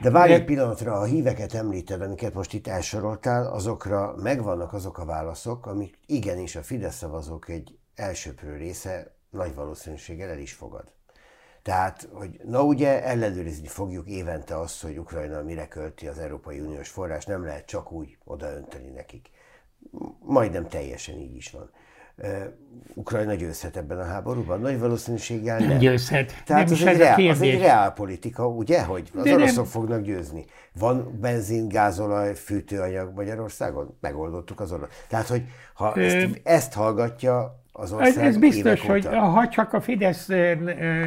De 0.02 0.10
várj 0.10 0.34
egy 0.34 0.46
pillanatra, 0.46 0.94
a 0.94 1.04
híveket 1.04 1.54
említed, 1.54 2.02
amiket 2.02 2.34
most 2.34 2.54
itt 2.54 2.68
elsoroltál, 2.68 3.48
azokra 3.48 4.16
megvannak 4.18 4.74
azok 4.74 4.98
a 4.98 5.06
válaszok, 5.06 5.66
amik 5.66 5.98
igenis 6.06 6.56
a 6.56 6.64
Fidesz 6.64 6.96
szavazók 6.96 7.50
egy 7.50 7.78
elsőprő 7.96 8.58
része 8.58 9.16
nagy 9.30 9.56
valószínűséggel 9.56 10.30
el 10.30 10.40
is 10.40 10.54
fogad. 10.54 10.94
Tehát, 11.62 12.10
hogy 12.14 12.40
na 12.44 12.64
ugye 12.64 13.04
ellenőrizni 13.04 13.68
fogjuk 13.68 14.08
évente 14.08 14.60
azt, 14.60 14.82
hogy 14.82 14.98
Ukrajna 14.98 15.42
mire 15.42 15.68
költi 15.68 16.08
az 16.08 16.18
Európai 16.18 16.60
Uniós 16.60 16.90
forrás, 16.90 17.26
nem 17.26 17.44
lehet 17.44 17.66
csak 17.66 17.92
úgy 17.92 18.18
odaönteni 18.24 18.90
nekik. 18.90 19.30
Majdnem 20.20 20.68
teljesen 20.68 21.16
így 21.16 21.36
is 21.36 21.52
van. 21.52 21.72
Ukrajna 22.94 23.34
győzhet 23.34 23.78
ebben 23.78 24.00
a 24.00 24.04
háborúban? 24.04 24.60
Nagy 24.60 24.80
valószínűséggel 24.80 25.60
nem. 25.60 25.78
győzhet. 25.78 26.44
Tehát 26.46 26.70
nem 26.70 26.74
az, 26.74 26.86
egy 26.86 26.98
reál, 26.98 27.30
az 27.30 27.42
egy 27.42 27.60
reál 27.60 27.94
politika, 27.94 28.48
ugye, 28.48 28.84
hogy 28.84 29.12
az 29.16 29.24
De 29.24 29.34
oroszok 29.34 29.56
nem. 29.56 29.66
fognak 29.66 30.02
győzni. 30.02 30.46
Van 30.80 31.18
benzin, 31.22 31.68
gázolaj, 31.68 32.36
fűtőanyag 32.36 33.14
Magyarországon? 33.16 33.98
Megoldottuk 34.00 34.60
az 34.60 34.72
orosz. 34.72 34.90
Tehát, 35.08 35.28
hogy 35.28 35.44
ha 35.74 35.94
ezt, 35.94 36.40
ezt 36.44 36.74
hallgatja 36.74 37.64
az 37.78 37.92
ország 37.92 38.08
ez, 38.08 38.18
ez 38.18 38.38
biztos, 38.38 38.82
hogy 38.82 39.06
ha 39.06 39.48
csak 39.48 39.74
a 39.74 39.82
Fidesz 39.82 40.30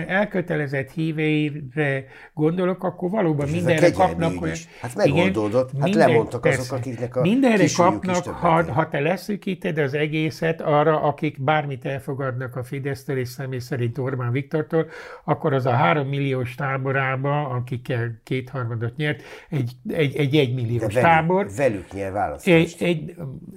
elkötelezett 0.07 0.91
híveire 0.91 2.05
gondolok, 2.35 2.85
akkor 2.85 3.11
valóban 3.11 3.47
És 3.47 3.53
mindenre 3.53 3.91
kapnak 3.91 4.43
olyan... 4.43 4.57
Hát 4.81 4.95
megoldódott, 4.95 5.69
igen, 5.69 5.81
hát 5.81 5.91
minden, 5.91 6.09
lemondtak 6.09 6.41
persze, 6.41 6.61
azok, 6.61 6.79
akiknek 6.79 7.17
a 7.17 7.21
Mindenre 7.21 7.65
kapnak, 7.77 8.27
ha, 8.27 8.73
ha 8.73 8.89
te 8.89 9.01
leszűkíted 9.01 9.79
az 9.79 9.95
egészet 9.95 10.61
arra, 10.61 11.03
akik 11.03 11.43
bármit 11.43 11.85
elfogadnak 11.85 12.57
a 12.57 12.63
Fidesztől 12.63 13.19
és 13.19 13.29
személy 13.29 13.59
szerint 13.59 13.99
Orbán 13.99 14.33
Viktortól, 14.33 14.87
akkor 15.25 15.53
az 15.53 15.67
a 15.67 15.73
három 15.73 16.09
milliós 16.09 16.55
táborába, 16.55 17.49
akikkel 17.49 18.21
kétharmadot 18.25 18.97
nyert, 18.97 19.23
egy, 19.51 19.73
egy, 19.89 20.17
egy 20.17 20.37
egymilliós 20.37 20.81
velük, 20.81 21.09
tábor. 21.09 21.49
Velük 21.57 21.93
nyer 21.93 22.13
választást. 22.13 22.81
Egy, 22.81 22.89
egy, 22.89 23.15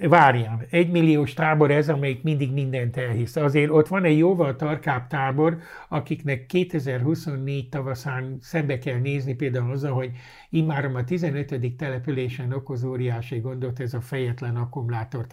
várjál, 0.08 0.66
egy 0.70 0.90
milliós 0.90 1.32
tábor 1.32 1.70
ez, 1.70 1.88
amelyik 1.88 2.22
mindig 2.22 2.52
mindent 2.52 3.00
elhisz. 3.02 3.36
Azért 3.36 3.70
ott 3.70 3.88
van 3.88 4.04
egy 4.04 4.18
jóval 4.18 4.56
tarkább 4.56 5.06
tábor, 5.06 5.58
akiknek 5.88 6.46
2024 6.46 7.68
tavaszán 7.68 8.38
szembe 8.40 8.78
kell 8.78 8.98
nézni 8.98 9.34
például 9.34 9.70
azzal, 9.70 9.92
hogy 9.92 10.10
immárom 10.52 10.94
a 10.94 11.04
15. 11.04 11.72
településen 11.76 12.52
okoz 12.52 12.84
óriási 12.84 13.38
gondot 13.38 13.80
ez 13.80 13.94
a 13.94 14.00
fejetlen 14.00 14.56
akkumulátor 14.56 15.26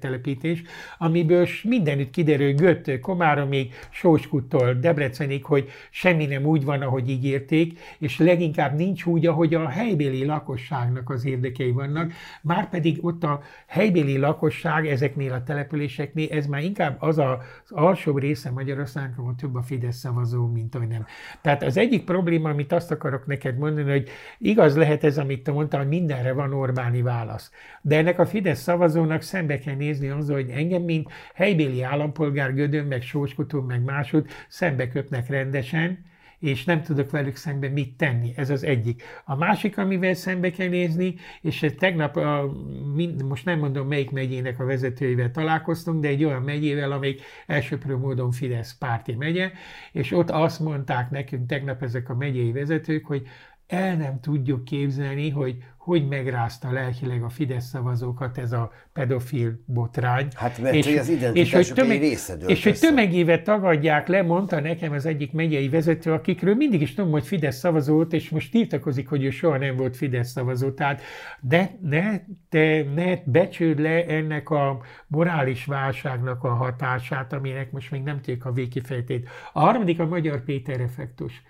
telepítés, 0.00 0.62
amiből 0.98 1.46
mindenütt 1.62 2.10
kiderül 2.10 2.52
Göt, 2.52 3.00
Komáromig, 3.00 3.72
Sóskuttól, 3.90 4.74
Debrecenig, 4.74 5.44
hogy 5.44 5.70
semmi 5.90 6.26
nem 6.26 6.44
úgy 6.44 6.64
van, 6.64 6.82
ahogy 6.82 7.08
ígérték, 7.08 7.78
és 7.98 8.18
leginkább 8.18 8.76
nincs 8.76 9.04
úgy, 9.04 9.26
ahogy 9.26 9.54
a 9.54 9.68
helybéli 9.68 10.24
lakosságnak 10.24 11.10
az 11.10 11.24
érdekei 11.24 11.70
vannak, 11.70 12.12
már 12.42 12.68
pedig 12.68 13.04
ott 13.04 13.24
a 13.24 13.42
helybéli 13.66 14.16
lakosság 14.16 14.86
ezeknél 14.86 15.32
a 15.32 15.42
településeknél, 15.42 16.30
ez 16.30 16.46
már 16.46 16.62
inkább 16.62 16.96
az 17.00 17.18
az 17.18 17.36
alsóbb 17.68 18.18
része 18.18 18.50
Magyarországnak, 18.50 19.18
ahol 19.18 19.34
több 19.34 19.54
a 19.54 19.62
Fidesz 19.62 19.96
szavazó, 19.96 20.46
mint 20.46 20.88
nem. 20.88 21.06
Tehát 21.40 21.62
az 21.62 21.76
egyik 21.76 22.04
probléma, 22.04 22.48
amit 22.48 22.72
azt 22.72 22.90
akarok 22.90 23.26
neked 23.26 23.58
mondani, 23.58 23.90
hogy 23.90 24.08
igaz 24.38 24.76
lehet 24.76 25.04
ez, 25.04 25.18
amit 25.18 25.42
te 25.42 25.52
mondtál, 25.52 25.80
hogy 25.80 25.88
mindenre 25.88 26.32
van 26.32 26.52
Orbáni 26.52 27.02
válasz. 27.02 27.50
De 27.82 27.96
ennek 27.96 28.18
a 28.18 28.26
Fidesz 28.26 28.60
szavazónak 28.60 29.22
szembe 29.22 29.58
kell 29.58 29.74
nézni 29.74 30.08
azzal, 30.08 30.36
hogy 30.36 30.50
engem, 30.50 30.82
mint 30.82 31.10
helybéli 31.34 31.82
állampolgár, 31.82 32.54
Gödön, 32.54 32.84
meg 32.84 33.02
Sóskutó, 33.02 33.60
meg 33.60 33.82
máshogy 33.82 34.26
szembe 34.48 34.88
köpnek 34.88 35.28
rendesen, 35.28 36.10
és 36.42 36.64
nem 36.64 36.82
tudok 36.82 37.10
velük 37.10 37.36
szembe 37.36 37.68
mit 37.68 37.96
tenni. 37.96 38.32
Ez 38.36 38.50
az 38.50 38.64
egyik. 38.64 39.02
A 39.24 39.36
másik, 39.36 39.78
amivel 39.78 40.14
szembe 40.14 40.50
kell 40.50 40.68
nézni, 40.68 41.14
és 41.40 41.66
tegnap, 41.78 42.16
a, 42.16 42.52
mind, 42.94 43.24
most 43.24 43.44
nem 43.44 43.58
mondom 43.58 43.88
melyik 43.88 44.10
megyének 44.10 44.60
a 44.60 44.64
vezetőivel 44.64 45.30
találkoztunk, 45.30 46.00
de 46.00 46.08
egy 46.08 46.24
olyan 46.24 46.42
megyével, 46.42 46.92
amelyik 46.92 47.22
elsőprő 47.46 47.96
módon 47.96 48.30
Fidesz 48.30 48.76
párti 48.78 49.14
megye, 49.14 49.50
és 49.92 50.12
ott 50.12 50.30
azt 50.30 50.60
mondták 50.60 51.10
nekünk 51.10 51.46
tegnap 51.46 51.82
ezek 51.82 52.08
a 52.08 52.14
megyei 52.14 52.52
vezetők, 52.52 53.06
hogy 53.06 53.26
el 53.72 53.96
nem 53.96 54.20
tudjuk 54.20 54.64
képzelni, 54.64 55.30
hogy 55.30 55.56
hogy 55.82 56.08
megrázta 56.08 56.72
lelkileg 56.72 57.22
a 57.22 57.28
Fidesz 57.28 57.66
szavazókat 57.66 58.38
ez 58.38 58.52
a 58.52 58.72
pedofil 58.92 59.62
botrány. 59.66 60.28
Hát 60.34 60.58
mert 60.58 60.74
és, 60.74 60.86
hogy 60.86 60.96
az 60.96 61.08
és 61.32 61.52
hogy 61.52 61.72
tömeg, 61.74 61.98
része 61.98 62.36
És 62.46 62.64
hogy 62.64 62.78
tömegével 62.78 63.42
tagadják 63.42 64.08
le, 64.08 64.22
mondta 64.22 64.60
nekem 64.60 64.92
az 64.92 65.06
egyik 65.06 65.32
megyei 65.32 65.68
vezető, 65.68 66.12
akikről 66.12 66.54
mindig 66.54 66.80
is 66.80 66.94
tudom, 66.94 67.10
hogy 67.10 67.26
Fidesz 67.26 67.58
szavazó 67.58 67.94
volt, 67.94 68.12
és 68.12 68.28
most 68.28 68.50
tiltakozik, 68.50 69.08
hogy 69.08 69.24
ő 69.24 69.30
soha 69.30 69.58
nem 69.58 69.76
volt 69.76 69.96
Fidesz 69.96 70.30
szavazó. 70.30 70.70
Tehát 70.70 71.02
de 71.40 71.70
ne, 71.80 72.20
te 72.48 72.84
ne 72.94 73.16
becsőd 73.24 73.80
le 73.80 74.06
ennek 74.06 74.50
a 74.50 74.80
morális 75.06 75.64
válságnak 75.64 76.44
a 76.44 76.54
hatását, 76.54 77.32
aminek 77.32 77.72
most 77.72 77.90
még 77.90 78.02
nem 78.02 78.16
tudjuk 78.16 78.44
a 78.44 78.52
végkifejtét. 78.52 79.28
A 79.52 79.60
harmadik 79.60 80.00
a 80.00 80.06
Magyar 80.06 80.44
Péter 80.44 80.80
effektus. 80.80 81.42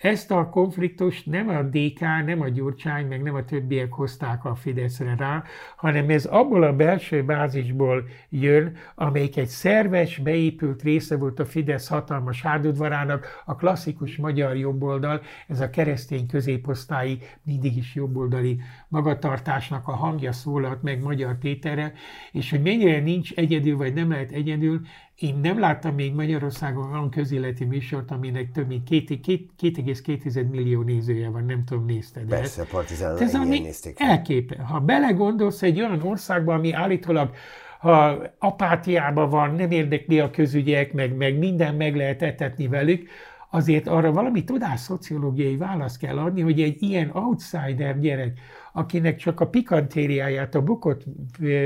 Ezt 0.00 0.30
a 0.30 0.48
konfliktust 0.48 1.26
nem 1.26 1.48
a 1.48 1.62
DK, 1.62 2.00
nem 2.00 2.40
a 2.40 2.48
Gyurcsány, 2.48 3.06
meg 3.06 3.22
nem 3.22 3.34
a 3.34 3.44
többiek 3.44 3.92
hozták 3.92 4.44
a 4.44 4.54
Fideszre 4.54 5.14
rá, 5.18 5.44
hanem 5.76 6.10
ez 6.10 6.24
abból 6.24 6.62
a 6.62 6.76
belső 6.76 7.24
bázisból 7.24 8.04
jön, 8.28 8.76
amelyik 8.94 9.36
egy 9.36 9.46
szerves, 9.46 10.18
beépült 10.18 10.82
része 10.82 11.16
volt 11.16 11.38
a 11.38 11.44
Fidesz 11.44 11.88
hatalmas 11.88 12.42
hárdudvarának, 12.42 13.42
a 13.44 13.54
klasszikus 13.54 14.16
magyar 14.16 14.56
jobboldal, 14.56 15.22
ez 15.48 15.60
a 15.60 15.70
keresztény 15.70 16.26
középosztályi, 16.26 17.18
mindig 17.42 17.76
is 17.76 17.94
jobboldali 17.94 18.60
magatartásnak 18.88 19.88
a 19.88 19.92
hangja 19.92 20.32
szólalt 20.32 20.82
meg 20.82 21.02
Magyar 21.02 21.38
Péterre, 21.38 21.92
és 22.32 22.50
hogy 22.50 22.62
mennyire 22.62 23.00
nincs 23.00 23.32
egyedül, 23.32 23.76
vagy 23.76 23.94
nem 23.94 24.10
lehet 24.10 24.30
egyedül, 24.30 24.80
én 25.20 25.38
nem 25.42 25.58
láttam 25.58 25.94
még 25.94 26.14
Magyarországon 26.14 26.92
olyan 26.92 27.10
közéleti 27.10 27.64
műsort, 27.64 28.10
aminek 28.10 28.52
több 28.52 28.66
mint 28.66 28.88
2,2 28.90 30.50
millió 30.50 30.82
nézője 30.82 31.28
van, 31.28 31.44
nem 31.44 31.64
tudom, 31.64 31.84
nézted 31.84 32.26
de 32.26 32.36
Persze, 32.36 32.64
partizán 32.64 33.18
Ez 33.18 33.34
ami 33.34 33.68
elképe. 33.96 34.62
Ha 34.62 34.80
belegondolsz 34.80 35.62
egy 35.62 35.80
olyan 35.80 36.02
országba, 36.02 36.54
ami 36.54 36.72
állítólag 36.72 37.34
ha 37.80 38.22
apátiában 38.38 39.30
van, 39.30 39.54
nem 39.54 39.70
érdekli 39.70 40.20
a 40.20 40.30
közügyek, 40.30 40.92
meg, 40.92 41.16
meg 41.16 41.38
minden 41.38 41.74
meg 41.74 41.96
lehet 41.96 42.22
etetni 42.22 42.68
velük, 42.68 43.08
azért 43.50 43.88
arra 43.88 44.12
valami 44.12 44.44
tudás 44.44 44.80
szociológiai 44.80 45.56
választ 45.56 45.98
kell 45.98 46.18
adni, 46.18 46.40
hogy 46.40 46.60
egy 46.60 46.82
ilyen 46.82 47.10
outsider 47.12 48.00
gyerek, 48.00 48.38
akinek 48.72 49.16
csak 49.16 49.40
a 49.40 49.48
pikantériáját 49.48 50.54
a 50.54 50.62
bukott, 50.62 51.04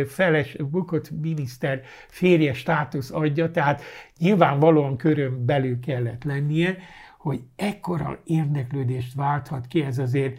feles, 0.06 0.56
bukott 0.56 1.10
miniszter 1.20 1.82
férje 2.08 2.52
státusz 2.52 3.10
adja, 3.10 3.50
tehát 3.50 3.82
nyilvánvalóan 4.18 4.96
körön 4.96 5.44
belül 5.44 5.80
kellett 5.80 6.24
lennie, 6.24 6.76
hogy 7.18 7.40
ekkora 7.56 8.18
érdeklődést 8.24 9.14
válthat 9.14 9.66
ki, 9.66 9.82
ez 9.82 9.98
azért 9.98 10.38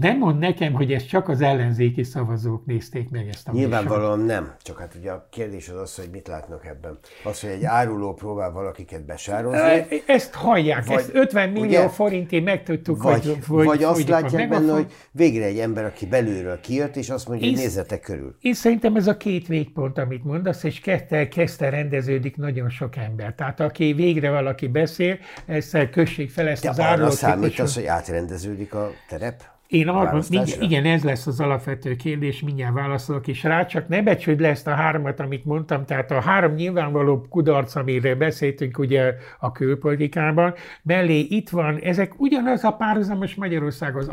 nem 0.00 0.18
mond 0.18 0.38
nekem, 0.38 0.72
hogy 0.72 0.92
ezt 0.92 1.08
csak 1.08 1.28
az 1.28 1.40
ellenzéki 1.40 2.02
szavazók 2.02 2.66
nézték 2.66 3.10
meg 3.10 3.28
ezt 3.28 3.48
a 3.48 3.52
Nyilvánvalóan 3.52 4.20
nem. 4.20 4.54
Csak 4.62 4.78
hát 4.78 4.94
ugye 4.98 5.10
a 5.10 5.28
kérdés 5.30 5.68
az 5.68 5.80
az, 5.80 5.96
hogy 5.96 6.08
mit 6.12 6.28
látnak 6.28 6.66
ebben. 6.66 6.98
Az, 7.24 7.40
hogy 7.40 7.50
egy 7.50 7.64
áruló 7.64 8.14
próbál 8.14 8.50
valakiket 8.50 9.04
besározni. 9.04 9.86
Ezt 10.06 10.34
hallják, 10.34 10.86
vagy, 10.86 10.96
ezt 10.96 11.10
50 11.14 11.48
millió 11.48 11.66
ugye, 11.66 11.88
forintért 11.88 12.44
megtudtuk, 12.44 13.02
vagy, 13.02 13.24
hogy, 13.24 13.38
hogy 13.46 13.66
Vagy 13.66 13.82
azt 13.82 14.08
látják 14.08 14.48
benne, 14.48 14.72
hogy 14.72 14.92
végre 15.10 15.44
egy 15.44 15.58
ember, 15.58 15.84
aki 15.84 16.06
belülről 16.06 16.60
kijött, 16.60 16.96
és 16.96 17.10
azt 17.10 17.28
mondja, 17.28 17.48
hogy 17.48 17.56
nézzetek 17.56 18.00
körül. 18.00 18.36
Én 18.40 18.54
szerintem 18.54 18.96
ez 18.96 19.06
a 19.06 19.16
két 19.16 19.46
végpont, 19.46 19.98
amit 19.98 20.24
mondasz, 20.24 20.62
és 20.62 20.80
kezdte, 20.80 21.28
kezdte 21.28 21.68
rendeződik 21.68 22.36
nagyon 22.36 22.68
sok 22.68 22.96
ember. 22.96 23.34
Tehát 23.34 23.60
aki 23.60 23.92
végre 23.92 24.30
valaki 24.30 24.66
beszél, 24.68 25.18
ezt 25.46 25.90
kössék 25.90 26.30
fel 26.30 26.48
ezt 26.48 26.62
De 26.62 26.68
az 26.68 26.78
arra 26.78 27.10
számít 27.10 27.58
az, 27.58 27.74
hogy 27.74 27.86
átrendeződik 27.86 28.74
a 28.74 28.90
terep? 29.08 29.56
Én 29.68 29.88
arra, 29.88 30.20
igen, 30.60 30.84
ez 30.84 31.04
lesz 31.04 31.26
az 31.26 31.40
alapvető 31.40 31.96
kérdés, 31.96 32.42
mindjárt 32.42 32.74
válaszolok 32.74 33.26
is 33.26 33.42
rá, 33.42 33.66
csak 33.66 33.88
ne 33.88 34.02
becsüld 34.02 34.40
le 34.40 34.48
ezt 34.48 34.66
a 34.66 34.74
háromat, 34.74 35.20
amit 35.20 35.44
mondtam, 35.44 35.84
tehát 35.84 36.10
a 36.10 36.20
három 36.20 36.54
nyilvánvaló 36.54 37.26
kudarc, 37.28 37.74
amiről 37.74 38.16
beszéltünk 38.16 38.78
ugye 38.78 39.14
a 39.38 39.52
külpolitikában, 39.52 40.54
mellé 40.82 41.18
itt 41.18 41.48
van, 41.48 41.78
ezek 41.78 42.20
ugyanaz 42.20 42.64
a 42.64 42.70
párhuzamos 42.70 43.34
Magyarország, 43.34 43.96
az 43.96 44.10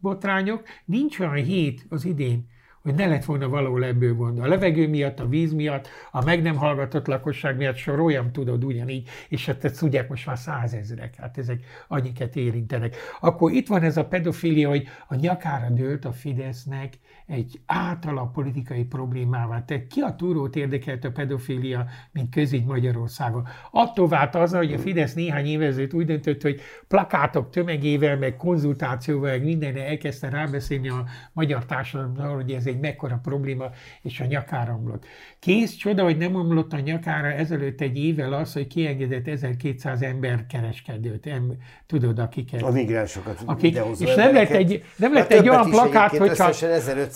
botrányok, 0.00 0.62
nincs 0.84 1.18
olyan 1.18 1.34
hét 1.34 1.86
az 1.88 2.04
idén, 2.04 2.46
hogy 2.88 2.96
ne 2.96 3.06
lett 3.06 3.24
volna 3.24 3.48
való 3.48 3.82
ebből 3.82 4.14
gond. 4.14 4.38
A 4.38 4.46
levegő 4.46 4.88
miatt, 4.88 5.20
a 5.20 5.28
víz 5.28 5.52
miatt, 5.52 5.88
a 6.10 6.24
meg 6.24 6.42
nem 6.42 6.56
hallgatott 6.56 7.06
lakosság 7.06 7.56
miatt 7.56 7.76
soroljam 7.76 8.32
tudod 8.32 8.64
ugyanígy, 8.64 9.08
és 9.28 9.46
hát 9.46 9.64
ezt 9.64 9.78
tudják 9.78 10.08
most 10.08 10.26
már 10.26 10.38
százezrek, 10.38 11.14
hát 11.16 11.38
ezek 11.38 11.64
annyiket 11.88 12.36
érintenek. 12.36 12.96
Akkor 13.20 13.52
itt 13.52 13.68
van 13.68 13.82
ez 13.82 13.96
a 13.96 14.04
pedofilia, 14.04 14.68
hogy 14.68 14.88
a 15.08 15.14
nyakára 15.14 15.70
dőlt 15.70 16.04
a 16.04 16.12
Fidesznek 16.12 16.98
egy 17.28 17.60
általa 17.66 18.30
politikai 18.34 18.84
problémává. 18.84 19.64
Tehát 19.64 19.86
ki 19.86 20.00
a 20.00 20.14
túrót 20.14 20.56
érdekelt 20.56 21.04
a 21.04 21.10
pedofilia, 21.10 21.86
mint 22.12 22.34
közügy 22.34 22.64
Magyarországon. 22.64 23.48
Attól 23.70 24.08
vált 24.08 24.34
az, 24.34 24.52
hogy 24.52 24.72
a 24.72 24.78
Fidesz 24.78 25.14
néhány 25.14 25.46
évezőt 25.46 25.92
úgy 25.92 26.06
döntött, 26.06 26.42
hogy 26.42 26.60
plakátok 26.88 27.50
tömegével, 27.50 28.16
meg 28.16 28.36
konzultációval, 28.36 29.30
meg 29.30 29.44
mindenre 29.44 29.86
elkezdte 29.86 30.28
rábeszélni 30.28 30.88
a 30.88 31.04
magyar 31.32 31.64
társadalomról, 31.64 32.34
hogy 32.34 32.50
ez 32.50 32.66
egy 32.66 32.78
mekkora 32.78 33.20
probléma, 33.22 33.64
és 34.02 34.20
a 34.20 34.24
nyakára 34.24 34.74
omlott. 34.74 35.04
Kész 35.38 35.74
csoda, 35.74 36.02
hogy 36.02 36.16
nem 36.16 36.34
omlott 36.34 36.72
a 36.72 36.78
nyakára 36.78 37.28
ezelőtt 37.28 37.80
egy 37.80 37.98
évvel 37.98 38.32
az, 38.32 38.52
hogy 38.52 38.66
kiengedett 38.66 39.26
1200 39.26 40.02
ember 40.02 40.46
kereskedőt, 40.46 41.26
em, 41.26 41.52
tudod, 41.86 42.18
akiket. 42.18 42.62
A 42.62 42.70
migránsokat 42.70 43.42
akik, 43.44 43.80
És 43.98 44.14
nem 44.14 44.34
lett 44.34 44.50
egy, 44.50 44.84
nem 44.96 45.12
lett 45.12 45.30
egy 45.32 45.48
olyan 45.48 45.70
plakát, 45.70 46.16
hogyha 46.16 46.52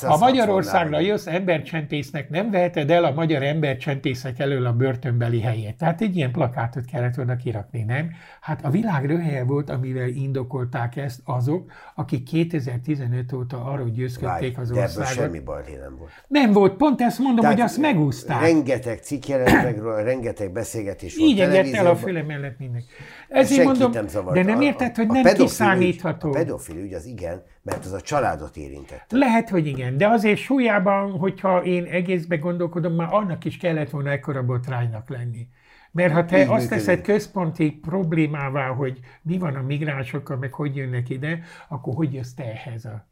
ha 0.02 0.16
Magyarországra 0.18 1.00
jössz 1.00 1.26
embercsempésznek, 1.26 2.30
nem 2.30 2.50
veheted 2.50 2.90
el 2.90 3.04
a 3.04 3.12
magyar 3.12 3.42
embercsempészek 3.42 4.38
elől 4.38 4.66
a 4.66 4.72
börtönbeli 4.72 5.40
helyét. 5.40 5.76
Tehát 5.76 6.00
egy 6.00 6.16
ilyen 6.16 6.30
plakátot 6.30 6.84
kellett 6.84 7.14
volna 7.14 7.36
kirakni, 7.36 7.82
nem? 7.82 8.10
Hát 8.40 8.64
a 8.64 8.70
világ 8.70 9.06
röhelye 9.06 9.44
volt, 9.44 9.70
amivel 9.70 10.08
indokolták 10.08 10.96
ezt 10.96 11.20
azok, 11.24 11.72
akik 11.94 12.22
2015 12.22 13.32
óta 13.32 13.64
arról 13.64 13.88
győzködték 13.88 14.58
az 14.58 14.70
országot. 14.70 15.12
semmi 15.12 15.40
baj 15.40 15.62
nem 15.80 15.96
volt. 15.98 16.10
Nem 16.26 16.52
volt, 16.52 16.76
pont 16.76 17.00
ezt 17.00 17.18
mondom, 17.18 17.40
Tehát 17.40 17.56
hogy 17.56 17.64
azt 17.64 17.78
megúzták. 17.78 18.40
Rengeteg 18.40 18.98
cikk 18.98 19.26
jelent 19.26 19.62
meg 19.62 19.78
róla, 19.78 20.02
rengeteg 20.02 20.52
beszélgetés 20.52 21.16
volt. 21.16 21.30
Így 21.30 21.40
el 21.40 21.86
a 21.86 21.96
füle 21.96 22.22
mellett 22.22 22.58
mindenki. 22.58 22.86
Ezért 23.32 23.64
mondom, 23.64 23.90
nem 23.90 24.06
de 24.32 24.42
nem 24.42 24.60
érted, 24.60 24.96
hogy 24.96 25.06
a, 25.08 25.18
a 25.18 25.22
nem 25.22 25.34
kiszámítható. 25.34 26.28
Ügy, 26.28 26.34
a 26.34 26.38
pedofil 26.38 26.76
ügy 26.76 26.92
az 26.92 27.06
igen, 27.06 27.42
mert 27.62 27.84
az 27.84 27.92
a 27.92 28.00
családot 28.00 28.56
érintette. 28.56 29.16
Lehet, 29.16 29.48
hogy 29.48 29.66
igen, 29.66 29.96
de 29.96 30.08
azért 30.08 30.38
súlyában, 30.38 31.10
hogyha 31.10 31.64
én 31.64 31.84
egészbe 31.84 32.36
gondolkodom, 32.36 32.94
már 32.94 33.08
annak 33.10 33.44
is 33.44 33.56
kellett 33.56 33.90
volna 33.90 34.10
ekkora 34.10 34.44
botránynak 34.44 35.08
lenni. 35.08 35.48
Mert 35.92 36.12
ha 36.12 36.24
te 36.24 36.40
Így 36.40 36.48
azt 36.48 36.68
teszed 36.68 37.00
központi 37.00 37.70
problémává, 37.70 38.66
hogy 38.66 38.98
mi 39.22 39.38
van 39.38 39.54
a 39.54 39.62
migránsokkal, 39.62 40.36
meg 40.36 40.52
hogy 40.52 40.76
jönnek 40.76 41.08
ide, 41.08 41.40
akkor 41.68 41.94
hogy 41.94 42.14
jössz 42.14 42.32
te 42.32 42.44
ehhez 42.44 42.84
a 42.84 43.10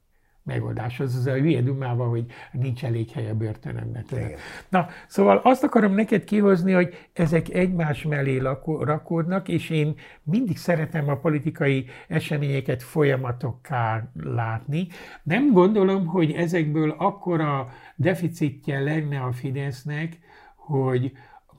megoldás. 0.51 1.01
Az 1.01 1.15
az 1.15 1.27
a 1.27 1.33
hülye 1.33 1.61
dumával, 1.61 2.09
hogy 2.09 2.25
nincs 2.53 2.85
elég 2.85 3.11
hely 3.11 3.29
a 3.29 3.35
börtönömben. 3.35 4.05
Na, 4.69 4.87
szóval 5.07 5.41
azt 5.45 5.65
akarom 5.65 5.95
neked 5.95 6.25
kihozni, 6.25 6.73
hogy 6.73 7.09
ezek 7.13 7.49
egymás 7.49 8.03
mellé 8.03 8.43
rakódnak, 8.65 9.49
és 9.49 9.71
én 9.71 9.95
mindig 10.23 10.57
szeretem 10.57 11.09
a 11.09 11.17
politikai 11.17 11.87
eseményeket 12.09 12.83
folyamatokká 12.83 14.11
látni. 14.23 14.87
Nem 15.23 15.53
gondolom, 15.53 16.07
hogy 16.07 16.33
ezekből 16.33 16.95
akkora 16.99 17.69
deficitje 17.97 18.81
lenne 18.81 19.21
a 19.21 19.33
Fidesznek, 19.33 20.19
hogy 20.57 21.13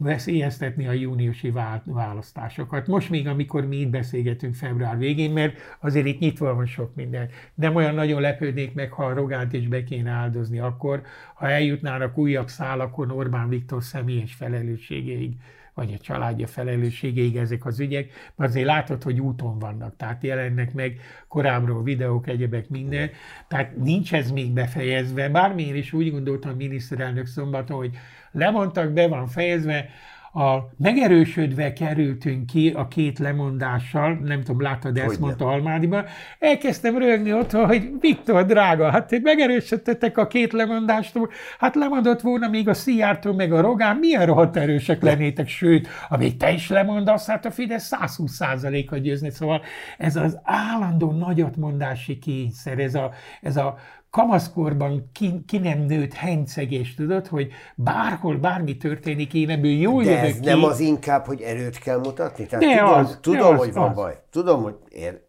veszélyeztetni 0.04 0.88
a 0.88 0.92
júniusi 0.92 1.54
választásokat. 1.84 2.88
Most 2.88 3.10
még, 3.10 3.28
amikor 3.28 3.68
mi 3.68 3.76
itt 3.76 3.90
beszélgetünk 3.90 4.56
február 4.56 4.98
végén, 4.98 5.32
mert 5.32 5.58
azért 5.80 6.06
itt 6.06 6.20
nyitva 6.20 6.54
van 6.54 6.66
sok 6.66 6.96
minden. 6.96 7.30
Nem 7.56 7.76
olyan 7.76 7.96
nagyon 7.96 8.22
lepődnék 8.22 8.74
meg, 8.74 8.92
ha 8.92 9.06
a 9.06 9.14
Rogánt 9.14 9.54
is 9.54 9.68
be 9.68 9.84
kéne 9.84 10.12
áldozni 10.12 10.60
akkor, 10.60 11.02
ha 11.34 11.50
eljutnának 11.50 12.18
újabb 12.18 12.48
szálakon 12.48 13.12
Orbán 13.12 13.50
Viktor 13.50 13.84
személyes 13.84 14.34
felelősségéig 14.34 15.34
vagy 15.86 15.94
a 15.94 16.04
családja 16.04 16.48
felelősségéig 16.48 17.38
ezek 17.38 17.66
az 17.66 17.80
ügyek, 17.80 18.12
mert 18.36 18.50
azért 18.50 18.66
látod, 18.66 19.04
hogy 19.04 19.20
úton 19.20 19.60
vannak, 19.60 19.96
tehát 19.98 20.24
jelennek 20.24 20.74
meg 20.74 21.00
korábbról 21.28 21.84
videók, 21.84 22.28
egyebek, 22.28 22.70
minden, 22.70 23.10
tehát 23.48 23.76
nincs 23.76 24.14
ez 24.14 24.32
még 24.32 24.52
befejezve, 24.52 25.30
bármilyen 25.30 25.76
is 25.76 25.94
úgy 25.94 26.12
gondoltam 26.12 26.52
a 26.52 26.56
miniszterelnök 26.56 27.26
szombaton, 27.26 27.78
hogy 27.78 27.98
lemondtak, 28.32 28.92
be 28.92 29.08
van 29.08 29.28
fejezve, 29.28 29.90
a 30.34 30.58
megerősödve 30.78 31.74
kerültünk 31.74 32.46
ki 32.46 32.70
a 32.70 32.88
két 32.88 33.20
lemondással, 33.20 34.14
nem 34.24 34.44
tudom, 34.44 34.62
láttad 34.62 34.98
ezt, 34.98 35.20
mondta 35.20 35.48
Almádiba, 35.48 36.04
elkezdtem 36.40 36.98
rögni 36.98 37.34
ott, 37.34 37.52
hogy 37.52 37.92
Viktor, 38.00 38.46
drága, 38.46 38.90
hát 38.90 39.22
megerősödtetek 39.22 40.18
a 40.18 40.28
két 40.28 40.54
lemondástól, 40.54 41.30
hát 41.60 41.76
lemondott 41.76 42.22
volna 42.22 42.48
még 42.48 42.70
a 42.70 42.74
Szijjártó, 42.74 43.34
meg 43.34 43.54
a 43.54 43.62
Rogán, 43.62 43.96
milyen 43.96 44.26
rohadt 44.26 44.58
erősek 44.58 45.02
lennétek, 45.02 45.48
sőt, 45.48 45.88
amíg 46.10 46.38
te 46.38 46.52
is 46.52 46.70
lemondasz, 46.70 47.28
hát 47.28 47.46
a 47.46 47.52
Fidesz 47.52 47.92
120% 48.02 48.90
a 48.90 48.98
győzni, 48.98 49.30
szóval 49.30 49.62
ez 49.98 50.16
az 50.16 50.40
állandó 50.44 51.12
nagyotmondási 51.12 52.20
kényszer, 52.20 52.80
ez 52.80 52.96
a, 52.96 53.12
ez 53.42 53.58
a 53.58 53.78
kamaszkorban 54.12 55.10
ki, 55.14 55.44
ki 55.48 55.58
nem 55.58 55.80
nőtt 55.80 56.14
hencegés, 56.14 56.96
tudod, 56.96 57.28
hogy 57.28 57.52
bárhol 57.76 58.38
bármi 58.38 58.78
történik, 58.78 59.34
én 59.34 59.50
ebből 59.50 59.72
jól 59.72 60.04
De 60.04 60.20
ez 60.20 60.40
ki. 60.40 60.46
nem 60.46 60.64
az 60.64 60.80
inkább, 60.80 61.26
hogy 61.26 61.42
erőt 61.42 61.78
kell 61.78 61.98
mutatni? 62.00 62.46
Tehát 62.46 62.66
de 62.66 62.78
tudom, 62.78 62.94
az, 62.94 63.18
tudom 63.22 63.52
de 63.52 63.56
hogy 63.56 63.70
az, 63.70 63.76
van 63.76 63.90
az. 63.90 63.96
baj. 63.96 64.22
Tudom, 64.32 64.64
hogy 64.64 64.76
ér, 64.90 65.22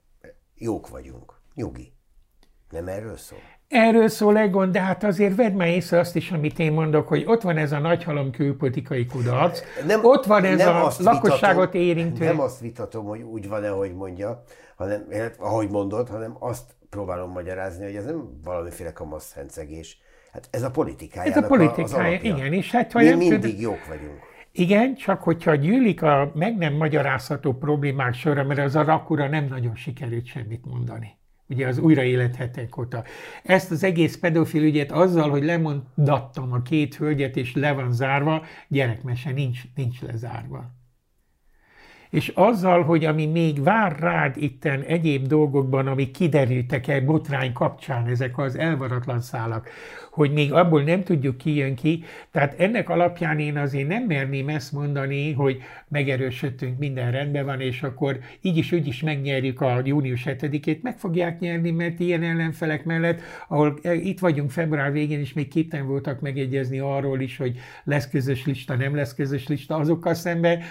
jók 0.54 0.88
vagyunk. 0.88 1.40
Nyugi. 1.54 1.92
Nem 2.70 2.88
erről 2.88 3.16
szól? 3.16 3.38
Erről 3.68 4.08
szól 4.08 4.38
Egon, 4.38 4.72
de 4.72 4.80
hát 4.80 5.04
azért 5.04 5.36
vedd 5.36 5.52
már 5.52 5.68
észre 5.68 5.98
azt 5.98 6.16
is, 6.16 6.30
amit 6.30 6.58
én 6.58 6.72
mondok, 6.72 7.08
hogy 7.08 7.24
ott 7.26 7.42
van 7.42 7.56
ez 7.56 7.72
a 7.72 7.78
nagyhalom 7.78 8.30
külpolitikai 8.30 9.06
kudarc, 9.06 9.60
nem, 9.86 10.04
ott 10.04 10.24
van 10.24 10.44
ez 10.44 10.58
nem 10.58 10.76
a 10.76 10.90
lakosságot 10.98 11.72
vitatom, 11.72 11.88
érintő... 11.88 12.24
Nem 12.24 12.40
azt 12.40 12.60
vitatom, 12.60 13.04
hogy 13.04 13.22
úgy 13.22 13.48
van-e, 13.48 13.70
ahogy 13.70 13.94
mondja, 13.94 14.42
hanem, 14.76 15.06
ahogy 15.38 15.70
mondod, 15.70 16.08
hanem 16.08 16.36
azt 16.38 16.74
próbálom 16.93 17.30
magyarázni, 17.30 17.84
hogy 17.84 17.95
ez 17.95 18.05
nem 18.05 18.40
valamiféle 18.45 18.93
kamasz 18.93 19.34
hencegés. 19.34 19.99
Hát 20.32 20.49
ez 20.51 20.62
a 20.62 20.70
politikája. 20.70 21.30
Ez 21.30 21.36
a 21.36 21.47
politikája, 21.47 22.18
az 22.18 22.24
igen. 22.24 22.53
És 22.53 22.70
hát, 22.70 22.93
ha 22.93 23.01
Mi 23.01 23.14
mindig 23.14 23.40
tud... 23.40 23.61
jók 23.61 23.86
vagyunk. 23.88 24.18
Igen, 24.53 24.95
csak 24.95 25.22
hogyha 25.22 25.55
gyűlik 25.55 26.03
a 26.03 26.32
meg 26.34 26.57
nem 26.57 26.74
magyarázható 26.74 27.53
problémák 27.53 28.14
sorra, 28.14 28.45
mert 28.45 28.61
az 28.61 28.74
a 28.74 28.84
rakura 28.84 29.28
nem 29.28 29.45
nagyon 29.45 29.74
sikerült 29.74 30.26
semmit 30.26 30.64
mondani. 30.64 31.16
Ugye 31.49 31.66
az 31.66 31.78
újraélethetek 31.78 32.76
óta. 32.76 33.05
Ezt 33.43 33.70
az 33.70 33.84
egész 33.84 34.16
pedofil 34.16 34.62
ügyet 34.62 34.93
azzal, 34.93 35.30
hogy 35.30 35.45
lemondattam 35.45 36.53
a 36.53 36.62
két 36.62 36.95
hölgyet, 36.95 37.36
és 37.36 37.55
le 37.55 37.72
van 37.72 37.93
zárva, 37.93 38.45
gyerekmese 38.68 39.30
nincs, 39.30 39.61
nincs 39.74 40.01
lezárva 40.01 40.81
és 42.12 42.32
azzal, 42.34 42.82
hogy 42.82 43.04
ami 43.04 43.26
még 43.26 43.62
vár 43.62 43.98
rád 43.98 44.36
itten 44.36 44.82
egyéb 44.82 45.26
dolgokban, 45.26 45.86
amik 45.86 46.10
kiderültek 46.10 46.88
el 46.88 47.00
botrány 47.00 47.52
kapcsán, 47.52 48.06
ezek 48.06 48.38
az 48.38 48.58
elvaratlan 48.58 49.20
szálak, 49.20 49.68
hogy 50.10 50.32
még 50.32 50.52
abból 50.52 50.82
nem 50.82 51.02
tudjuk 51.02 51.36
ki 51.36 51.54
jön 51.54 51.74
ki, 51.74 52.04
tehát 52.30 52.60
ennek 52.60 52.88
alapján 52.88 53.38
én 53.38 53.56
azért 53.56 53.88
nem 53.88 54.02
merném 54.02 54.48
ezt 54.48 54.72
mondani, 54.72 55.32
hogy 55.32 55.62
megerősödtünk, 55.88 56.78
minden 56.78 57.10
rendben 57.10 57.44
van, 57.44 57.60
és 57.60 57.82
akkor 57.82 58.18
így 58.40 58.56
is, 58.56 58.72
úgy 58.72 58.86
is 58.86 59.02
megnyerjük 59.02 59.60
a 59.60 59.80
június 59.84 60.22
7-ét, 60.26 60.80
meg 60.80 60.98
fogják 60.98 61.38
nyerni, 61.38 61.70
mert 61.70 62.00
ilyen 62.00 62.22
ellenfelek 62.22 62.84
mellett, 62.84 63.20
ahol 63.48 63.78
itt 63.82 64.18
vagyunk 64.18 64.50
február 64.50 64.92
végén, 64.92 65.20
és 65.20 65.32
még 65.32 65.48
képtelen 65.48 65.86
voltak 65.86 66.20
megegyezni 66.20 66.78
arról 66.78 67.20
is, 67.20 67.36
hogy 67.36 67.58
lesz 67.84 68.08
közös 68.08 68.46
lista, 68.46 68.76
nem 68.76 68.94
lesz 68.94 69.14
közös 69.14 69.48
lista, 69.48 69.76
azokkal 69.76 70.14
szemben 70.14 70.62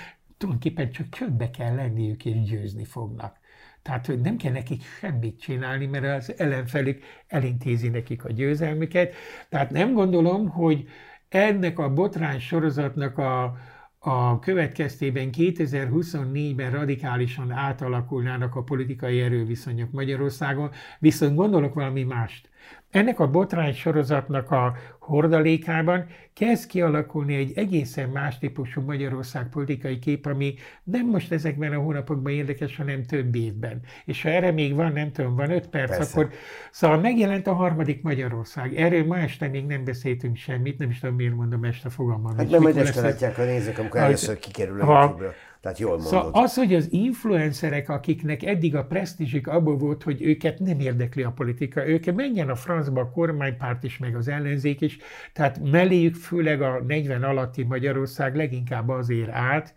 tulajdonképpen 0.42 0.92
csak 0.92 1.10
csöndbe 1.10 1.50
kell 1.50 1.76
lenniük, 1.76 2.26
és 2.26 2.42
győzni 2.42 2.86
fognak. 2.86 3.40
Tehát, 3.82 4.06
hogy 4.06 4.22
nem 4.22 4.38
kell 4.38 4.52
nekik 4.52 4.84
semmit 5.00 5.40
csinálni, 5.40 5.86
mert 5.86 6.06
az 6.06 6.34
ellenfelük 6.38 7.04
elintézi 7.28 7.90
nekik 7.90 8.26
a 8.26 8.32
győzelmüket. 8.32 9.14
Tehát 9.50 9.72
nem 9.72 9.94
gondolom, 9.94 10.50
hogy 10.50 10.88
ennek 11.30 11.80
a 11.80 11.94
botrány 11.94 12.40
sorozatnak 12.40 13.18
a, 13.18 13.58
a 14.00 14.40
következtében 14.40 15.30
2024-ben 15.38 16.72
radikálisan 16.72 17.52
átalakulnának 17.52 18.56
a 18.56 18.64
politikai 18.64 19.22
erőviszonyok 19.22 19.92
Magyarországon, 19.92 20.72
viszont 21.00 21.36
gondolok 21.36 21.74
valami 21.74 22.04
mást. 22.04 22.50
Ennek 22.92 23.20
a 23.20 23.28
botrány 23.28 23.74
sorozatnak 23.74 24.52
a 24.52 24.76
hordalékában 25.00 26.06
kezd 26.34 26.70
kialakulni 26.70 27.36
egy 27.36 27.52
egészen 27.56 28.10
más 28.10 28.38
típusú 28.38 28.82
Magyarország 28.82 29.50
politikai 29.50 30.00
kép, 30.00 30.26
ami 30.26 30.54
nem 30.84 31.06
most 31.06 31.32
ezekben 31.32 31.74
a 31.74 31.80
hónapokban 31.80 32.32
érdekes, 32.32 32.78
hanem 32.78 33.04
több 33.04 33.36
évben. 33.36 33.80
És 34.06 34.22
ha 34.22 34.30
erre 34.30 34.52
még 34.52 34.76
van, 34.76 34.92
nem 34.92 35.12
tudom, 35.12 35.36
van 35.36 35.52
öt 35.52 35.68
perc, 35.68 35.90
Persze. 35.90 36.20
akkor 36.20 36.32
szóval 36.72 37.00
megjelent 37.00 37.48
a 37.48 37.54
harmadik 37.54 38.02
Magyarország. 38.02 38.76
Erről 38.76 39.06
ma 39.06 39.18
este 39.18 39.48
még 39.48 39.66
nem 39.66 39.84
beszéltünk 39.84 40.36
semmit, 40.36 40.78
nem 40.78 40.90
is 40.90 41.00
tudom, 41.00 41.16
miért 41.16 41.36
mondom 41.36 41.64
este 41.64 41.90
fogalmam. 41.90 42.38
Hát 42.38 42.50
nem 42.50 42.62
majd 42.62 42.78
este 42.78 43.02
látják 43.02 43.38
a 43.38 43.44
nézők, 43.44 43.78
amikor 43.78 44.00
először 44.00 44.40
kikerül 44.40 44.82
a 44.82 45.00
YouTube-ra. 45.02 45.34
Tehát 45.62 45.80
jól 45.80 45.92
mondod. 45.92 46.10
Szóval 46.10 46.44
az, 46.44 46.56
hogy 46.56 46.74
az 46.74 46.88
influencerek, 46.92 47.90
akiknek 47.90 48.44
eddig 48.44 48.76
a 48.76 48.86
presztízsük 48.86 49.48
abból 49.48 49.78
volt, 49.78 50.04
hogy 50.04 50.22
őket 50.22 50.60
nem 50.60 50.80
érdekli 50.80 51.24
a 51.24 51.32
politika, 51.32 51.88
ők 51.88 52.14
menjen 52.14 52.50
a 52.50 52.56
francba 52.56 53.02
a 53.02 53.10
kormánypárt 53.10 53.84
is, 53.84 53.98
meg 53.98 54.16
az 54.16 54.28
ellenzék 54.28 54.82
is, 54.82 54.98
tehát 55.34 55.60
melléjük 55.72 56.16
főleg 56.16 56.62
a 56.62 56.84
40 56.88 57.24
alatti 57.24 57.64
Magyarország 57.64 58.36
leginkább 58.36 58.90
azért 58.90 59.30
állt, 59.30 59.74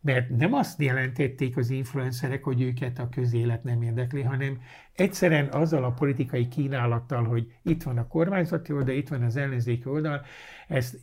mert 0.00 0.28
nem 0.28 0.52
azt 0.52 0.82
jelentették 0.82 1.56
az 1.56 1.70
influencerek, 1.70 2.44
hogy 2.44 2.62
őket 2.62 2.98
a 2.98 3.08
közélet 3.08 3.64
nem 3.64 3.82
érdekli, 3.82 4.22
hanem 4.22 4.60
egyszerűen 5.00 5.46
azzal 5.46 5.84
a 5.84 5.90
politikai 5.90 6.48
kínálattal, 6.48 7.24
hogy 7.24 7.52
itt 7.62 7.82
van 7.82 7.98
a 7.98 8.06
kormányzati 8.06 8.72
oldal, 8.72 8.94
itt 8.94 9.08
van 9.08 9.22
az 9.22 9.36
ellenzéki 9.36 9.88
oldal, 9.88 10.24
ezt 10.68 10.98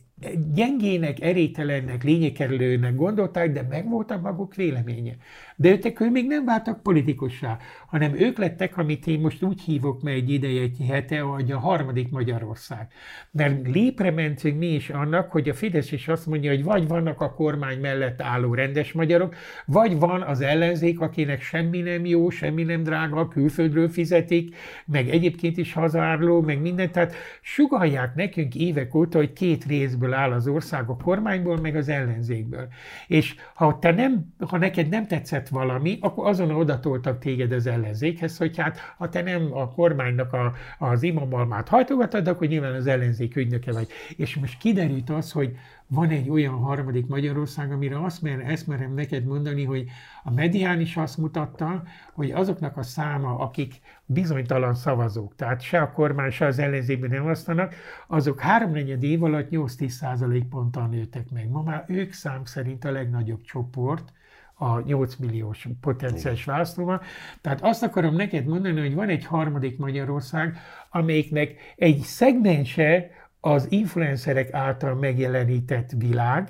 gyengének, 0.54 1.20
erételennek, 1.20 2.04
lényekerülőnek 2.04 2.94
gondolták, 2.94 3.52
de 3.52 3.66
megvolt 3.70 4.10
a 4.10 4.20
maguk 4.20 4.54
véleménye. 4.54 5.16
De 5.56 5.70
ők 5.70 6.10
még 6.10 6.26
nem 6.26 6.44
váltak 6.44 6.82
politikussá, 6.82 7.58
hanem 7.86 8.14
ők 8.14 8.38
lettek, 8.38 8.76
amit 8.76 9.06
én 9.06 9.20
most 9.20 9.42
úgy 9.42 9.60
hívok 9.60 10.02
meg 10.02 10.14
egy 10.14 10.30
ideje, 10.30 10.60
egy 10.60 10.76
hete, 10.88 11.20
hogy 11.20 11.50
a 11.50 11.58
harmadik 11.58 12.10
Magyarország. 12.10 12.88
Mert 13.30 13.68
lépre 13.68 14.10
mentünk 14.10 14.58
mi 14.58 14.66
is 14.66 14.90
annak, 14.90 15.30
hogy 15.30 15.48
a 15.48 15.54
Fidesz 15.54 15.92
is 15.92 16.08
azt 16.08 16.26
mondja, 16.26 16.50
hogy 16.50 16.64
vagy 16.64 16.88
vannak 16.88 17.20
a 17.20 17.34
kormány 17.34 17.80
mellett 17.80 18.22
álló 18.22 18.54
rendes 18.54 18.92
magyarok, 18.92 19.34
vagy 19.66 19.98
van 19.98 20.22
az 20.22 20.40
ellenzék, 20.40 21.00
akinek 21.00 21.40
semmi 21.40 21.80
nem 21.80 22.04
jó, 22.04 22.30
semmi 22.30 22.62
nem 22.62 22.82
drága, 22.82 23.28
külföldről 23.28 23.85
fizetik, 23.88 24.56
meg 24.86 25.08
egyébként 25.08 25.56
is 25.56 25.72
hazaárló, 25.72 26.40
meg 26.40 26.60
mindent. 26.60 26.92
Tehát 26.92 27.14
sugalják 27.40 28.14
nekünk 28.14 28.54
évek 28.54 28.94
óta, 28.94 29.18
hogy 29.18 29.32
két 29.32 29.64
részből 29.64 30.12
áll 30.12 30.32
az 30.32 30.48
ország, 30.48 30.88
a 30.88 30.96
kormányból, 30.96 31.56
meg 31.56 31.76
az 31.76 31.88
ellenzékből. 31.88 32.68
És 33.06 33.34
ha, 33.54 33.78
te 33.78 33.92
nem, 33.92 34.34
ha 34.48 34.58
neked 34.58 34.88
nem 34.88 35.06
tetszett 35.06 35.48
valami, 35.48 35.98
akkor 36.00 36.26
azon 36.26 36.50
odatoltak 36.50 37.18
téged 37.18 37.52
az 37.52 37.66
ellenzékhez, 37.66 38.36
hogy 38.36 38.56
hát 38.56 38.78
ha 38.98 39.08
te 39.08 39.22
nem 39.22 39.48
a 39.52 39.68
kormánynak 39.68 40.32
a, 40.32 40.52
az 40.78 41.02
imamalmát 41.02 41.68
hajtogatod, 41.68 42.28
akkor 42.28 42.46
nyilván 42.46 42.74
az 42.74 42.86
ellenzék 42.86 43.36
ügynöke 43.36 43.72
vagy. 43.72 43.88
És 44.16 44.36
most 44.36 44.58
kiderült 44.58 45.10
az, 45.10 45.32
hogy 45.32 45.56
van 45.88 46.08
egy 46.08 46.30
olyan 46.30 46.54
harmadik 46.54 47.06
Magyarország, 47.06 47.72
amire 47.72 48.04
azt, 48.04 48.22
mer, 48.22 48.40
ezt 48.40 48.66
merem 48.66 48.94
neked 48.94 49.24
mondani, 49.24 49.64
hogy 49.64 49.88
a 50.24 50.30
medián 50.30 50.80
is 50.80 50.96
azt 50.96 51.18
mutatta, 51.18 51.82
hogy 52.12 52.30
azoknak 52.30 52.76
a 52.76 52.82
száma, 52.82 53.38
akik 53.38 53.80
bizonytalan 54.04 54.74
szavazók, 54.74 55.34
tehát 55.34 55.60
se 55.60 55.80
a 55.80 55.92
kormány, 55.92 56.30
se 56.30 56.46
az 56.46 56.58
ellenzékben 56.58 57.10
nem 57.10 57.26
osztanak, 57.26 57.74
azok 58.06 58.40
háromnegyed 58.40 59.02
év 59.02 59.22
alatt 59.22 59.48
8-10 59.50 59.88
százalék 59.88 60.44
ponttal 60.44 60.86
nőtek 60.86 61.30
meg. 61.30 61.48
Ma 61.48 61.62
már 61.62 61.84
ők 61.88 62.12
szám 62.12 62.44
szerint 62.44 62.84
a 62.84 62.90
legnagyobb 62.90 63.42
csoport, 63.42 64.12
a 64.58 64.80
8 64.80 65.16
milliós 65.16 65.68
potenciális 65.80 66.44
választóval. 66.44 67.02
Tehát 67.40 67.62
azt 67.62 67.82
akarom 67.82 68.14
neked 68.14 68.46
mondani, 68.46 68.80
hogy 68.80 68.94
van 68.94 69.08
egy 69.08 69.24
harmadik 69.24 69.78
Magyarország, 69.78 70.56
amelyiknek 70.90 71.54
egy 71.76 71.98
szegmense 71.98 73.10
az 73.40 73.66
influencerek 73.70 74.52
által 74.52 74.94
megjelenített 74.94 75.90
világ, 75.96 76.48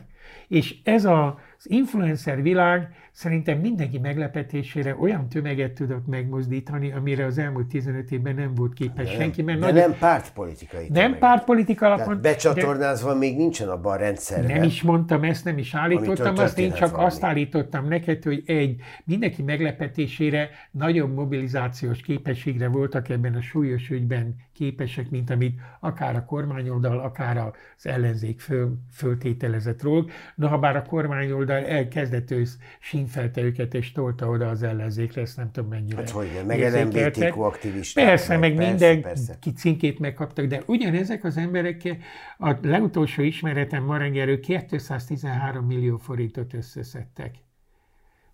és 0.49 0.77
ez 0.85 1.05
az 1.05 1.35
influencer 1.63 2.43
világ 2.43 3.06
szerintem 3.17 3.59
mindenki 3.59 3.99
meglepetésére 3.99 4.97
olyan 5.01 5.29
tömeget 5.29 5.73
tudott 5.73 6.07
megmozdítani, 6.07 6.93
amire 6.93 7.25
az 7.25 7.39
elmúlt 7.39 7.67
15 7.67 8.11
évben 8.11 8.35
nem 8.35 8.55
volt 8.55 8.73
képes 8.73 9.09
de 9.11 9.15
senki. 9.15 9.43
Mert 9.43 9.59
de 9.59 9.65
nagy... 9.65 9.75
nem 9.75 9.99
pártpolitikai. 9.99 10.89
Nem 10.93 11.19
pártpolitika 11.19 11.87
alapon. 11.87 12.21
becsatornázva 12.21 13.13
de... 13.13 13.19
még 13.19 13.37
nincsen 13.37 13.69
abban 13.69 13.93
a 13.93 13.97
rendszerben. 13.97 14.57
Nem 14.57 14.63
is 14.63 14.83
mondtam 14.83 15.23
ezt, 15.23 15.45
nem 15.45 15.59
is 15.59 15.75
állítottam 15.75 16.37
azt, 16.37 16.59
én 16.59 16.73
csak 16.73 16.91
valami. 16.91 17.07
azt 17.07 17.25
állítottam 17.25 17.89
neked, 17.89 18.23
hogy 18.23 18.43
egy, 18.47 18.81
mindenki 19.05 19.43
meglepetésére 19.43 20.49
nagyobb 20.71 21.15
mobilizációs 21.15 22.01
képességre 22.01 22.69
voltak 22.69 23.09
ebben 23.09 23.35
a 23.35 23.41
súlyos 23.41 23.91
ügyben 23.91 24.37
képesek, 24.53 25.11
mint 25.11 25.31
amit 25.31 25.61
akár 25.81 26.17
a 26.17 26.25
kormányoldal, 26.25 26.99
akár 26.99 27.37
az 27.37 27.87
ellenzék 27.87 28.41
föl, 28.41 28.79
föltételezett 28.93 29.83
róla. 29.83 30.05
Noha 30.35 30.59
bár 30.59 30.77
a 30.77 30.83
kormányoldal 30.83 31.65
elkezdett 31.65 32.31
ősz 32.31 32.59
színfelte 33.07 33.41
őket, 33.41 33.75
és 33.75 33.93
tolta 33.93 34.29
oda 34.29 34.49
az 34.49 34.63
ellenzékre, 34.63 35.21
ezt 35.21 35.37
nem 35.37 35.51
tudom 35.53 35.71
mennyire. 35.71 35.97
Hát 35.97 36.11
hogy 36.11 36.41
meg 36.47 36.73
LMBTQ 36.73 37.41
aktivisták. 37.41 38.05
Persze, 38.05 38.37
meg, 38.37 38.55
meg 38.55 38.69
minden 38.69 39.01
persze. 39.01 39.39
cinkét 39.57 39.99
megkaptak, 39.99 40.47
de 40.47 40.63
ugyanezek 40.67 41.25
az 41.25 41.37
emberek, 41.37 41.97
a 42.39 42.55
legutolsó 42.63 43.23
ismeretem 43.23 43.85
ma 43.85 43.97
reggel 43.97 44.41
213 44.41 45.67
millió 45.67 45.97
forintot 45.97 46.55
összeszedtek. 46.55 47.35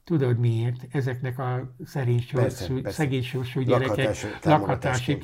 Tudod 0.04 0.38
miért? 0.38 0.86
Ezeknek 0.90 1.38
a 1.38 1.74
szegény 2.84 3.22
sorsú 3.22 3.60
gyerekek 3.60 4.16
lakhatási. 4.42 5.18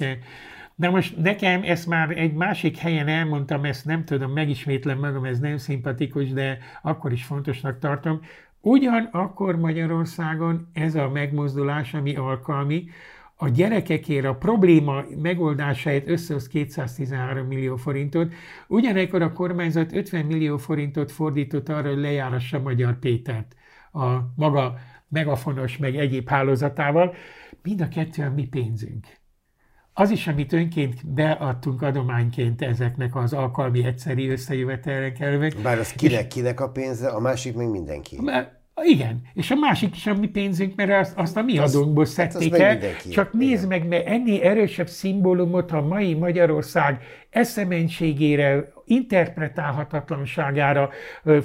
De 0.78 0.88
most 0.90 1.16
nekem 1.16 1.62
ezt 1.62 1.86
már 1.86 2.11
egy 2.11 2.32
másik 2.32 2.76
helyen 2.76 3.09
elmondtam, 3.09 3.64
ezt 3.64 3.84
nem 3.84 4.05
tudom, 4.05 4.32
megismétlem 4.32 4.99
magam, 4.99 5.24
ez 5.24 5.38
nem 5.38 5.57
szimpatikus, 5.57 6.32
de 6.32 6.59
akkor 6.82 7.12
is 7.12 7.24
fontosnak 7.24 7.78
tartom, 7.78 8.20
Ugyanakkor 8.61 9.56
Magyarországon 9.56 10.68
ez 10.72 10.94
a 10.94 11.09
megmozdulás, 11.09 11.94
ami 11.94 12.16
alkalmi, 12.16 12.84
a 13.40 13.48
gyerekekért 13.48 14.24
a 14.24 14.34
probléma 14.34 15.04
megoldásáért 15.22 16.09
összehoz 16.09 16.48
213 16.48 17.46
millió 17.46 17.76
forintot, 17.76 18.32
ugyanekkor 18.66 19.22
a 19.22 19.32
kormányzat 19.32 19.92
50 19.92 20.24
millió 20.24 20.56
forintot 20.56 21.12
fordított 21.12 21.68
arra, 21.68 21.88
hogy 21.88 21.98
lejárassa 21.98 22.61
Magyar 22.61 22.98
Pétert 22.98 23.54
a 23.92 24.16
maga 24.36 24.78
megafonos 25.09 25.76
meg 25.76 25.96
egyéb 25.96 26.28
hálózatával. 26.28 27.14
Mind 27.62 27.80
a 27.80 27.88
kettő 27.88 28.22
a 28.22 28.30
mi 28.30 28.46
pénzünk. 28.46 29.06
Az 30.01 30.11
is, 30.11 30.26
amit 30.26 30.53
önként 30.53 31.07
beadtunk 31.07 31.82
adományként 31.82 32.62
ezeknek 32.62 33.16
az 33.16 33.32
alkalmi 33.32 33.84
egyszeri 33.84 34.28
összejövetelnek. 34.28 35.57
Bár 35.62 35.78
az 35.78 35.92
kinek, 35.92 36.26
és, 36.26 36.34
kinek 36.34 36.61
a 36.61 36.68
pénze, 36.68 37.09
a 37.09 37.20
másik 37.20 37.55
még 37.55 37.68
mindenki. 37.68 38.20
Igen, 38.82 39.22
és 39.34 39.51
a 39.51 39.55
másik 39.55 39.96
is 39.96 40.07
a 40.07 40.14
mi 40.14 40.26
pénzünk, 40.26 40.74
mert 40.74 40.90
azt, 40.90 41.18
azt 41.18 41.36
a 41.36 41.42
mi 41.42 41.59
adónkból 41.59 42.05
hát 42.05 42.12
szedték 42.12 42.57
hát 42.57 42.82
el. 42.82 42.96
Csak 43.11 43.32
nézd 43.32 43.64
Igen. 43.64 43.68
meg, 43.68 43.88
mert 43.88 44.07
ennél 44.07 44.42
erősebb 44.42 44.88
szimbólumot 44.88 45.72
a 45.72 45.80
mai 45.80 46.14
Magyarország 46.14 47.03
eszemenségére, 47.30 48.72
interpretálhatatlanságára, 48.84 50.90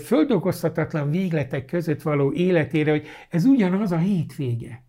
földolgozhatatlan 0.05 1.11
végletek 1.11 1.65
között 1.65 2.01
való 2.01 2.33
életére, 2.33 2.91
hogy 2.91 3.05
ez 3.29 3.45
ugyanaz 3.45 3.91
a 3.91 3.97
hétvége. 3.97 4.83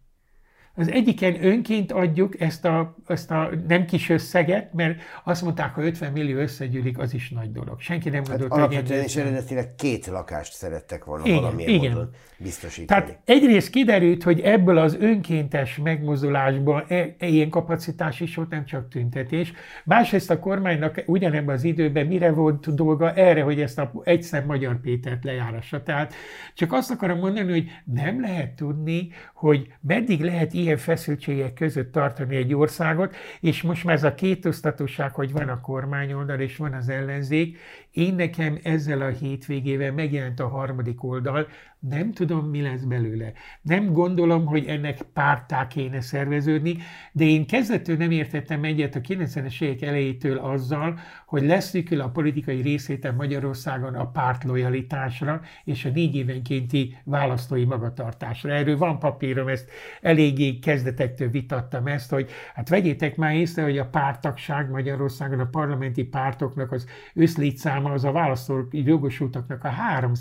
Az 0.76 0.90
egyiken 0.90 1.44
önként 1.44 1.92
adjuk 1.92 2.40
ezt 2.40 2.64
a, 2.64 2.96
ezt 3.06 3.30
a 3.30 3.50
nem 3.68 3.84
kis 3.86 4.10
összeget, 4.10 4.72
mert 4.72 5.00
azt 5.24 5.42
mondták, 5.42 5.74
ha 5.74 5.84
50 5.84 6.12
millió 6.12 6.38
összegyűlik, 6.38 6.98
az 6.98 7.14
is 7.14 7.30
nagy 7.30 7.52
dolog. 7.52 7.80
Senki 7.80 8.08
nem 8.08 8.22
gondolt, 8.22 8.52
hát 8.52 8.58
alapvetően 8.58 9.02
és 9.02 9.16
eredetileg 9.16 9.74
két 9.74 10.06
lakást 10.06 10.52
szerettek 10.52 11.04
volna 11.04 11.26
igen, 11.26 11.40
valamilyen 11.40 11.70
igen. 11.70 11.90
módon 11.90 12.10
biztosítani. 12.38 12.86
Tehát 12.86 13.18
egyrészt 13.24 13.70
kiderült, 13.70 14.22
hogy 14.22 14.40
ebből 14.40 14.78
az 14.78 14.96
önkéntes 15.00 15.76
megmozdulásból 15.76 16.84
e, 16.88 17.14
e, 17.18 17.26
ilyen 17.26 17.50
kapacitás 17.50 18.20
is 18.20 18.34
volt, 18.34 18.50
nem 18.50 18.64
csak 18.64 18.88
tüntetés. 18.88 19.52
Másrészt 19.84 20.30
a 20.30 20.38
kormánynak 20.38 21.02
ugyanebben 21.06 21.54
az 21.54 21.64
időben 21.64 22.06
mire 22.06 22.32
volt 22.32 22.74
dolga 22.74 23.12
erre, 23.12 23.42
hogy 23.42 23.60
ezt 23.60 23.78
a 23.78 23.92
egyszer 24.04 24.44
Magyar 24.44 24.80
Pétert 24.80 25.24
lejárassa. 25.24 25.82
Tehát 25.82 26.14
csak 26.54 26.72
azt 26.72 26.90
akarom 26.90 27.18
mondani, 27.18 27.50
hogy 27.50 27.70
nem 27.84 28.20
lehet 28.20 28.50
tudni, 28.50 29.08
hogy 29.34 29.72
meddig 29.80 30.20
lehet 30.20 30.52
ilyen 30.64 30.76
feszültségek 30.76 31.54
között 31.54 31.92
tartani 31.92 32.36
egy 32.36 32.54
országot, 32.54 33.14
és 33.40 33.62
most 33.62 33.84
már 33.84 33.94
ez 33.94 34.04
a 34.04 34.14
kétosztatóság, 34.14 35.14
hogy 35.14 35.32
van 35.32 35.48
a 35.48 35.60
kormányoldal 35.60 36.40
és 36.40 36.56
van 36.56 36.72
az 36.72 36.88
ellenzék, 36.88 37.58
én 37.94 38.14
nekem 38.14 38.58
ezzel 38.62 39.00
a 39.00 39.08
hétvégével 39.08 39.92
megjelent 39.92 40.40
a 40.40 40.48
harmadik 40.48 41.04
oldal, 41.04 41.46
nem 41.88 42.12
tudom, 42.12 42.46
mi 42.46 42.62
lesz 42.62 42.80
belőle. 42.80 43.32
Nem 43.62 43.92
gondolom, 43.92 44.46
hogy 44.46 44.66
ennek 44.66 45.02
pártá 45.02 45.66
kéne 45.66 46.00
szerveződni, 46.00 46.76
de 47.12 47.24
én 47.24 47.46
kezdettől 47.46 47.96
nem 47.96 48.10
értettem 48.10 48.64
egyet 48.64 48.94
a 48.94 49.00
90-es 49.00 49.62
évek 49.62 49.82
elejétől 49.82 50.38
azzal, 50.38 50.98
hogy 51.26 51.42
leszűkül 51.42 52.00
a 52.00 52.08
politikai 52.08 52.60
részétel 52.60 53.12
Magyarországon 53.12 53.94
a 53.94 54.10
párt 54.10 54.44
lojalitásra 54.44 55.40
és 55.64 55.84
a 55.84 55.88
négy 55.88 56.14
évenkénti 56.14 56.96
választói 57.04 57.64
magatartásra. 57.64 58.52
Erről 58.52 58.76
van 58.76 58.98
papírom, 58.98 59.48
ezt 59.48 59.70
eléggé 60.00 60.58
kezdetektől 60.58 61.28
vitattam 61.28 61.86
ezt, 61.86 62.10
hogy 62.10 62.30
hát 62.54 62.68
vegyétek 62.68 63.16
már 63.16 63.34
észre, 63.34 63.62
hogy 63.62 63.78
a 63.78 63.86
pártagság 63.86 64.70
Magyarországon 64.70 65.40
a 65.40 65.48
parlamenti 65.50 66.04
pártoknak 66.04 66.72
az 66.72 66.86
összlétszáma 67.84 67.92
az 67.92 68.04
a 68.04 68.12
választók 68.12 68.68
jogosultaknak 68.70 69.64
a 69.64 69.68
3 69.68 70.12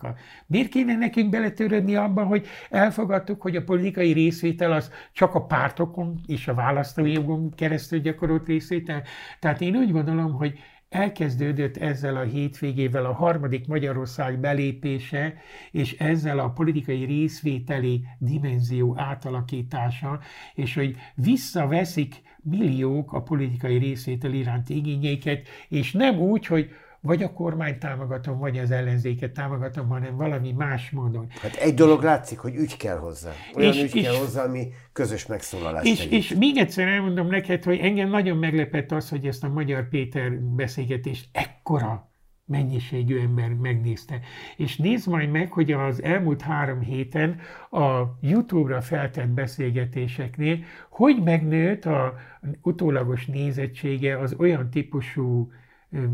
a 0.00 0.14
Miért 0.46 0.68
kéne 0.68 0.96
nekünk 0.96 1.30
beletörődni 1.30 1.94
abban, 1.96 2.26
hogy 2.26 2.46
elfogadtuk, 2.70 3.42
hogy 3.42 3.56
a 3.56 3.64
politikai 3.64 4.12
részvétel 4.12 4.72
az 4.72 4.90
csak 5.12 5.34
a 5.34 5.44
pártokon 5.44 6.20
és 6.26 6.48
a 6.48 6.54
választói 6.54 7.12
jogon 7.12 7.50
keresztül 7.50 7.98
gyakorolt 7.98 8.46
részvétel. 8.46 9.02
Tehát 9.40 9.60
én 9.60 9.76
úgy 9.76 9.92
gondolom, 9.92 10.32
hogy 10.32 10.58
elkezdődött 10.88 11.76
ezzel 11.76 12.16
a 12.16 12.22
hétvégével 12.22 13.04
a 13.04 13.12
harmadik 13.12 13.66
Magyarország 13.66 14.40
belépése, 14.40 15.34
és 15.70 15.96
ezzel 15.98 16.38
a 16.38 16.50
politikai 16.50 17.04
részvételi 17.04 18.04
dimenzió 18.18 18.94
átalakítása, 18.98 20.20
és 20.54 20.74
hogy 20.74 20.96
visszaveszik 21.14 22.22
milliók 22.42 23.12
a 23.12 23.22
politikai 23.22 23.78
részvétel 23.78 24.32
iránti 24.32 24.76
igényeiket, 24.76 25.48
és 25.68 25.92
nem 25.92 26.18
úgy, 26.18 26.46
hogy 26.46 26.70
vagy 27.04 27.22
a 27.22 27.32
kormányt 27.32 27.78
támogatom, 27.78 28.38
vagy 28.38 28.58
az 28.58 28.70
ellenzéket 28.70 29.32
támogatom, 29.32 29.88
hanem 29.88 30.16
valami 30.16 30.52
más 30.52 30.90
módon. 30.90 31.26
Hát 31.40 31.54
egy 31.54 31.74
dolog 31.74 32.02
látszik, 32.02 32.38
hogy 32.38 32.54
ügy 32.54 32.76
kell 32.76 32.96
hozzá. 32.96 33.30
Olyan 33.54 33.72
és, 33.72 33.82
ügy 33.82 33.96
és, 33.96 34.02
kell 34.02 34.16
hozzá, 34.16 34.44
ami 34.44 34.68
közös 34.92 35.26
megszólalás. 35.26 35.84
És, 35.84 36.06
és 36.06 36.34
még 36.34 36.56
egyszer 36.56 36.88
elmondom 36.88 37.26
neked, 37.26 37.64
hogy 37.64 37.78
engem 37.78 38.08
nagyon 38.08 38.36
meglepett 38.36 38.92
az, 38.92 39.08
hogy 39.08 39.26
ezt 39.26 39.44
a 39.44 39.48
Magyar 39.48 39.88
Péter 39.88 40.40
beszélgetést 40.40 41.28
ekkora 41.32 42.10
mennyiségű 42.44 43.20
ember 43.20 43.48
megnézte. 43.48 44.20
És 44.56 44.76
nézd 44.76 45.08
majd 45.08 45.30
meg, 45.30 45.52
hogy 45.52 45.72
az 45.72 46.02
elmúlt 46.02 46.40
három 46.40 46.80
héten 46.80 47.40
a 47.70 48.02
YouTube-ra 48.20 48.80
feltett 48.80 49.28
beszélgetéseknél, 49.28 50.58
hogy 50.90 51.22
megnőtt 51.22 51.84
a 51.84 52.14
utólagos 52.62 53.26
nézettsége 53.26 54.18
az 54.18 54.34
olyan 54.38 54.70
típusú 54.70 55.50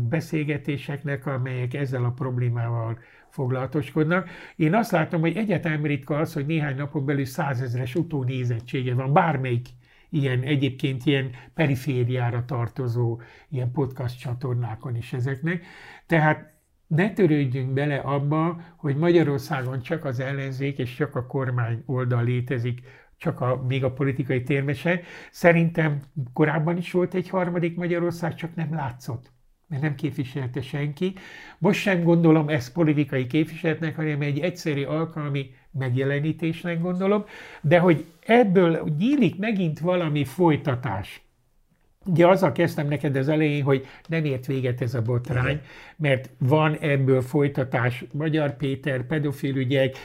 beszélgetéseknek, 0.09 1.25
amelyek 1.25 1.73
ezzel 1.73 2.03
a 2.03 2.11
problémával 2.11 2.99
foglalatoskodnak. 3.29 4.29
Én 4.55 4.73
azt 4.73 4.91
látom, 4.91 5.21
hogy 5.21 5.37
egyetem 5.37 5.85
ritka 5.85 6.17
az, 6.17 6.33
hogy 6.33 6.45
néhány 6.45 6.75
napon 6.75 7.05
belül 7.05 7.25
százezres 7.25 7.95
utónézettsége 7.95 8.93
van, 8.93 9.13
bármelyik 9.13 9.67
ilyen 10.09 10.41
egyébként 10.41 11.05
ilyen 11.05 11.31
perifériára 11.53 12.45
tartozó 12.45 13.21
ilyen 13.49 13.71
podcast 13.71 14.19
csatornákon 14.19 14.95
is 14.95 15.13
ezeknek. 15.13 15.65
Tehát 16.05 16.53
ne 16.87 17.13
törődjünk 17.13 17.73
bele 17.73 17.97
abba, 17.97 18.61
hogy 18.75 18.95
Magyarországon 18.95 19.81
csak 19.81 20.05
az 20.05 20.19
ellenzék 20.19 20.77
és 20.77 20.95
csak 20.95 21.15
a 21.15 21.25
kormány 21.25 21.83
oldal 21.85 22.23
létezik, 22.23 22.81
csak 23.17 23.41
a, 23.41 23.63
még 23.67 23.83
a 23.83 23.93
politikai 23.93 24.43
térmese. 24.43 25.01
Szerintem 25.31 26.01
korábban 26.33 26.77
is 26.77 26.91
volt 26.91 27.13
egy 27.13 27.29
harmadik 27.29 27.75
Magyarország, 27.75 28.35
csak 28.35 28.55
nem 28.55 28.73
látszott 28.73 29.31
mert 29.69 29.81
nem 29.81 29.95
képviselte 29.95 30.61
senki. 30.61 31.13
Most 31.57 31.79
sem 31.79 32.03
gondolom 32.03 32.49
ezt 32.49 32.73
politikai 32.73 33.27
képviseletnek, 33.27 33.95
hanem 33.95 34.21
egy 34.21 34.39
egyszerű 34.39 34.83
alkalmi 34.83 35.53
megjelenítésnek 35.71 36.81
gondolom, 36.81 37.25
de 37.61 37.79
hogy 37.79 38.05
ebből 38.25 38.93
nyílik 38.97 39.37
megint 39.37 39.79
valami 39.79 40.23
folytatás. 40.23 41.21
Ugye 42.09 42.27
azzal 42.27 42.51
kezdtem 42.51 42.87
neked 42.87 43.15
az 43.15 43.29
elején, 43.29 43.63
hogy 43.63 43.85
nem 44.07 44.25
ért 44.25 44.45
véget 44.45 44.81
ez 44.81 44.93
a 44.93 45.01
botrány, 45.01 45.61
mert 45.97 46.29
van 46.37 46.77
ebből 46.77 47.21
folytatás. 47.21 48.05
Magyar 48.11 48.57
Péter, 48.57 49.05
pedofilügyek, 49.05 49.95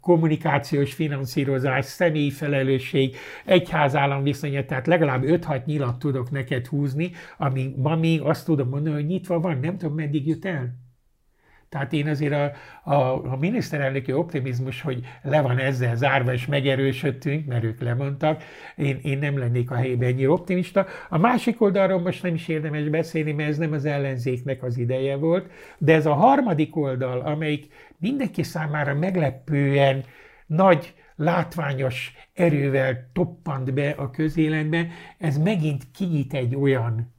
kommunikációs 0.00 0.94
finanszírozás, 0.94 1.84
személyi 1.84 2.30
felelősség, 2.30 3.16
egyházállam 3.44 4.22
viszonya, 4.22 4.64
tehát 4.64 4.86
legalább 4.86 5.22
5-6 5.26 5.64
nyilat 5.64 5.98
tudok 5.98 6.30
neked 6.30 6.66
húzni, 6.66 7.10
ami 7.38 7.74
ma 7.76 7.96
még 7.96 8.20
azt 8.20 8.44
tudom 8.44 8.68
mondani, 8.68 8.94
hogy 8.94 9.06
nyitva 9.06 9.40
van, 9.40 9.58
nem 9.58 9.78
tudom 9.78 9.94
meddig 9.94 10.26
jut 10.26 10.44
el. 10.44 10.87
Tehát 11.68 11.92
én 11.92 12.08
azért 12.08 12.32
a, 12.32 12.52
a, 12.90 13.32
a 13.32 13.36
miniszterelnöki 13.36 14.12
optimizmus, 14.12 14.80
hogy 14.80 15.00
le 15.22 15.40
van 15.40 15.58
ezzel 15.58 15.96
zárva 15.96 16.32
és 16.32 16.46
megerősödtünk, 16.46 17.46
mert 17.46 17.64
ők 17.64 17.80
lemondtak, 17.80 18.42
én, 18.76 18.98
én 19.02 19.18
nem 19.18 19.38
lennék 19.38 19.70
a 19.70 19.74
helyben 19.74 20.08
ennyire 20.08 20.30
optimista. 20.30 20.86
A 21.08 21.18
másik 21.18 21.60
oldalról 21.60 22.00
most 22.00 22.22
nem 22.22 22.34
is 22.34 22.48
érdemes 22.48 22.88
beszélni, 22.88 23.32
mert 23.32 23.48
ez 23.48 23.58
nem 23.58 23.72
az 23.72 23.84
ellenzéknek 23.84 24.62
az 24.62 24.78
ideje 24.78 25.16
volt, 25.16 25.50
de 25.78 25.94
ez 25.94 26.06
a 26.06 26.14
harmadik 26.14 26.76
oldal, 26.76 27.20
amelyik 27.20 27.72
mindenki 27.98 28.42
számára 28.42 28.94
meglepően 28.94 30.04
nagy 30.46 30.94
látványos 31.16 32.12
erővel 32.34 33.10
toppant 33.12 33.74
be 33.74 33.90
a 33.90 34.10
közéletbe, 34.10 34.86
ez 35.18 35.38
megint 35.38 35.90
kinyit 35.90 36.34
egy 36.34 36.54
olyan 36.54 37.16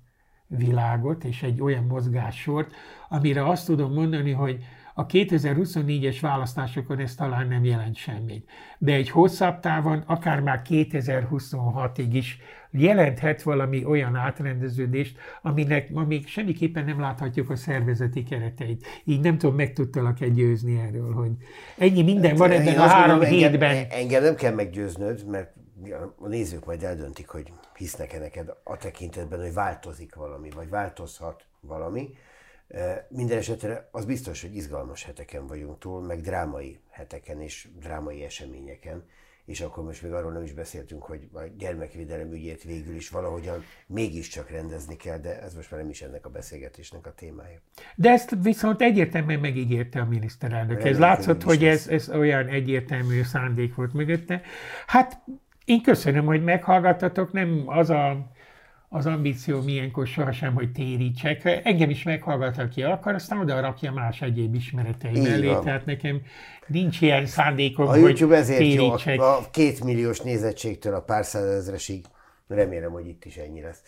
világot 0.50 1.24
és 1.24 1.43
egy 1.43 1.62
olyan 1.62 1.84
mozgássort, 1.84 2.72
amire 3.10 3.47
azt 3.47 3.66
tudom 3.66 3.93
mondani, 3.93 4.32
hogy 4.32 4.64
a 4.93 5.06
2024-es 5.06 6.18
választásokon 6.22 7.00
ez 7.00 7.16
talán 7.16 7.47
nem 7.47 7.64
jelent 7.64 7.95
semmit. 7.95 8.50
De 8.78 8.93
egy 8.93 9.10
hosszabb 9.10 9.60
távon, 9.60 10.04
akár 10.06 10.39
már 10.39 10.62
2026-ig 10.70 12.08
is 12.12 12.39
jelenthet 12.72 13.41
valami 13.41 13.86
olyan 13.86 14.16
átrendeződést, 14.16 15.18
aminek 15.41 15.89
ma 15.89 16.04
még 16.04 16.28
semmiképpen 16.28 16.86
nem 16.86 17.00
láthatjuk 17.00 17.50
a 17.50 17.56
szervezeti 17.56 18.24
kereteit. 18.24 18.86
Így 19.04 19.20
nem 19.20 19.38
tudom, 19.38 19.56
meg 19.56 19.74
tudtalak 19.74 20.22
egy 20.22 20.34
győzni 20.34 20.80
erről, 20.80 21.14
hogy 21.14 21.32
ennyi 21.78 22.04
minden 22.04 22.36
van 22.36 22.52
ebben 22.52 22.78
a 22.78 22.88
három 22.88 23.22
hétben. 23.22 23.76
Engem, 23.76 23.88
engem 23.91 24.24
nem 24.24 24.36
kell 24.36 24.54
meggyőznöd, 24.54 25.30
mert 25.30 25.59
a 26.19 26.27
nézők 26.27 26.65
majd 26.65 26.84
eldöntik, 26.84 27.27
hogy 27.27 27.53
hisznek-e 27.75 28.19
neked 28.19 28.53
a 28.63 28.77
tekintetben, 28.77 29.39
hogy 29.39 29.53
változik 29.53 30.15
valami, 30.15 30.49
vagy 30.49 30.69
változhat 30.69 31.45
valami. 31.59 32.09
Minden 33.09 33.38
esetre 33.38 33.89
az 33.91 34.05
biztos, 34.05 34.41
hogy 34.41 34.55
izgalmas 34.55 35.03
heteken 35.03 35.47
vagyunk 35.47 35.80
túl, 35.80 36.01
meg 36.01 36.21
drámai 36.21 36.80
heteken 36.89 37.41
és 37.41 37.67
drámai 37.80 38.23
eseményeken, 38.23 39.03
és 39.45 39.61
akkor 39.61 39.84
most 39.84 40.01
még 40.01 40.11
arról 40.11 40.32
nem 40.32 40.43
is 40.43 40.53
beszéltünk, 40.53 41.03
hogy 41.03 41.27
a 41.34 41.41
gyermekvédelem 41.57 42.32
ügyét 42.32 42.63
végül 42.63 42.95
is 42.95 43.09
valahogyan 43.09 43.63
mégiscsak 43.88 44.49
rendezni 44.49 44.95
kell, 44.95 45.17
de 45.17 45.41
ez 45.41 45.53
most 45.53 45.71
már 45.71 45.80
nem 45.80 45.89
is 45.89 46.01
ennek 46.01 46.25
a 46.25 46.30
beszélgetésnek 46.30 47.05
a 47.05 47.13
témája. 47.13 47.59
De 47.95 48.09
ezt 48.09 48.36
viszont 48.41 48.82
egyértelműen 48.82 49.39
megígérte 49.39 49.99
a 49.99 50.05
miniszterelnök. 50.05 50.84
Ez 50.84 50.99
látszott, 50.99 51.43
hogy 51.43 51.63
ez, 51.65 51.88
ez 51.88 52.09
olyan 52.09 52.47
egyértelmű 52.47 53.23
szándék 53.23 53.75
volt 53.75 53.93
mögötte. 53.93 54.41
Hát 54.88 55.21
én 55.70 55.82
köszönöm, 55.82 56.26
hogy 56.26 56.43
meghallgattatok, 56.43 57.32
nem 57.32 57.63
az 57.65 57.89
a 57.89 58.32
az 58.91 59.05
ambíció 59.05 59.61
milyenkor 59.61 60.07
sohasem, 60.07 60.53
hogy 60.53 60.72
térítsek. 60.72 61.61
Engem 61.63 61.89
is 61.89 62.03
meghallgat, 62.03 62.57
aki 62.57 62.84
akar, 62.84 63.13
aztán 63.13 63.39
oda 63.39 63.59
rakja 63.59 63.91
más 63.91 64.22
egyéb 64.22 64.55
ismeretei 64.55 65.15
Így 65.15 65.24
mellé. 65.24 65.59
Tehát 65.63 65.86
nekem 65.86 66.22
nincs 66.67 67.01
ilyen 67.01 67.26
szándékom, 67.26 67.88
a 67.88 67.95
YouTube 67.95 68.36
ezért 68.36 68.59
térítsek. 68.59 69.15
jó, 69.15 69.24
a 69.24 69.49
két 69.51 69.84
milliós 69.84 70.20
nézettségtől 70.20 70.93
a 70.93 71.01
pár 71.01 71.26
százezresig. 71.26 72.05
Remélem, 72.47 72.91
hogy 72.91 73.07
itt 73.07 73.26
is 73.26 73.38
ennyi 73.38 73.61
lesz. 73.61 73.82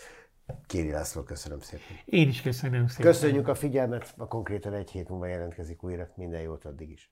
Kéri 0.68 0.92
László, 0.92 1.22
köszönöm 1.22 1.60
szépen. 1.60 1.98
Én 2.06 2.28
is 2.28 2.42
köszönöm 2.42 2.88
szépen. 2.88 3.12
Köszönjük 3.12 3.48
a 3.48 3.56
figyelmet, 3.56 4.14
a 4.18 4.28
konkrétan 4.28 4.74
egy 4.74 4.92
hét 4.92 5.10
múlva 5.10 5.28
jelentkezik 5.28 5.84
újra. 5.84 6.10
Minden 6.16 6.42
jót 6.42 6.66
addig 6.66 6.90
is. 6.90 7.12